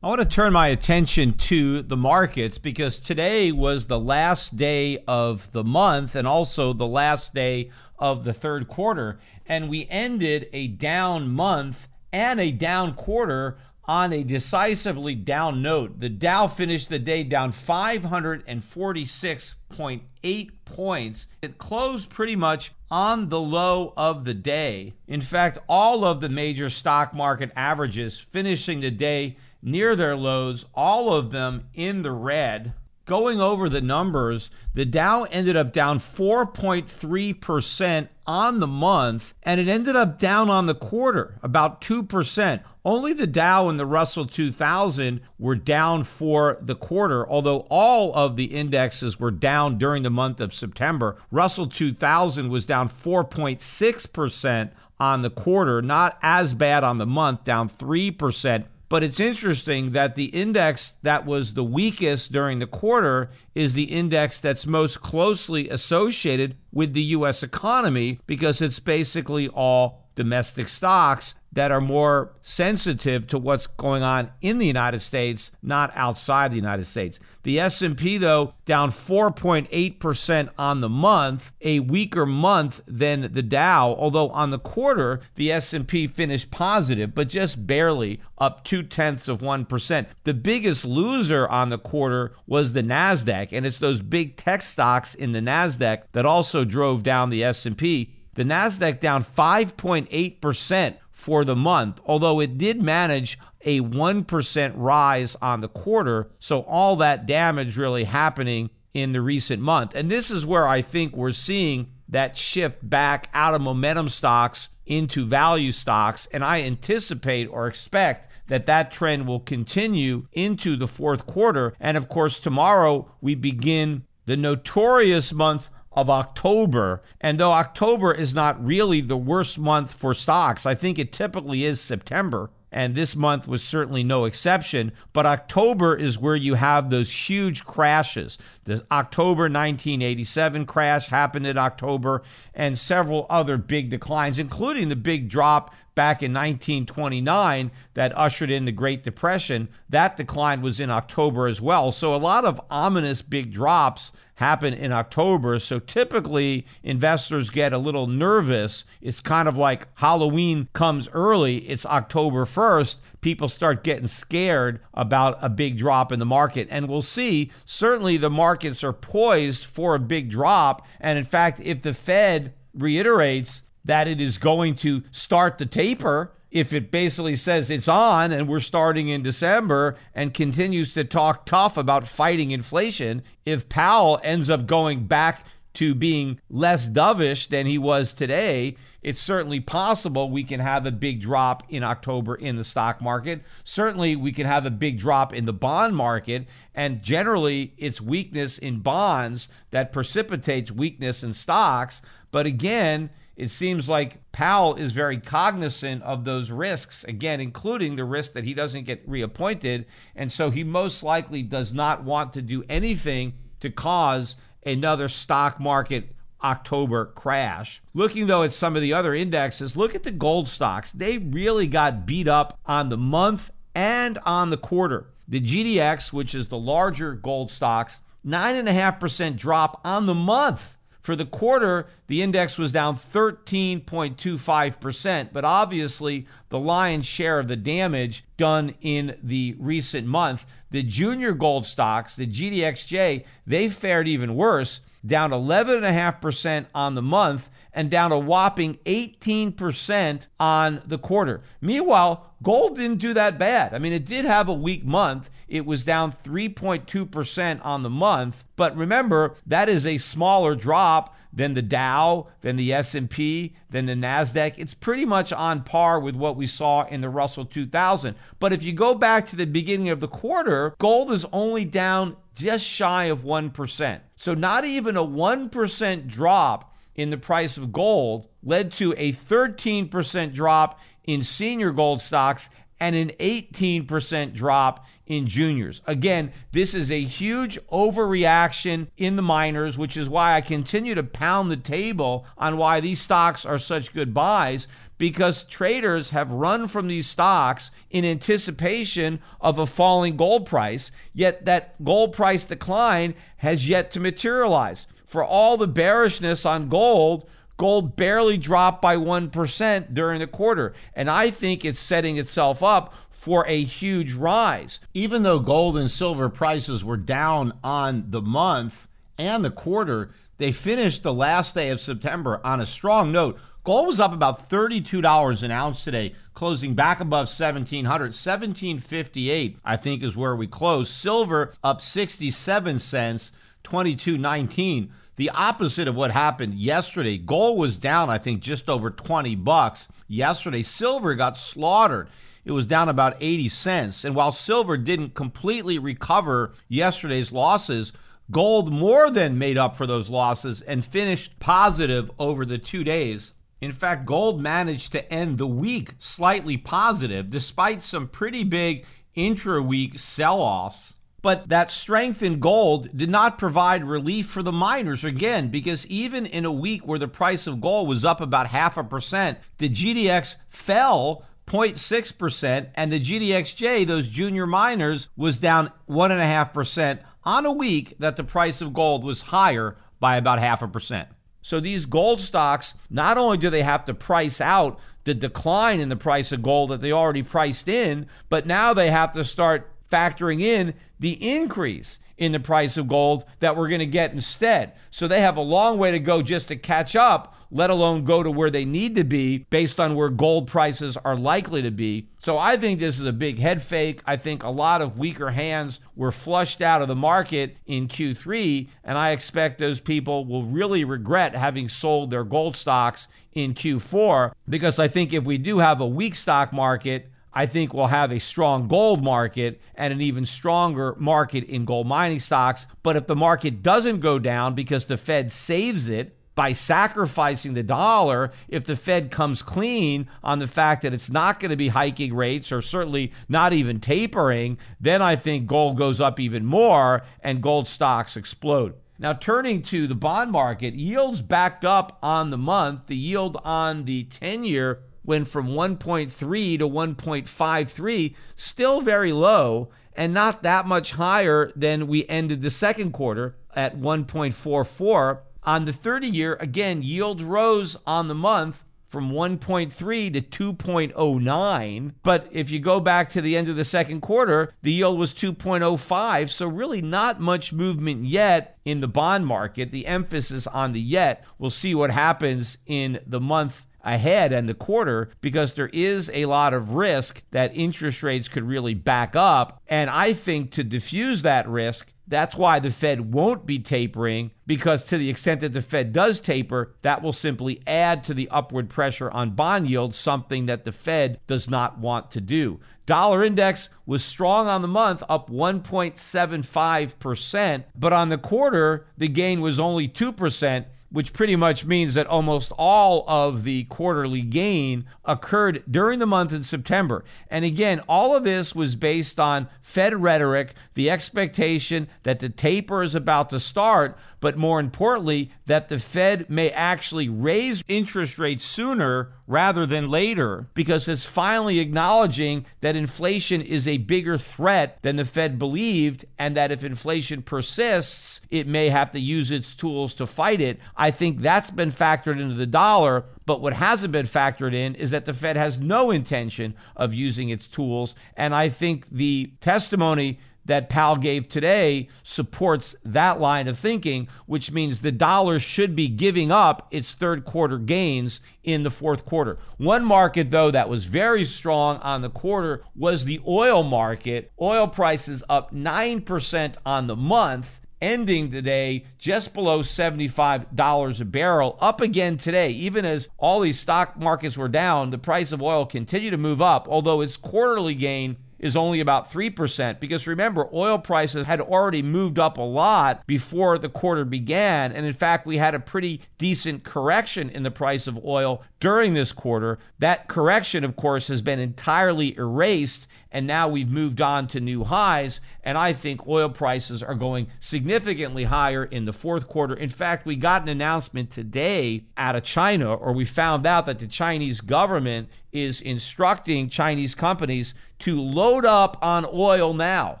I 0.02 0.08
want 0.08 0.22
to 0.22 0.24
turn 0.24 0.54
my 0.54 0.68
attention 0.68 1.34
to 1.34 1.82
the 1.82 1.94
markets 1.94 2.56
because 2.56 2.98
today 2.98 3.52
was 3.52 3.86
the 3.86 4.00
last 4.00 4.56
day 4.56 5.04
of 5.06 5.52
the 5.52 5.62
month 5.62 6.14
and 6.14 6.26
also 6.26 6.72
the 6.72 6.86
last 6.86 7.34
day 7.34 7.68
of 7.98 8.24
the 8.24 8.32
third 8.32 8.66
quarter. 8.66 9.20
And 9.44 9.68
we 9.68 9.86
ended 9.90 10.48
a 10.54 10.68
down 10.68 11.28
month 11.28 11.86
and 12.14 12.40
a 12.40 12.50
down 12.50 12.94
quarter 12.94 13.58
on 13.84 14.14
a 14.14 14.24
decisively 14.24 15.14
down 15.14 15.60
note. 15.60 16.00
The 16.00 16.08
Dow 16.08 16.46
finished 16.46 16.88
the 16.88 16.98
day 16.98 17.22
down 17.22 17.52
546.8 17.52 20.50
points. 20.64 21.26
It 21.42 21.58
closed 21.58 22.08
pretty 22.08 22.36
much 22.36 22.72
on 22.90 23.28
the 23.28 23.40
low 23.40 23.92
of 23.98 24.24
the 24.24 24.32
day. 24.32 24.94
In 25.06 25.20
fact, 25.20 25.58
all 25.68 26.06
of 26.06 26.22
the 26.22 26.30
major 26.30 26.70
stock 26.70 27.12
market 27.12 27.52
averages 27.54 28.18
finishing 28.18 28.80
the 28.80 28.90
day 28.90 29.36
near 29.62 29.96
their 29.96 30.16
lows, 30.16 30.66
all 30.74 31.12
of 31.12 31.30
them 31.30 31.68
in 31.74 32.02
the 32.02 32.12
red. 32.12 32.74
Going 33.06 33.40
over 33.40 33.68
the 33.68 33.80
numbers, 33.80 34.50
the 34.72 34.84
Dow 34.84 35.24
ended 35.24 35.56
up 35.56 35.72
down 35.72 35.98
4.3% 35.98 38.08
on 38.24 38.60
the 38.60 38.66
month, 38.68 39.34
and 39.42 39.60
it 39.60 39.66
ended 39.66 39.96
up 39.96 40.16
down 40.16 40.48
on 40.48 40.66
the 40.66 40.76
quarter, 40.76 41.36
about 41.42 41.80
2%. 41.80 42.60
Only 42.84 43.12
the 43.12 43.26
Dow 43.26 43.68
and 43.68 43.80
the 43.80 43.84
Russell 43.84 44.26
2000 44.26 45.20
were 45.40 45.56
down 45.56 46.04
for 46.04 46.56
the 46.62 46.76
quarter, 46.76 47.28
although 47.28 47.66
all 47.68 48.14
of 48.14 48.36
the 48.36 48.44
indexes 48.44 49.18
were 49.18 49.32
down 49.32 49.76
during 49.76 50.04
the 50.04 50.10
month 50.10 50.40
of 50.40 50.54
September. 50.54 51.16
Russell 51.32 51.66
2000 51.66 52.48
was 52.48 52.64
down 52.64 52.88
4.6% 52.88 54.70
on 55.00 55.22
the 55.22 55.30
quarter, 55.30 55.82
not 55.82 56.16
as 56.22 56.54
bad 56.54 56.84
on 56.84 56.98
the 56.98 57.06
month, 57.06 57.42
down 57.42 57.68
3%. 57.68 58.66
But 58.90 59.04
it's 59.04 59.20
interesting 59.20 59.92
that 59.92 60.16
the 60.16 60.26
index 60.26 60.96
that 61.02 61.24
was 61.24 61.54
the 61.54 61.62
weakest 61.62 62.32
during 62.32 62.58
the 62.58 62.66
quarter 62.66 63.30
is 63.54 63.72
the 63.72 63.84
index 63.84 64.38
that's 64.40 64.66
most 64.66 65.00
closely 65.00 65.68
associated 65.70 66.56
with 66.72 66.92
the 66.92 67.02
U.S. 67.02 67.44
economy 67.44 68.18
because 68.26 68.60
it's 68.60 68.80
basically 68.80 69.48
all 69.48 70.08
domestic 70.16 70.68
stocks 70.68 71.34
that 71.52 71.72
are 71.72 71.80
more 71.80 72.32
sensitive 72.42 73.26
to 73.26 73.38
what's 73.38 73.66
going 73.66 74.02
on 74.02 74.30
in 74.40 74.58
the 74.58 74.66
United 74.66 75.00
States, 75.00 75.50
not 75.62 75.92
outside 75.94 76.50
the 76.50 76.56
United 76.56 76.84
States. 76.84 77.18
The 77.42 77.58
S&P 77.58 78.18
though 78.18 78.54
down 78.64 78.90
4.8% 78.90 80.50
on 80.58 80.80
the 80.80 80.88
month, 80.88 81.52
a 81.60 81.80
weaker 81.80 82.26
month 82.26 82.80
than 82.86 83.32
the 83.32 83.42
Dow, 83.42 83.94
although 83.94 84.30
on 84.30 84.50
the 84.50 84.58
quarter 84.58 85.20
the 85.34 85.50
S&P 85.50 86.06
finished 86.06 86.50
positive, 86.50 87.14
but 87.14 87.28
just 87.28 87.66
barely 87.66 88.20
up 88.38 88.64
two 88.64 88.82
tenths 88.82 89.28
of 89.28 89.40
1%. 89.40 90.06
The 90.24 90.34
biggest 90.34 90.84
loser 90.84 91.48
on 91.48 91.70
the 91.70 91.78
quarter 91.78 92.32
was 92.46 92.72
the 92.72 92.82
Nasdaq, 92.82 93.48
and 93.52 93.66
it's 93.66 93.78
those 93.78 94.00
big 94.00 94.36
tech 94.36 94.62
stocks 94.62 95.14
in 95.14 95.32
the 95.32 95.40
Nasdaq 95.40 96.02
that 96.12 96.26
also 96.26 96.64
drove 96.64 97.02
down 97.02 97.30
the 97.30 97.44
S&P. 97.44 98.14
The 98.34 98.44
Nasdaq 98.44 99.00
down 99.00 99.24
5.8% 99.24 100.96
for 101.20 101.44
the 101.44 101.54
month, 101.54 102.00
although 102.06 102.40
it 102.40 102.56
did 102.56 102.82
manage 102.82 103.38
a 103.60 103.82
1% 103.82 104.72
rise 104.74 105.36
on 105.36 105.60
the 105.60 105.68
quarter. 105.68 106.30
So 106.38 106.60
all 106.62 106.96
that 106.96 107.26
damage 107.26 107.76
really 107.76 108.04
happening 108.04 108.70
in 108.94 109.12
the 109.12 109.20
recent 109.20 109.62
month. 109.62 109.94
And 109.94 110.10
this 110.10 110.30
is 110.30 110.46
where 110.46 110.66
I 110.66 110.80
think 110.80 111.14
we're 111.14 111.32
seeing 111.32 111.92
that 112.08 112.38
shift 112.38 112.88
back 112.88 113.28
out 113.34 113.54
of 113.54 113.60
momentum 113.60 114.08
stocks 114.08 114.70
into 114.86 115.26
value 115.26 115.72
stocks. 115.72 116.26
And 116.32 116.42
I 116.42 116.62
anticipate 116.62 117.46
or 117.48 117.66
expect 117.66 118.28
that 118.48 118.66
that 118.66 118.90
trend 118.90 119.28
will 119.28 119.40
continue 119.40 120.26
into 120.32 120.74
the 120.74 120.88
fourth 120.88 121.26
quarter. 121.26 121.74
And 121.78 121.98
of 121.98 122.08
course, 122.08 122.38
tomorrow 122.38 123.12
we 123.20 123.34
begin 123.34 124.04
the 124.24 124.38
notorious 124.38 125.34
month 125.34 125.70
of 125.92 126.08
October. 126.08 127.02
And 127.20 127.38
though 127.38 127.52
October 127.52 128.12
is 128.12 128.34
not 128.34 128.64
really 128.64 129.00
the 129.00 129.16
worst 129.16 129.58
month 129.58 129.92
for 129.92 130.14
stocks, 130.14 130.66
I 130.66 130.74
think 130.74 130.98
it 130.98 131.12
typically 131.12 131.64
is 131.64 131.80
September. 131.80 132.50
And 132.72 132.94
this 132.94 133.16
month 133.16 133.48
was 133.48 133.64
certainly 133.64 134.04
no 134.04 134.24
exception. 134.26 134.92
But 135.12 135.26
October 135.26 135.96
is 135.96 136.18
where 136.18 136.36
you 136.36 136.54
have 136.54 136.88
those 136.88 137.10
huge 137.10 137.64
crashes. 137.64 138.38
The 138.64 138.84
October 138.92 139.42
1987 139.42 140.66
crash 140.66 141.08
happened 141.08 141.48
in 141.48 141.58
October, 141.58 142.22
and 142.54 142.78
several 142.78 143.26
other 143.28 143.56
big 143.56 143.90
declines, 143.90 144.38
including 144.38 144.88
the 144.88 144.96
big 144.96 145.28
drop 145.28 145.74
back 145.94 146.22
in 146.22 146.32
1929 146.32 147.70
that 147.94 148.16
ushered 148.16 148.50
in 148.50 148.64
the 148.64 148.72
Great 148.72 149.02
Depression. 149.02 149.68
That 149.88 150.16
decline 150.16 150.62
was 150.62 150.80
in 150.80 150.90
October 150.90 151.46
as 151.46 151.60
well. 151.60 151.92
So 151.92 152.14
a 152.14 152.16
lot 152.16 152.44
of 152.44 152.60
ominous 152.70 153.22
big 153.22 153.52
drops 153.52 154.12
happen 154.40 154.72
in 154.72 154.90
October. 154.92 155.58
So 155.58 155.78
typically 155.78 156.66
investors 156.82 157.50
get 157.50 157.72
a 157.72 157.78
little 157.78 158.06
nervous. 158.06 158.84
It's 159.02 159.20
kind 159.20 159.48
of 159.48 159.56
like 159.56 159.86
Halloween 159.96 160.68
comes 160.72 161.08
early, 161.12 161.58
it's 161.68 161.84
October 161.84 162.46
1st. 162.46 162.96
People 163.20 163.48
start 163.48 163.84
getting 163.84 164.06
scared 164.06 164.80
about 164.94 165.38
a 165.42 165.50
big 165.50 165.76
drop 165.76 166.10
in 166.10 166.18
the 166.18 166.24
market. 166.24 166.68
And 166.70 166.88
we'll 166.88 167.02
see, 167.02 167.50
certainly 167.66 168.16
the 168.16 168.30
markets 168.30 168.82
are 168.82 168.94
poised 168.94 169.66
for 169.66 169.94
a 169.94 170.00
big 170.00 170.30
drop. 170.30 170.86
And 170.98 171.18
in 171.18 171.24
fact, 171.24 171.60
if 171.60 171.82
the 171.82 171.92
Fed 171.92 172.54
reiterates 172.72 173.64
that 173.90 174.06
it 174.06 174.20
is 174.20 174.38
going 174.38 174.76
to 174.76 175.02
start 175.10 175.58
the 175.58 175.66
taper, 175.66 176.32
if 176.50 176.72
it 176.72 176.90
basically 176.90 177.34
says 177.34 177.70
it's 177.70 177.88
on 177.88 178.30
and 178.30 178.48
we're 178.48 178.60
starting 178.60 179.08
in 179.08 179.22
December 179.22 179.96
and 180.14 180.32
continues 180.32 180.94
to 180.94 181.04
talk 181.04 181.44
tough 181.44 181.76
about 181.76 182.06
fighting 182.06 182.52
inflation, 182.52 183.22
if 183.44 183.68
Powell 183.68 184.20
ends 184.22 184.48
up 184.48 184.66
going 184.66 185.06
back 185.06 185.44
to 185.74 185.94
being 185.94 186.40
less 186.48 186.88
dovish 186.88 187.48
than 187.48 187.66
he 187.66 187.78
was 187.78 188.12
today, 188.12 188.76
it's 189.02 189.20
certainly 189.20 189.60
possible 189.60 190.30
we 190.30 190.44
can 190.44 190.60
have 190.60 190.86
a 190.86 190.92
big 190.92 191.20
drop 191.20 191.64
in 191.68 191.82
October 191.82 192.34
in 192.34 192.56
the 192.56 192.64
stock 192.64 193.00
market. 193.00 193.42
Certainly, 193.64 194.16
we 194.16 194.30
can 194.30 194.46
have 194.46 194.66
a 194.66 194.70
big 194.70 194.98
drop 194.98 195.32
in 195.32 195.46
the 195.46 195.52
bond 195.52 195.96
market. 195.96 196.46
And 196.74 197.02
generally, 197.02 197.72
it's 197.78 198.00
weakness 198.00 198.58
in 198.58 198.80
bonds 198.80 199.48
that 199.70 199.92
precipitates 199.92 200.70
weakness 200.70 201.22
in 201.22 201.32
stocks. 201.32 202.02
But 202.30 202.46
again, 202.46 203.10
it 203.40 203.50
seems 203.50 203.88
like 203.88 204.18
Powell 204.32 204.74
is 204.74 204.92
very 204.92 205.16
cognizant 205.16 206.02
of 206.02 206.26
those 206.26 206.50
risks, 206.50 207.04
again, 207.04 207.40
including 207.40 207.96
the 207.96 208.04
risk 208.04 208.34
that 208.34 208.44
he 208.44 208.52
doesn't 208.52 208.84
get 208.84 209.02
reappointed. 209.08 209.86
And 210.14 210.30
so 210.30 210.50
he 210.50 210.62
most 210.62 211.02
likely 211.02 211.42
does 211.42 211.72
not 211.72 212.04
want 212.04 212.34
to 212.34 212.42
do 212.42 212.64
anything 212.68 213.32
to 213.60 213.70
cause 213.70 214.36
another 214.66 215.08
stock 215.08 215.58
market 215.58 216.14
October 216.44 217.06
crash. 217.06 217.80
Looking 217.94 218.26
though 218.26 218.42
at 218.42 218.52
some 218.52 218.76
of 218.76 218.82
the 218.82 218.92
other 218.92 219.14
indexes, 219.14 219.74
look 219.74 219.94
at 219.94 220.02
the 220.02 220.10
gold 220.10 220.46
stocks. 220.46 220.92
They 220.92 221.16
really 221.16 221.66
got 221.66 222.04
beat 222.04 222.28
up 222.28 222.58
on 222.66 222.90
the 222.90 222.98
month 222.98 223.50
and 223.74 224.18
on 224.26 224.50
the 224.50 224.58
quarter. 224.58 225.06
The 225.26 225.40
GDX, 225.40 226.12
which 226.12 226.34
is 226.34 226.48
the 226.48 226.58
larger 226.58 227.14
gold 227.14 227.50
stocks, 227.50 228.00
9.5% 228.26 229.38
drop 229.38 229.80
on 229.82 230.04
the 230.04 230.14
month 230.14 230.76
For 231.00 231.16
the 231.16 231.24
quarter, 231.24 231.86
the 232.08 232.22
index 232.22 232.58
was 232.58 232.72
down 232.72 232.96
13.25%, 232.96 235.28
but 235.32 235.44
obviously 235.44 236.26
the 236.50 236.58
lion's 236.58 237.06
share 237.06 237.38
of 237.38 237.48
the 237.48 237.56
damage 237.56 238.24
done 238.36 238.74
in 238.80 239.16
the 239.22 239.56
recent 239.58 240.06
month. 240.06 240.44
The 240.70 240.82
junior 240.82 241.32
gold 241.32 241.66
stocks, 241.66 242.14
the 242.14 242.26
GDXJ, 242.26 243.24
they 243.46 243.68
fared 243.68 244.08
even 244.08 244.34
worse, 244.34 244.80
down 245.04 245.30
11.5% 245.30 246.66
on 246.74 246.94
the 246.94 247.02
month 247.02 247.50
and 247.72 247.90
down 247.90 248.12
a 248.12 248.18
whopping 248.18 248.78
18% 248.84 250.26
on 250.38 250.82
the 250.86 250.98
quarter. 250.98 251.40
Meanwhile, 251.60 252.29
gold 252.42 252.76
didn't 252.76 252.98
do 252.98 253.14
that 253.14 253.38
bad. 253.38 253.74
I 253.74 253.78
mean, 253.78 253.92
it 253.92 254.04
did 254.04 254.24
have 254.24 254.48
a 254.48 254.52
weak 254.52 254.84
month. 254.84 255.30
It 255.48 255.66
was 255.66 255.84
down 255.84 256.12
3.2% 256.12 257.64
on 257.64 257.82
the 257.82 257.90
month, 257.90 258.44
but 258.56 258.76
remember, 258.76 259.34
that 259.46 259.68
is 259.68 259.86
a 259.86 259.98
smaller 259.98 260.54
drop 260.54 261.16
than 261.32 261.54
the 261.54 261.62
Dow, 261.62 262.26
than 262.40 262.56
the 262.56 262.72
S&P, 262.72 263.54
than 263.70 263.86
the 263.86 263.94
Nasdaq. 263.94 264.54
It's 264.56 264.74
pretty 264.74 265.04
much 265.04 265.32
on 265.32 265.62
par 265.62 266.00
with 266.00 266.16
what 266.16 266.36
we 266.36 266.46
saw 266.46 266.86
in 266.86 267.00
the 267.00 267.08
Russell 267.08 267.44
2000. 267.44 268.16
But 268.38 268.52
if 268.52 268.62
you 268.62 268.72
go 268.72 268.94
back 268.94 269.26
to 269.26 269.36
the 269.36 269.46
beginning 269.46 269.90
of 269.90 270.00
the 270.00 270.08
quarter, 270.08 270.74
gold 270.78 271.12
is 271.12 271.26
only 271.32 271.64
down 271.64 272.16
just 272.34 272.64
shy 272.64 273.04
of 273.04 273.22
1%. 273.22 274.00
So 274.16 274.34
not 274.34 274.64
even 274.64 274.96
a 274.96 275.04
1% 275.04 276.08
drop 276.08 276.74
in 276.94 277.10
the 277.10 277.18
price 277.18 277.56
of 277.56 277.72
gold 277.72 278.28
led 278.42 278.72
to 278.72 278.94
a 278.96 279.12
13% 279.12 280.34
drop 280.34 280.80
in 281.04 281.22
senior 281.22 281.70
gold 281.70 282.00
stocks 282.00 282.48
and 282.80 282.96
an 282.96 283.10
18% 283.20 284.32
drop 284.32 284.86
in 285.06 285.26
juniors. 285.26 285.82
Again, 285.86 286.32
this 286.52 286.72
is 286.72 286.90
a 286.90 287.02
huge 287.02 287.58
overreaction 287.70 288.88
in 288.96 289.16
the 289.16 289.22
miners, 289.22 289.76
which 289.76 289.96
is 289.96 290.08
why 290.08 290.34
I 290.34 290.40
continue 290.40 290.94
to 290.94 291.02
pound 291.02 291.50
the 291.50 291.58
table 291.58 292.24
on 292.38 292.56
why 292.56 292.80
these 292.80 293.00
stocks 293.00 293.44
are 293.44 293.58
such 293.58 293.92
good 293.92 294.14
buys 294.14 294.66
because 294.96 295.44
traders 295.44 296.10
have 296.10 296.30
run 296.30 296.66
from 296.66 296.86
these 296.86 297.06
stocks 297.06 297.70
in 297.90 298.04
anticipation 298.04 299.20
of 299.40 299.58
a 299.58 299.66
falling 299.66 300.16
gold 300.16 300.46
price, 300.46 300.92
yet 301.14 301.46
that 301.46 301.82
gold 301.82 302.12
price 302.12 302.44
decline 302.44 303.14
has 303.38 303.68
yet 303.68 303.90
to 303.90 304.00
materialize 304.00 304.86
for 305.06 305.24
all 305.24 305.56
the 305.56 305.66
bearishness 305.66 306.46
on 306.46 306.68
gold, 306.68 307.28
gold 307.60 307.94
barely 307.94 308.38
dropped 308.38 308.80
by 308.80 308.96
1% 308.96 309.92
during 309.92 310.18
the 310.18 310.26
quarter. 310.26 310.72
And 310.94 311.10
I 311.10 311.30
think 311.30 311.62
it's 311.62 311.78
setting 311.78 312.16
itself 312.16 312.62
up 312.62 312.94
for 313.10 313.46
a 313.46 313.62
huge 313.62 314.14
rise. 314.14 314.80
Even 314.94 315.24
though 315.24 315.38
gold 315.38 315.76
and 315.76 315.90
silver 315.90 316.30
prices 316.30 316.82
were 316.82 316.96
down 316.96 317.52
on 317.62 318.06
the 318.08 318.22
month 318.22 318.88
and 319.18 319.44
the 319.44 319.50
quarter, 319.50 320.10
they 320.38 320.52
finished 320.52 321.02
the 321.02 321.12
last 321.12 321.54
day 321.54 321.68
of 321.68 321.82
September 321.82 322.40
on 322.42 322.62
a 322.62 322.66
strong 322.66 323.12
note. 323.12 323.38
Gold 323.62 323.88
was 323.88 324.00
up 324.00 324.14
about 324.14 324.48
$32 324.48 325.42
an 325.42 325.50
ounce 325.50 325.84
today, 325.84 326.14
closing 326.32 326.74
back 326.74 326.98
above 326.98 327.28
1700. 327.28 327.84
1758, 327.84 329.58
I 329.66 329.76
think, 329.76 330.02
is 330.02 330.16
where 330.16 330.34
we 330.34 330.46
closed. 330.46 330.94
Silver 330.94 331.52
up 331.62 331.82
67 331.82 332.78
cents, 332.78 333.32
22.19 333.64 334.88
the 335.20 335.28
opposite 335.30 335.86
of 335.86 335.94
what 335.94 336.10
happened 336.10 336.54
yesterday. 336.54 337.18
Gold 337.18 337.58
was 337.58 337.76
down, 337.76 338.08
I 338.08 338.16
think, 338.16 338.40
just 338.40 338.70
over 338.70 338.90
20 338.90 339.34
bucks 339.34 339.86
yesterday. 340.08 340.62
Silver 340.62 341.14
got 341.14 341.36
slaughtered. 341.36 342.08
It 342.46 342.52
was 342.52 342.64
down 342.64 342.88
about 342.88 343.18
80 343.20 343.50
cents. 343.50 344.02
And 344.02 344.14
while 344.14 344.32
silver 344.32 344.78
didn't 344.78 345.12
completely 345.12 345.78
recover 345.78 346.54
yesterday's 346.70 347.32
losses, 347.32 347.92
gold 348.30 348.72
more 348.72 349.10
than 349.10 349.36
made 349.36 349.58
up 349.58 349.76
for 349.76 349.86
those 349.86 350.08
losses 350.08 350.62
and 350.62 350.86
finished 350.86 351.38
positive 351.38 352.10
over 352.18 352.46
the 352.46 352.56
two 352.56 352.82
days. 352.82 353.34
In 353.60 353.72
fact, 353.72 354.06
gold 354.06 354.40
managed 354.40 354.90
to 354.92 355.12
end 355.12 355.36
the 355.36 355.46
week 355.46 355.96
slightly 355.98 356.56
positive 356.56 357.28
despite 357.28 357.82
some 357.82 358.08
pretty 358.08 358.42
big 358.42 358.86
intra 359.14 359.60
week 359.60 359.98
sell 359.98 360.40
offs. 360.40 360.94
But 361.22 361.48
that 361.50 361.70
strength 361.70 362.22
in 362.22 362.40
gold 362.40 362.96
did 362.96 363.10
not 363.10 363.38
provide 363.38 363.84
relief 363.84 364.26
for 364.26 364.42
the 364.42 364.52
miners 364.52 365.04
again, 365.04 365.48
because 365.48 365.86
even 365.86 366.26
in 366.26 366.44
a 366.44 366.52
week 366.52 366.86
where 366.86 366.98
the 366.98 367.08
price 367.08 367.46
of 367.46 367.60
gold 367.60 367.88
was 367.88 368.04
up 368.04 368.20
about 368.20 368.46
half 368.46 368.76
a 368.76 368.84
percent, 368.84 369.38
the 369.58 369.68
GDX 369.68 370.36
fell 370.48 371.24
0.6%, 371.46 372.68
and 372.74 372.92
the 372.92 373.00
GDXJ, 373.00 373.86
those 373.86 374.08
junior 374.08 374.46
miners, 374.46 375.08
was 375.16 375.38
down 375.38 375.72
1.5% 375.88 377.00
on 377.24 377.44
a 377.44 377.52
week 377.52 377.96
that 377.98 378.16
the 378.16 378.24
price 378.24 378.60
of 378.60 378.72
gold 378.72 379.04
was 379.04 379.22
higher 379.22 379.76
by 379.98 380.16
about 380.16 380.38
half 380.38 380.62
a 380.62 380.68
percent. 380.68 381.08
So 381.42 381.58
these 381.58 381.86
gold 381.86 382.20
stocks, 382.20 382.74
not 382.88 383.18
only 383.18 383.38
do 383.38 383.50
they 383.50 383.62
have 383.62 383.84
to 383.86 383.94
price 383.94 384.40
out 384.40 384.78
the 385.04 385.14
decline 385.14 385.80
in 385.80 385.88
the 385.88 385.96
price 385.96 386.32
of 386.32 386.42
gold 386.42 386.70
that 386.70 386.82
they 386.82 386.92
already 386.92 387.22
priced 387.22 387.68
in, 387.68 388.06
but 388.28 388.46
now 388.46 388.72
they 388.72 388.90
have 388.90 389.12
to 389.12 389.24
start 389.24 389.69
factoring 389.90 390.40
in 390.40 390.74
the 390.98 391.12
increase 391.34 391.98
in 392.20 392.32
the 392.32 392.38
price 392.38 392.76
of 392.76 392.86
gold 392.86 393.24
that 393.40 393.56
we're 393.56 393.68
going 393.68 393.80
to 393.80 393.86
get 393.86 394.12
instead. 394.12 394.74
So 394.90 395.08
they 395.08 395.22
have 395.22 395.38
a 395.38 395.42
long 395.42 395.78
way 395.78 395.90
to 395.90 395.98
go 395.98 396.20
just 396.20 396.48
to 396.48 396.56
catch 396.56 396.94
up, 396.94 397.34
let 397.50 397.70
alone 397.70 398.04
go 398.04 398.22
to 398.22 398.30
where 398.30 398.50
they 398.50 398.66
need 398.66 398.94
to 398.96 399.04
be 399.04 399.38
based 399.48 399.80
on 399.80 399.94
where 399.94 400.10
gold 400.10 400.46
prices 400.46 400.98
are 400.98 401.16
likely 401.16 401.62
to 401.62 401.70
be. 401.70 402.08
So 402.18 402.36
I 402.36 402.58
think 402.58 402.78
this 402.78 403.00
is 403.00 403.06
a 403.06 403.12
big 403.12 403.38
head 403.38 403.62
fake. 403.62 404.02
I 404.04 404.18
think 404.18 404.42
a 404.42 404.50
lot 404.50 404.82
of 404.82 404.98
weaker 404.98 405.30
hands 405.30 405.80
were 405.96 406.12
flushed 406.12 406.60
out 406.60 406.82
of 406.82 406.88
the 406.88 406.94
market 406.94 407.56
in 407.64 407.88
Q3, 407.88 408.68
and 408.84 408.98
I 408.98 409.12
expect 409.12 409.58
those 409.58 409.80
people 409.80 410.26
will 410.26 410.42
really 410.42 410.84
regret 410.84 411.34
having 411.34 411.70
sold 411.70 412.10
their 412.10 412.24
gold 412.24 412.54
stocks 412.54 413.08
in 413.32 413.54
Q4 413.54 414.32
because 414.46 414.78
I 414.78 414.88
think 414.88 415.14
if 415.14 415.24
we 415.24 415.38
do 415.38 415.58
have 415.58 415.80
a 415.80 415.86
weak 415.86 416.14
stock 416.14 416.52
market, 416.52 417.09
I 417.32 417.46
think 417.46 417.72
we'll 417.72 417.86
have 417.86 418.12
a 418.12 418.18
strong 418.18 418.68
gold 418.68 419.02
market 419.02 419.60
and 419.74 419.92
an 419.92 420.00
even 420.00 420.26
stronger 420.26 420.94
market 420.98 421.44
in 421.44 421.64
gold 421.64 421.86
mining 421.86 422.20
stocks. 422.20 422.66
But 422.82 422.96
if 422.96 423.06
the 423.06 423.16
market 423.16 423.62
doesn't 423.62 424.00
go 424.00 424.18
down 424.18 424.54
because 424.54 424.86
the 424.86 424.96
Fed 424.96 425.30
saves 425.30 425.88
it 425.88 426.16
by 426.34 426.52
sacrificing 426.52 427.54
the 427.54 427.62
dollar, 427.62 428.32
if 428.48 428.64
the 428.64 428.76
Fed 428.76 429.10
comes 429.10 429.42
clean 429.42 430.08
on 430.24 430.38
the 430.38 430.46
fact 430.46 430.82
that 430.82 430.94
it's 430.94 431.10
not 431.10 431.38
going 431.38 431.50
to 431.50 431.56
be 431.56 431.68
hiking 431.68 432.14
rates 432.14 432.50
or 432.50 432.62
certainly 432.62 433.12
not 433.28 433.52
even 433.52 433.80
tapering, 433.80 434.58
then 434.80 435.02
I 435.02 435.16
think 435.16 435.46
gold 435.46 435.76
goes 435.76 436.00
up 436.00 436.18
even 436.18 436.44
more 436.44 437.02
and 437.22 437.42
gold 437.42 437.68
stocks 437.68 438.16
explode. 438.16 438.74
Now, 438.98 439.14
turning 439.14 439.62
to 439.62 439.86
the 439.86 439.94
bond 439.94 440.30
market, 440.30 440.74
yields 440.74 441.22
backed 441.22 441.64
up 441.64 441.98
on 442.02 442.28
the 442.28 442.36
month. 442.36 442.86
The 442.86 442.96
yield 442.96 443.38
on 443.44 443.86
the 443.86 444.04
10 444.04 444.44
year 444.44 444.82
went 445.04 445.28
from 445.28 445.48
1.3 445.48 446.58
to 446.58 446.68
1.53, 446.68 448.14
still 448.36 448.80
very 448.80 449.12
low 449.12 449.70
and 449.94 450.14
not 450.14 450.42
that 450.42 450.66
much 450.66 450.92
higher 450.92 451.52
than 451.56 451.86
we 451.86 452.06
ended 452.08 452.42
the 452.42 452.50
second 452.50 452.92
quarter 452.92 453.36
at 453.54 453.76
1.44. 453.76 455.20
On 455.42 455.64
the 455.64 455.72
30 455.72 456.06
year, 456.06 456.36
again, 456.40 456.82
yields 456.82 457.24
rose 457.24 457.76
on 457.86 458.08
the 458.08 458.14
month 458.14 458.64
from 458.90 459.12
1.3 459.12 460.30
to 460.30 460.54
2.09. 460.54 461.94
But 462.02 462.28
if 462.32 462.50
you 462.50 462.58
go 462.58 462.80
back 462.80 463.08
to 463.10 463.20
the 463.20 463.36
end 463.36 463.48
of 463.48 463.56
the 463.56 463.64
second 463.64 464.00
quarter, 464.00 464.52
the 464.62 464.72
yield 464.72 464.98
was 464.98 465.14
2.05. 465.14 466.28
So, 466.28 466.46
really, 466.46 466.82
not 466.82 467.20
much 467.20 467.52
movement 467.52 468.04
yet 468.04 468.58
in 468.64 468.80
the 468.80 468.88
bond 468.88 469.26
market. 469.26 469.70
The 469.70 469.86
emphasis 469.86 470.46
on 470.48 470.72
the 470.72 470.80
yet. 470.80 471.24
We'll 471.38 471.50
see 471.50 471.74
what 471.74 471.90
happens 471.90 472.58
in 472.66 473.00
the 473.06 473.20
month 473.20 473.64
ahead 473.84 474.32
and 474.32 474.48
the 474.48 474.54
quarter 474.54 475.10
because 475.20 475.54
there 475.54 475.70
is 475.72 476.10
a 476.12 476.26
lot 476.26 476.54
of 476.54 476.74
risk 476.74 477.22
that 477.30 477.56
interest 477.56 478.02
rates 478.02 478.28
could 478.28 478.44
really 478.44 478.74
back 478.74 479.16
up. 479.16 479.62
And 479.68 479.90
I 479.90 480.12
think 480.12 480.50
to 480.52 480.64
diffuse 480.64 481.22
that 481.22 481.48
risk, 481.48 481.92
that's 482.10 482.34
why 482.34 482.58
the 482.58 482.72
Fed 482.72 483.14
won't 483.14 483.46
be 483.46 483.60
tapering, 483.60 484.32
because 484.44 484.84
to 484.86 484.98
the 484.98 485.08
extent 485.08 485.42
that 485.42 485.52
the 485.52 485.62
Fed 485.62 485.92
does 485.92 486.18
taper, 486.18 486.74
that 486.82 487.02
will 487.02 487.12
simply 487.12 487.62
add 487.68 488.02
to 488.04 488.14
the 488.14 488.28
upward 488.30 488.68
pressure 488.68 489.12
on 489.12 489.30
bond 489.30 489.70
yields, 489.70 489.96
something 489.96 490.46
that 490.46 490.64
the 490.64 490.72
Fed 490.72 491.20
does 491.28 491.48
not 491.48 491.78
want 491.78 492.10
to 492.10 492.20
do. 492.20 492.58
Dollar 492.84 493.22
index 493.22 493.68
was 493.86 494.04
strong 494.04 494.48
on 494.48 494.60
the 494.60 494.66
month, 494.66 495.04
up 495.08 495.30
1.75%, 495.30 497.64
but 497.78 497.92
on 497.92 498.08
the 498.08 498.18
quarter, 498.18 498.86
the 498.98 499.06
gain 499.06 499.40
was 499.40 499.60
only 499.60 499.88
2% 499.88 500.64
which 500.90 501.12
pretty 501.12 501.36
much 501.36 501.64
means 501.64 501.94
that 501.94 502.06
almost 502.06 502.52
all 502.58 503.04
of 503.08 503.44
the 503.44 503.64
quarterly 503.64 504.22
gain 504.22 504.84
occurred 505.04 505.62
during 505.70 505.98
the 505.98 506.06
month 506.06 506.32
of 506.32 506.46
September. 506.46 507.04
And 507.28 507.44
again, 507.44 507.80
all 507.88 508.16
of 508.16 508.24
this 508.24 508.54
was 508.54 508.74
based 508.74 509.20
on 509.20 509.48
Fed 509.60 510.02
rhetoric, 510.02 510.54
the 510.74 510.90
expectation 510.90 511.88
that 512.02 512.20
the 512.20 512.28
taper 512.28 512.82
is 512.82 512.94
about 512.94 513.30
to 513.30 513.40
start, 513.40 513.96
but 514.20 514.36
more 514.36 514.60
importantly, 514.60 515.30
that 515.46 515.68
the 515.68 515.78
Fed 515.78 516.28
may 516.28 516.50
actually 516.50 517.08
raise 517.08 517.64
interest 517.68 518.18
rates 518.18 518.44
sooner 518.44 519.12
rather 519.26 519.64
than 519.64 519.88
later 519.88 520.48
because 520.54 520.88
it's 520.88 521.06
finally 521.06 521.60
acknowledging 521.60 522.44
that 522.62 522.74
inflation 522.74 523.40
is 523.40 523.68
a 523.68 523.78
bigger 523.78 524.18
threat 524.18 524.76
than 524.82 524.96
the 524.96 525.04
Fed 525.04 525.38
believed, 525.38 526.04
and 526.18 526.36
that 526.36 526.50
if 526.50 526.64
inflation 526.64 527.22
persists, 527.22 528.20
it 528.28 528.48
may 528.48 528.70
have 528.70 528.90
to 528.90 528.98
use 528.98 529.30
its 529.30 529.54
tools 529.54 529.94
to 529.94 530.06
fight 530.06 530.40
it. 530.40 530.58
I 530.80 530.90
think 530.90 531.20
that's 531.20 531.50
been 531.50 531.70
factored 531.70 532.18
into 532.18 532.34
the 532.34 532.46
dollar. 532.46 533.04
But 533.26 533.42
what 533.42 533.52
hasn't 533.52 533.92
been 533.92 534.06
factored 534.06 534.54
in 534.54 534.74
is 534.74 534.90
that 534.92 535.04
the 535.04 535.12
Fed 535.12 535.36
has 535.36 535.58
no 535.58 535.90
intention 535.90 536.54
of 536.74 536.94
using 536.94 537.28
its 537.28 537.46
tools. 537.46 537.94
And 538.16 538.34
I 538.34 538.48
think 538.48 538.88
the 538.88 539.34
testimony 539.40 540.18
that 540.46 540.70
Powell 540.70 540.96
gave 540.96 541.28
today 541.28 541.90
supports 542.02 542.74
that 542.82 543.20
line 543.20 543.46
of 543.46 543.58
thinking, 543.58 544.08
which 544.24 544.50
means 544.52 544.80
the 544.80 544.90
dollar 544.90 545.38
should 545.38 545.76
be 545.76 545.86
giving 545.86 546.32
up 546.32 546.66
its 546.70 546.92
third 546.92 547.26
quarter 547.26 547.58
gains 547.58 548.22
in 548.42 548.62
the 548.62 548.70
fourth 548.70 549.04
quarter. 549.04 549.38
One 549.58 549.84
market, 549.84 550.30
though, 550.30 550.50
that 550.50 550.70
was 550.70 550.86
very 550.86 551.26
strong 551.26 551.76
on 551.80 552.00
the 552.00 552.08
quarter 552.08 552.64
was 552.74 553.04
the 553.04 553.20
oil 553.28 553.62
market. 553.62 554.32
Oil 554.40 554.66
prices 554.66 555.22
up 555.28 555.52
9% 555.52 556.56
on 556.64 556.86
the 556.86 556.96
month 556.96 557.60
ending 557.80 558.30
today 558.30 558.84
just 558.98 559.32
below 559.34 559.60
$75 559.60 561.00
a 561.00 561.04
barrel, 561.04 561.56
up 561.60 561.80
again 561.80 562.16
today. 562.16 562.50
Even 562.50 562.84
as 562.84 563.08
all 563.18 563.40
these 563.40 563.58
stock 563.58 563.98
markets 563.98 564.36
were 564.36 564.48
down, 564.48 564.90
the 564.90 564.98
price 564.98 565.32
of 565.32 565.42
oil 565.42 565.66
continued 565.66 566.10
to 566.12 566.18
move 566.18 566.42
up, 566.42 566.68
although 566.68 567.00
its 567.00 567.16
quarterly 567.16 567.74
gain 567.74 568.16
is 568.40 568.56
only 568.56 568.80
about 568.80 569.10
3%. 569.10 569.78
Because 569.78 570.06
remember, 570.06 570.48
oil 570.52 570.78
prices 570.78 571.26
had 571.26 571.40
already 571.40 571.82
moved 571.82 572.18
up 572.18 572.38
a 572.38 572.42
lot 572.42 573.06
before 573.06 573.58
the 573.58 573.68
quarter 573.68 574.04
began. 574.04 574.72
And 574.72 574.86
in 574.86 574.94
fact, 574.94 575.26
we 575.26 575.36
had 575.36 575.54
a 575.54 575.60
pretty 575.60 576.00
decent 576.18 576.64
correction 576.64 577.28
in 577.30 577.42
the 577.42 577.50
price 577.50 577.86
of 577.86 578.02
oil 578.04 578.42
during 578.58 578.94
this 578.94 579.12
quarter. 579.12 579.58
That 579.78 580.08
correction, 580.08 580.64
of 580.64 580.74
course, 580.74 581.08
has 581.08 581.22
been 581.22 581.38
entirely 581.38 582.16
erased. 582.16 582.88
And 583.12 583.26
now 583.26 583.48
we've 583.48 583.70
moved 583.70 584.00
on 584.00 584.26
to 584.28 584.40
new 584.40 584.64
highs. 584.64 585.20
And 585.42 585.58
I 585.58 585.72
think 585.72 586.06
oil 586.06 586.30
prices 586.30 586.82
are 586.82 586.94
going 586.94 587.28
significantly 587.40 588.24
higher 588.24 588.64
in 588.64 588.84
the 588.84 588.92
fourth 588.92 589.28
quarter. 589.28 589.54
In 589.54 589.68
fact, 589.68 590.06
we 590.06 590.16
got 590.16 590.42
an 590.42 590.48
announcement 590.48 591.10
today 591.10 591.84
out 591.96 592.16
of 592.16 592.22
China, 592.22 592.72
or 592.72 592.92
we 592.92 593.04
found 593.04 593.46
out 593.46 593.66
that 593.66 593.78
the 593.78 593.86
Chinese 593.86 594.40
government 594.40 595.08
is 595.32 595.60
instructing 595.60 596.48
Chinese 596.48 596.94
companies 596.94 597.54
to 597.80 598.00
load 598.00 598.44
up 598.44 598.76
on 598.82 599.06
oil 599.12 599.54
now 599.54 600.00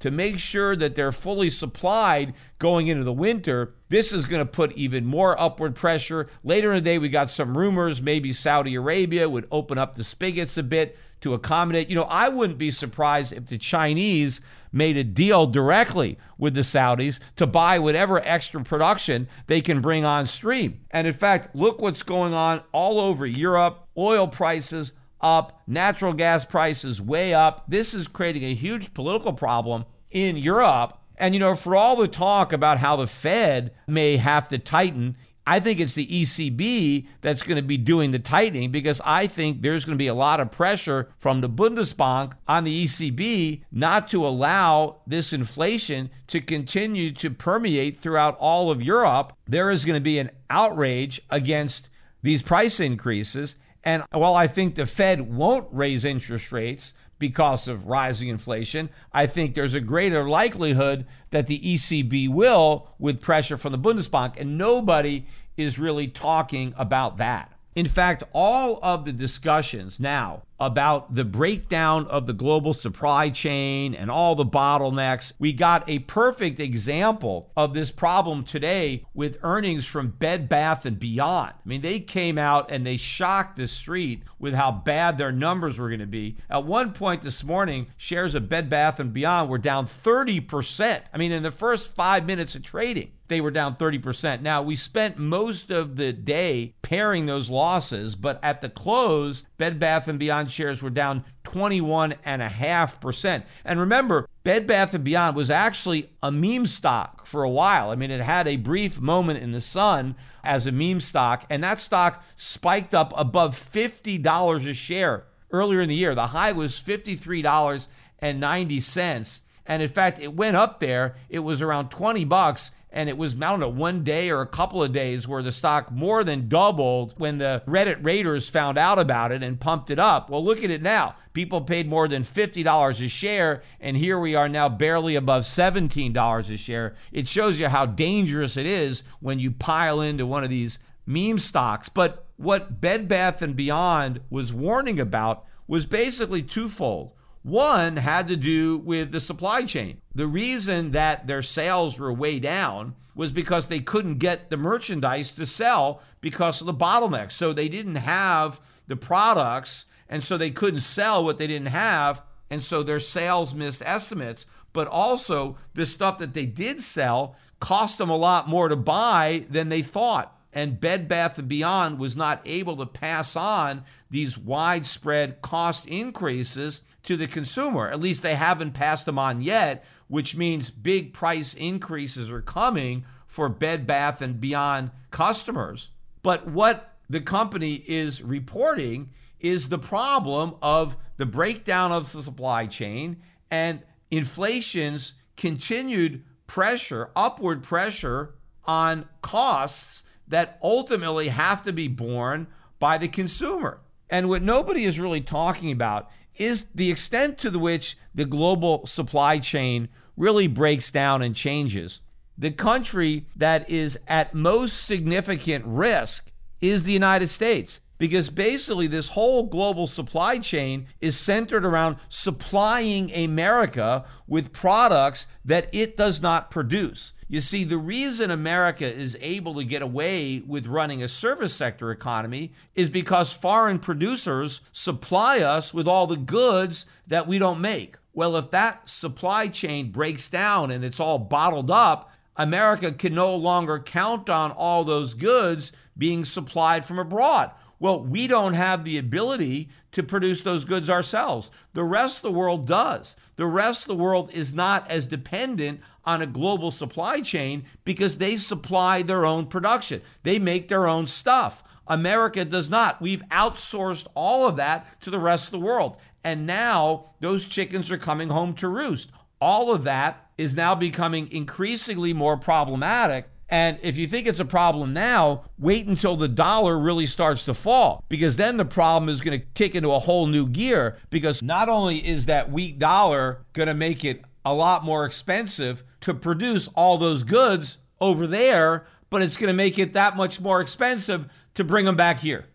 to 0.00 0.10
make 0.10 0.38
sure 0.38 0.74
that 0.74 0.96
they're 0.96 1.12
fully 1.12 1.50
supplied 1.50 2.34
going 2.58 2.88
into 2.88 3.04
the 3.04 3.12
winter. 3.12 3.74
This 3.90 4.12
is 4.12 4.26
going 4.26 4.40
to 4.40 4.50
put 4.50 4.72
even 4.72 5.04
more 5.04 5.38
upward 5.40 5.74
pressure. 5.74 6.28
Later 6.42 6.70
in 6.72 6.76
the 6.76 6.90
day, 6.90 6.98
we 6.98 7.08
got 7.08 7.30
some 7.30 7.56
rumors 7.56 8.02
maybe 8.02 8.32
Saudi 8.32 8.74
Arabia 8.74 9.28
would 9.28 9.46
open 9.50 9.78
up 9.78 9.94
the 9.94 10.04
spigots 10.04 10.56
a 10.56 10.62
bit 10.62 10.98
to 11.20 11.34
accommodate. 11.34 11.90
You 11.90 11.96
know, 11.96 12.04
I 12.04 12.30
wouldn't 12.30 12.58
be 12.58 12.70
surprised 12.70 13.34
if 13.34 13.46
the 13.46 13.58
Chinese 13.58 14.40
made 14.72 14.96
a 14.96 15.04
deal 15.04 15.46
directly 15.46 16.18
with 16.38 16.54
the 16.54 16.62
Saudis 16.62 17.20
to 17.36 17.46
buy 17.46 17.78
whatever 17.78 18.20
extra 18.20 18.64
production 18.64 19.28
they 19.48 19.60
can 19.60 19.82
bring 19.82 20.06
on 20.06 20.26
stream. 20.26 20.80
And 20.90 21.06
in 21.06 21.12
fact, 21.12 21.54
look 21.54 21.82
what's 21.82 22.02
going 22.02 22.32
on 22.32 22.62
all 22.72 23.00
over 23.00 23.26
Europe. 23.26 23.86
Oil 23.98 24.28
prices 24.28 24.92
up, 25.20 25.62
natural 25.66 26.12
gas 26.12 26.44
prices 26.44 27.00
way 27.00 27.34
up. 27.34 27.64
This 27.68 27.94
is 27.94 28.08
creating 28.08 28.44
a 28.44 28.54
huge 28.54 28.94
political 28.94 29.32
problem 29.32 29.84
in 30.10 30.36
Europe. 30.36 30.98
And, 31.16 31.34
you 31.34 31.40
know, 31.40 31.54
for 31.54 31.76
all 31.76 31.96
the 31.96 32.08
talk 32.08 32.52
about 32.52 32.78
how 32.78 32.96
the 32.96 33.06
Fed 33.06 33.72
may 33.86 34.16
have 34.16 34.48
to 34.48 34.58
tighten, 34.58 35.16
I 35.46 35.58
think 35.58 35.80
it's 35.80 35.94
the 35.94 36.06
ECB 36.06 37.06
that's 37.22 37.42
going 37.42 37.56
to 37.56 37.62
be 37.62 37.76
doing 37.76 38.12
the 38.12 38.18
tightening 38.18 38.70
because 38.70 39.00
I 39.04 39.26
think 39.26 39.62
there's 39.62 39.84
going 39.84 39.96
to 39.96 40.02
be 40.02 40.06
a 40.06 40.14
lot 40.14 40.38
of 40.38 40.50
pressure 40.50 41.10
from 41.16 41.40
the 41.40 41.48
Bundesbank 41.48 42.34
on 42.46 42.64
the 42.64 42.84
ECB 42.84 43.62
not 43.72 44.08
to 44.10 44.24
allow 44.24 45.00
this 45.06 45.32
inflation 45.32 46.10
to 46.28 46.40
continue 46.40 47.10
to 47.14 47.30
permeate 47.30 47.98
throughout 47.98 48.36
all 48.38 48.70
of 48.70 48.82
Europe. 48.82 49.32
There 49.48 49.70
is 49.70 49.84
going 49.84 49.96
to 49.96 50.00
be 50.00 50.18
an 50.18 50.30
outrage 50.50 51.20
against 51.30 51.88
these 52.22 52.42
price 52.42 52.78
increases. 52.78 53.56
And 53.84 54.02
while 54.12 54.34
I 54.34 54.46
think 54.46 54.74
the 54.74 54.86
Fed 54.86 55.22
won't 55.22 55.68
raise 55.70 56.04
interest 56.04 56.52
rates 56.52 56.92
because 57.18 57.68
of 57.68 57.86
rising 57.86 58.28
inflation, 58.28 58.90
I 59.12 59.26
think 59.26 59.54
there's 59.54 59.74
a 59.74 59.80
greater 59.80 60.28
likelihood 60.28 61.06
that 61.30 61.46
the 61.46 61.60
ECB 61.60 62.28
will 62.28 62.88
with 62.98 63.20
pressure 63.20 63.56
from 63.56 63.72
the 63.72 63.78
Bundesbank. 63.78 64.38
And 64.38 64.58
nobody 64.58 65.26
is 65.56 65.78
really 65.78 66.08
talking 66.08 66.74
about 66.76 67.18
that. 67.18 67.52
In 67.74 67.86
fact, 67.86 68.24
all 68.32 68.78
of 68.82 69.04
the 69.04 69.12
discussions 69.12 70.00
now 70.00 70.42
about 70.60 71.14
the 71.14 71.24
breakdown 71.24 72.06
of 72.06 72.26
the 72.26 72.32
global 72.32 72.72
supply 72.72 73.30
chain 73.30 73.94
and 73.94 74.10
all 74.10 74.34
the 74.34 74.44
bottlenecks, 74.44 75.32
we 75.38 75.52
got 75.52 75.88
a 75.88 76.00
perfect 76.00 76.60
example 76.60 77.50
of 77.56 77.74
this 77.74 77.90
problem 77.90 78.44
today 78.44 79.04
with 79.14 79.38
earnings 79.42 79.86
from 79.86 80.08
Bed 80.08 80.48
Bath 80.48 80.84
and 80.84 80.98
Beyond. 80.98 81.54
I 81.64 81.68
mean, 81.68 81.80
they 81.80 82.00
came 82.00 82.38
out 82.38 82.70
and 82.70 82.86
they 82.86 82.96
shocked 82.96 83.56
the 83.56 83.66
street 83.66 84.22
with 84.38 84.54
how 84.54 84.70
bad 84.70 85.18
their 85.18 85.32
numbers 85.32 85.78
were 85.78 85.88
going 85.88 86.00
to 86.00 86.06
be. 86.06 86.36
At 86.48 86.64
one 86.64 86.92
point 86.92 87.22
this 87.22 87.42
morning, 87.42 87.88
shares 87.96 88.34
of 88.34 88.48
Bed 88.48 88.68
Bath 88.68 89.00
and 89.00 89.12
Beyond 89.12 89.48
were 89.50 89.58
down 89.58 89.86
30%. 89.86 91.00
I 91.12 91.18
mean, 91.18 91.32
in 91.32 91.42
the 91.42 91.50
first 91.50 91.94
5 91.94 92.26
minutes 92.26 92.54
of 92.54 92.62
trading 92.62 93.12
they 93.30 93.40
were 93.40 93.50
down 93.50 93.76
30%. 93.76 94.42
Now, 94.42 94.60
we 94.60 94.76
spent 94.76 95.16
most 95.16 95.70
of 95.70 95.96
the 95.96 96.12
day 96.12 96.74
pairing 96.82 97.24
those 97.24 97.48
losses, 97.48 98.14
but 98.14 98.38
at 98.42 98.60
the 98.60 98.68
close, 98.68 99.44
Bed 99.56 99.78
Bath 99.78 100.10
& 100.12 100.18
Beyond 100.18 100.49
shares 100.50 100.82
were 100.82 100.90
down 100.90 101.24
21.5%. 101.44 103.42
And 103.64 103.80
remember, 103.80 104.28
Bed 104.44 104.66
Bath 104.66 105.02
& 105.04 105.04
Beyond 105.04 105.36
was 105.36 105.50
actually 105.50 106.10
a 106.22 106.30
meme 106.30 106.66
stock 106.66 107.26
for 107.26 107.42
a 107.42 107.50
while. 107.50 107.90
I 107.90 107.94
mean, 107.94 108.10
it 108.10 108.20
had 108.20 108.48
a 108.48 108.56
brief 108.56 109.00
moment 109.00 109.42
in 109.42 109.52
the 109.52 109.60
sun 109.60 110.16
as 110.44 110.66
a 110.66 110.72
meme 110.72 111.00
stock, 111.00 111.46
and 111.50 111.62
that 111.64 111.80
stock 111.80 112.22
spiked 112.36 112.94
up 112.94 113.12
above 113.16 113.54
$50 113.54 114.68
a 114.68 114.74
share 114.74 115.24
earlier 115.50 115.80
in 115.80 115.88
the 115.88 115.94
year. 115.94 116.14
The 116.14 116.26
high 116.28 116.52
was 116.52 116.72
$53.90. 116.72 119.40
And 119.66 119.82
in 119.82 119.88
fact, 119.88 120.18
it 120.18 120.34
went 120.34 120.56
up 120.56 120.80
there. 120.80 121.16
It 121.28 121.40
was 121.40 121.60
around 121.62 121.90
20 121.90 122.24
bucks 122.24 122.72
and 122.92 123.08
it 123.08 123.16
was, 123.16 123.34
I 123.36 123.50
don't 123.50 123.60
know, 123.60 123.68
one 123.68 124.02
day 124.02 124.30
or 124.30 124.40
a 124.40 124.46
couple 124.46 124.82
of 124.82 124.92
days 124.92 125.28
where 125.28 125.42
the 125.42 125.52
stock 125.52 125.92
more 125.92 126.24
than 126.24 126.48
doubled 126.48 127.14
when 127.18 127.38
the 127.38 127.62
Reddit 127.66 128.04
raiders 128.04 128.48
found 128.48 128.78
out 128.78 128.98
about 128.98 129.32
it 129.32 129.42
and 129.42 129.60
pumped 129.60 129.90
it 129.90 129.98
up. 129.98 130.28
Well, 130.28 130.44
look 130.44 130.64
at 130.64 130.70
it 130.70 130.82
now. 130.82 131.14
People 131.32 131.60
paid 131.60 131.88
more 131.88 132.08
than 132.08 132.22
$50 132.22 133.04
a 133.04 133.08
share, 133.08 133.62
and 133.80 133.96
here 133.96 134.18
we 134.18 134.34
are 134.34 134.48
now 134.48 134.68
barely 134.68 135.14
above 135.14 135.44
$17 135.44 136.52
a 136.52 136.56
share. 136.56 136.94
It 137.12 137.28
shows 137.28 137.60
you 137.60 137.68
how 137.68 137.86
dangerous 137.86 138.56
it 138.56 138.66
is 138.66 139.04
when 139.20 139.38
you 139.38 139.52
pile 139.52 140.00
into 140.00 140.26
one 140.26 140.42
of 140.42 140.50
these 140.50 140.80
meme 141.06 141.38
stocks. 141.38 141.88
But 141.88 142.26
what 142.36 142.80
Bed 142.80 143.06
Bath 143.06 143.42
and 143.42 143.54
Beyond 143.54 144.20
was 144.30 144.52
warning 144.52 144.98
about 144.98 145.44
was 145.68 145.86
basically 145.86 146.42
twofold. 146.42 147.12
One 147.42 147.96
had 147.96 148.28
to 148.28 148.36
do 148.36 148.76
with 148.78 149.12
the 149.12 149.20
supply 149.20 149.64
chain. 149.64 150.00
The 150.14 150.26
reason 150.26 150.90
that 150.90 151.26
their 151.26 151.42
sales 151.42 151.98
were 151.98 152.12
way 152.12 152.38
down 152.38 152.94
was 153.14 153.32
because 153.32 153.66
they 153.66 153.80
couldn't 153.80 154.18
get 154.18 154.50
the 154.50 154.56
merchandise 154.56 155.32
to 155.32 155.46
sell 155.46 156.02
because 156.20 156.60
of 156.60 156.66
the 156.66 156.74
bottlenecks. 156.74 157.32
So 157.32 157.52
they 157.52 157.68
didn't 157.68 157.96
have 157.96 158.60
the 158.86 158.96
products, 158.96 159.86
and 160.08 160.22
so 160.22 160.36
they 160.36 160.50
couldn't 160.50 160.80
sell 160.80 161.24
what 161.24 161.38
they 161.38 161.46
didn't 161.46 161.68
have. 161.68 162.22
And 162.50 162.62
so 162.62 162.82
their 162.82 163.00
sales 163.00 163.54
missed 163.54 163.82
estimates. 163.84 164.46
But 164.72 164.88
also, 164.88 165.56
the 165.74 165.86
stuff 165.86 166.18
that 166.18 166.34
they 166.34 166.46
did 166.46 166.80
sell 166.80 167.36
cost 167.58 167.98
them 167.98 168.10
a 168.10 168.16
lot 168.16 168.48
more 168.48 168.68
to 168.68 168.76
buy 168.76 169.46
than 169.48 169.68
they 169.68 169.82
thought 169.82 170.36
and 170.52 170.80
Bed 170.80 171.06
Bath 171.06 171.40
& 171.44 171.48
Beyond 171.48 171.98
was 171.98 172.16
not 172.16 172.42
able 172.44 172.76
to 172.76 172.86
pass 172.86 173.36
on 173.36 173.84
these 174.10 174.36
widespread 174.36 175.40
cost 175.42 175.86
increases 175.86 176.82
to 177.02 177.16
the 177.16 177.26
consumer. 177.26 177.88
At 177.88 178.00
least 178.00 178.22
they 178.22 178.34
haven't 178.34 178.72
passed 178.72 179.06
them 179.06 179.18
on 179.18 179.40
yet, 179.40 179.84
which 180.08 180.36
means 180.36 180.70
big 180.70 181.12
price 181.12 181.54
increases 181.54 182.30
are 182.30 182.42
coming 182.42 183.04
for 183.26 183.48
Bed 183.48 183.86
Bath 183.86 184.20
and 184.20 184.40
Beyond 184.40 184.90
customers. 185.10 185.88
But 186.22 186.48
what 186.48 186.96
the 187.08 187.20
company 187.20 187.82
is 187.86 188.22
reporting 188.22 189.10
is 189.38 189.68
the 189.68 189.78
problem 189.78 190.54
of 190.60 190.96
the 191.16 191.26
breakdown 191.26 191.92
of 191.92 192.10
the 192.12 192.22
supply 192.22 192.66
chain 192.66 193.22
and 193.50 193.82
inflation's 194.10 195.14
continued 195.36 196.24
pressure, 196.46 197.10
upward 197.16 197.62
pressure 197.62 198.34
on 198.64 199.08
costs 199.22 200.02
that 200.28 200.58
ultimately 200.62 201.28
have 201.28 201.62
to 201.62 201.72
be 201.72 201.88
borne 201.88 202.46
by 202.78 202.98
the 202.98 203.08
consumer. 203.08 203.80
And 204.08 204.28
what 204.28 204.42
nobody 204.42 204.84
is 204.84 204.98
really 204.98 205.20
talking 205.20 205.70
about 205.70 206.10
is 206.40 206.66
the 206.74 206.90
extent 206.90 207.36
to 207.38 207.50
which 207.50 207.98
the 208.14 208.24
global 208.24 208.86
supply 208.86 209.38
chain 209.38 209.88
really 210.16 210.46
breaks 210.46 210.90
down 210.90 211.22
and 211.22 211.36
changes. 211.36 212.00
The 212.38 212.50
country 212.50 213.26
that 213.36 213.68
is 213.68 213.98
at 214.08 214.34
most 214.34 214.84
significant 214.84 215.64
risk 215.66 216.32
is 216.60 216.84
the 216.84 216.92
United 216.92 217.28
States 217.28 217.80
because 217.98 218.30
basically 218.30 218.86
this 218.86 219.08
whole 219.10 219.42
global 219.42 219.86
supply 219.86 220.38
chain 220.38 220.86
is 221.02 221.18
centered 221.18 221.66
around 221.66 221.96
supplying 222.08 223.12
America 223.12 224.06
with 224.26 224.54
products 224.54 225.26
that 225.44 225.68
it 225.72 225.98
does 225.98 226.22
not 226.22 226.50
produce. 226.50 227.12
You 227.32 227.40
see, 227.40 227.62
the 227.62 227.78
reason 227.78 228.32
America 228.32 228.92
is 228.92 229.16
able 229.20 229.54
to 229.54 229.62
get 229.62 229.82
away 229.82 230.42
with 230.44 230.66
running 230.66 231.00
a 231.00 231.08
service 231.08 231.54
sector 231.54 231.92
economy 231.92 232.52
is 232.74 232.90
because 232.90 233.32
foreign 233.32 233.78
producers 233.78 234.62
supply 234.72 235.38
us 235.38 235.72
with 235.72 235.86
all 235.86 236.08
the 236.08 236.16
goods 236.16 236.86
that 237.06 237.28
we 237.28 237.38
don't 237.38 237.60
make. 237.60 237.94
Well, 238.12 238.34
if 238.34 238.50
that 238.50 238.88
supply 238.88 239.46
chain 239.46 239.92
breaks 239.92 240.28
down 240.28 240.72
and 240.72 240.84
it's 240.84 240.98
all 240.98 241.20
bottled 241.20 241.70
up, 241.70 242.10
America 242.34 242.90
can 242.90 243.14
no 243.14 243.36
longer 243.36 243.78
count 243.78 244.28
on 244.28 244.50
all 244.50 244.82
those 244.82 245.14
goods 245.14 245.70
being 245.96 246.24
supplied 246.24 246.84
from 246.84 246.98
abroad. 246.98 247.52
Well, 247.78 248.02
we 248.02 248.26
don't 248.26 248.54
have 248.54 248.84
the 248.84 248.98
ability 248.98 249.70
to 249.92 250.02
produce 250.02 250.42
those 250.42 250.64
goods 250.64 250.90
ourselves. 250.90 251.50
The 251.74 251.84
rest 251.84 252.18
of 252.18 252.22
the 252.22 252.38
world 252.38 252.66
does. 252.66 253.14
The 253.36 253.46
rest 253.46 253.82
of 253.82 253.88
the 253.88 254.02
world 254.02 254.32
is 254.34 254.52
not 254.52 254.90
as 254.90 255.06
dependent 255.06 255.80
on 256.04 256.22
a 256.22 256.26
global 256.26 256.70
supply 256.70 257.20
chain 257.20 257.64
because 257.84 258.18
they 258.18 258.36
supply 258.36 259.02
their 259.02 259.24
own 259.24 259.46
production, 259.46 260.02
they 260.22 260.38
make 260.38 260.68
their 260.68 260.88
own 260.88 261.06
stuff. 261.06 261.62
America 261.86 262.44
does 262.44 262.70
not. 262.70 263.00
We've 263.02 263.22
outsourced 263.30 264.06
all 264.14 264.46
of 264.46 264.56
that 264.56 265.00
to 265.02 265.10
the 265.10 265.18
rest 265.18 265.48
of 265.48 265.52
the 265.52 265.66
world. 265.66 265.98
And 266.22 266.46
now 266.46 267.06
those 267.20 267.46
chickens 267.46 267.90
are 267.90 267.98
coming 267.98 268.28
home 268.28 268.54
to 268.54 268.68
roost. 268.68 269.10
All 269.40 269.72
of 269.72 269.84
that 269.84 270.30
is 270.38 270.54
now 270.54 270.74
becoming 270.74 271.30
increasingly 271.32 272.12
more 272.12 272.36
problematic 272.36 273.28
and 273.50 273.78
if 273.82 273.98
you 273.98 274.06
think 274.06 274.28
it's 274.28 274.38
a 274.38 274.44
problem 274.44 274.92
now, 274.92 275.42
wait 275.58 275.86
until 275.88 276.16
the 276.16 276.28
dollar 276.28 276.78
really 276.78 277.06
starts 277.06 277.44
to 277.46 277.54
fall 277.54 278.04
because 278.08 278.36
then 278.36 278.56
the 278.56 278.64
problem 278.64 279.08
is 279.08 279.20
going 279.20 279.38
to 279.38 279.46
kick 279.54 279.74
into 279.74 279.90
a 279.90 279.98
whole 279.98 280.28
new 280.28 280.46
gear 280.46 280.96
because 281.10 281.42
not 281.42 281.68
only 281.68 282.06
is 282.06 282.26
that 282.26 282.52
weak 282.52 282.78
dollar 282.78 283.44
going 283.52 283.66
to 283.66 283.74
make 283.74 284.04
it 284.04 284.22
a 284.44 284.54
lot 284.54 284.84
more 284.84 285.04
expensive 285.04 285.82
to 286.00 286.14
produce 286.14 286.68
all 286.68 286.98
those 286.98 287.22
goods 287.22 287.78
over 288.00 288.26
there, 288.26 288.86
but 289.10 289.22
it's 289.22 289.36
going 289.36 289.48
to 289.48 289.54
make 289.54 289.78
it 289.78 289.92
that 289.92 290.16
much 290.16 290.40
more 290.40 290.60
expensive 290.60 291.26
to 291.54 291.64
bring 291.64 291.84
them 291.84 291.96
back 291.96 292.20
here. 292.20 292.46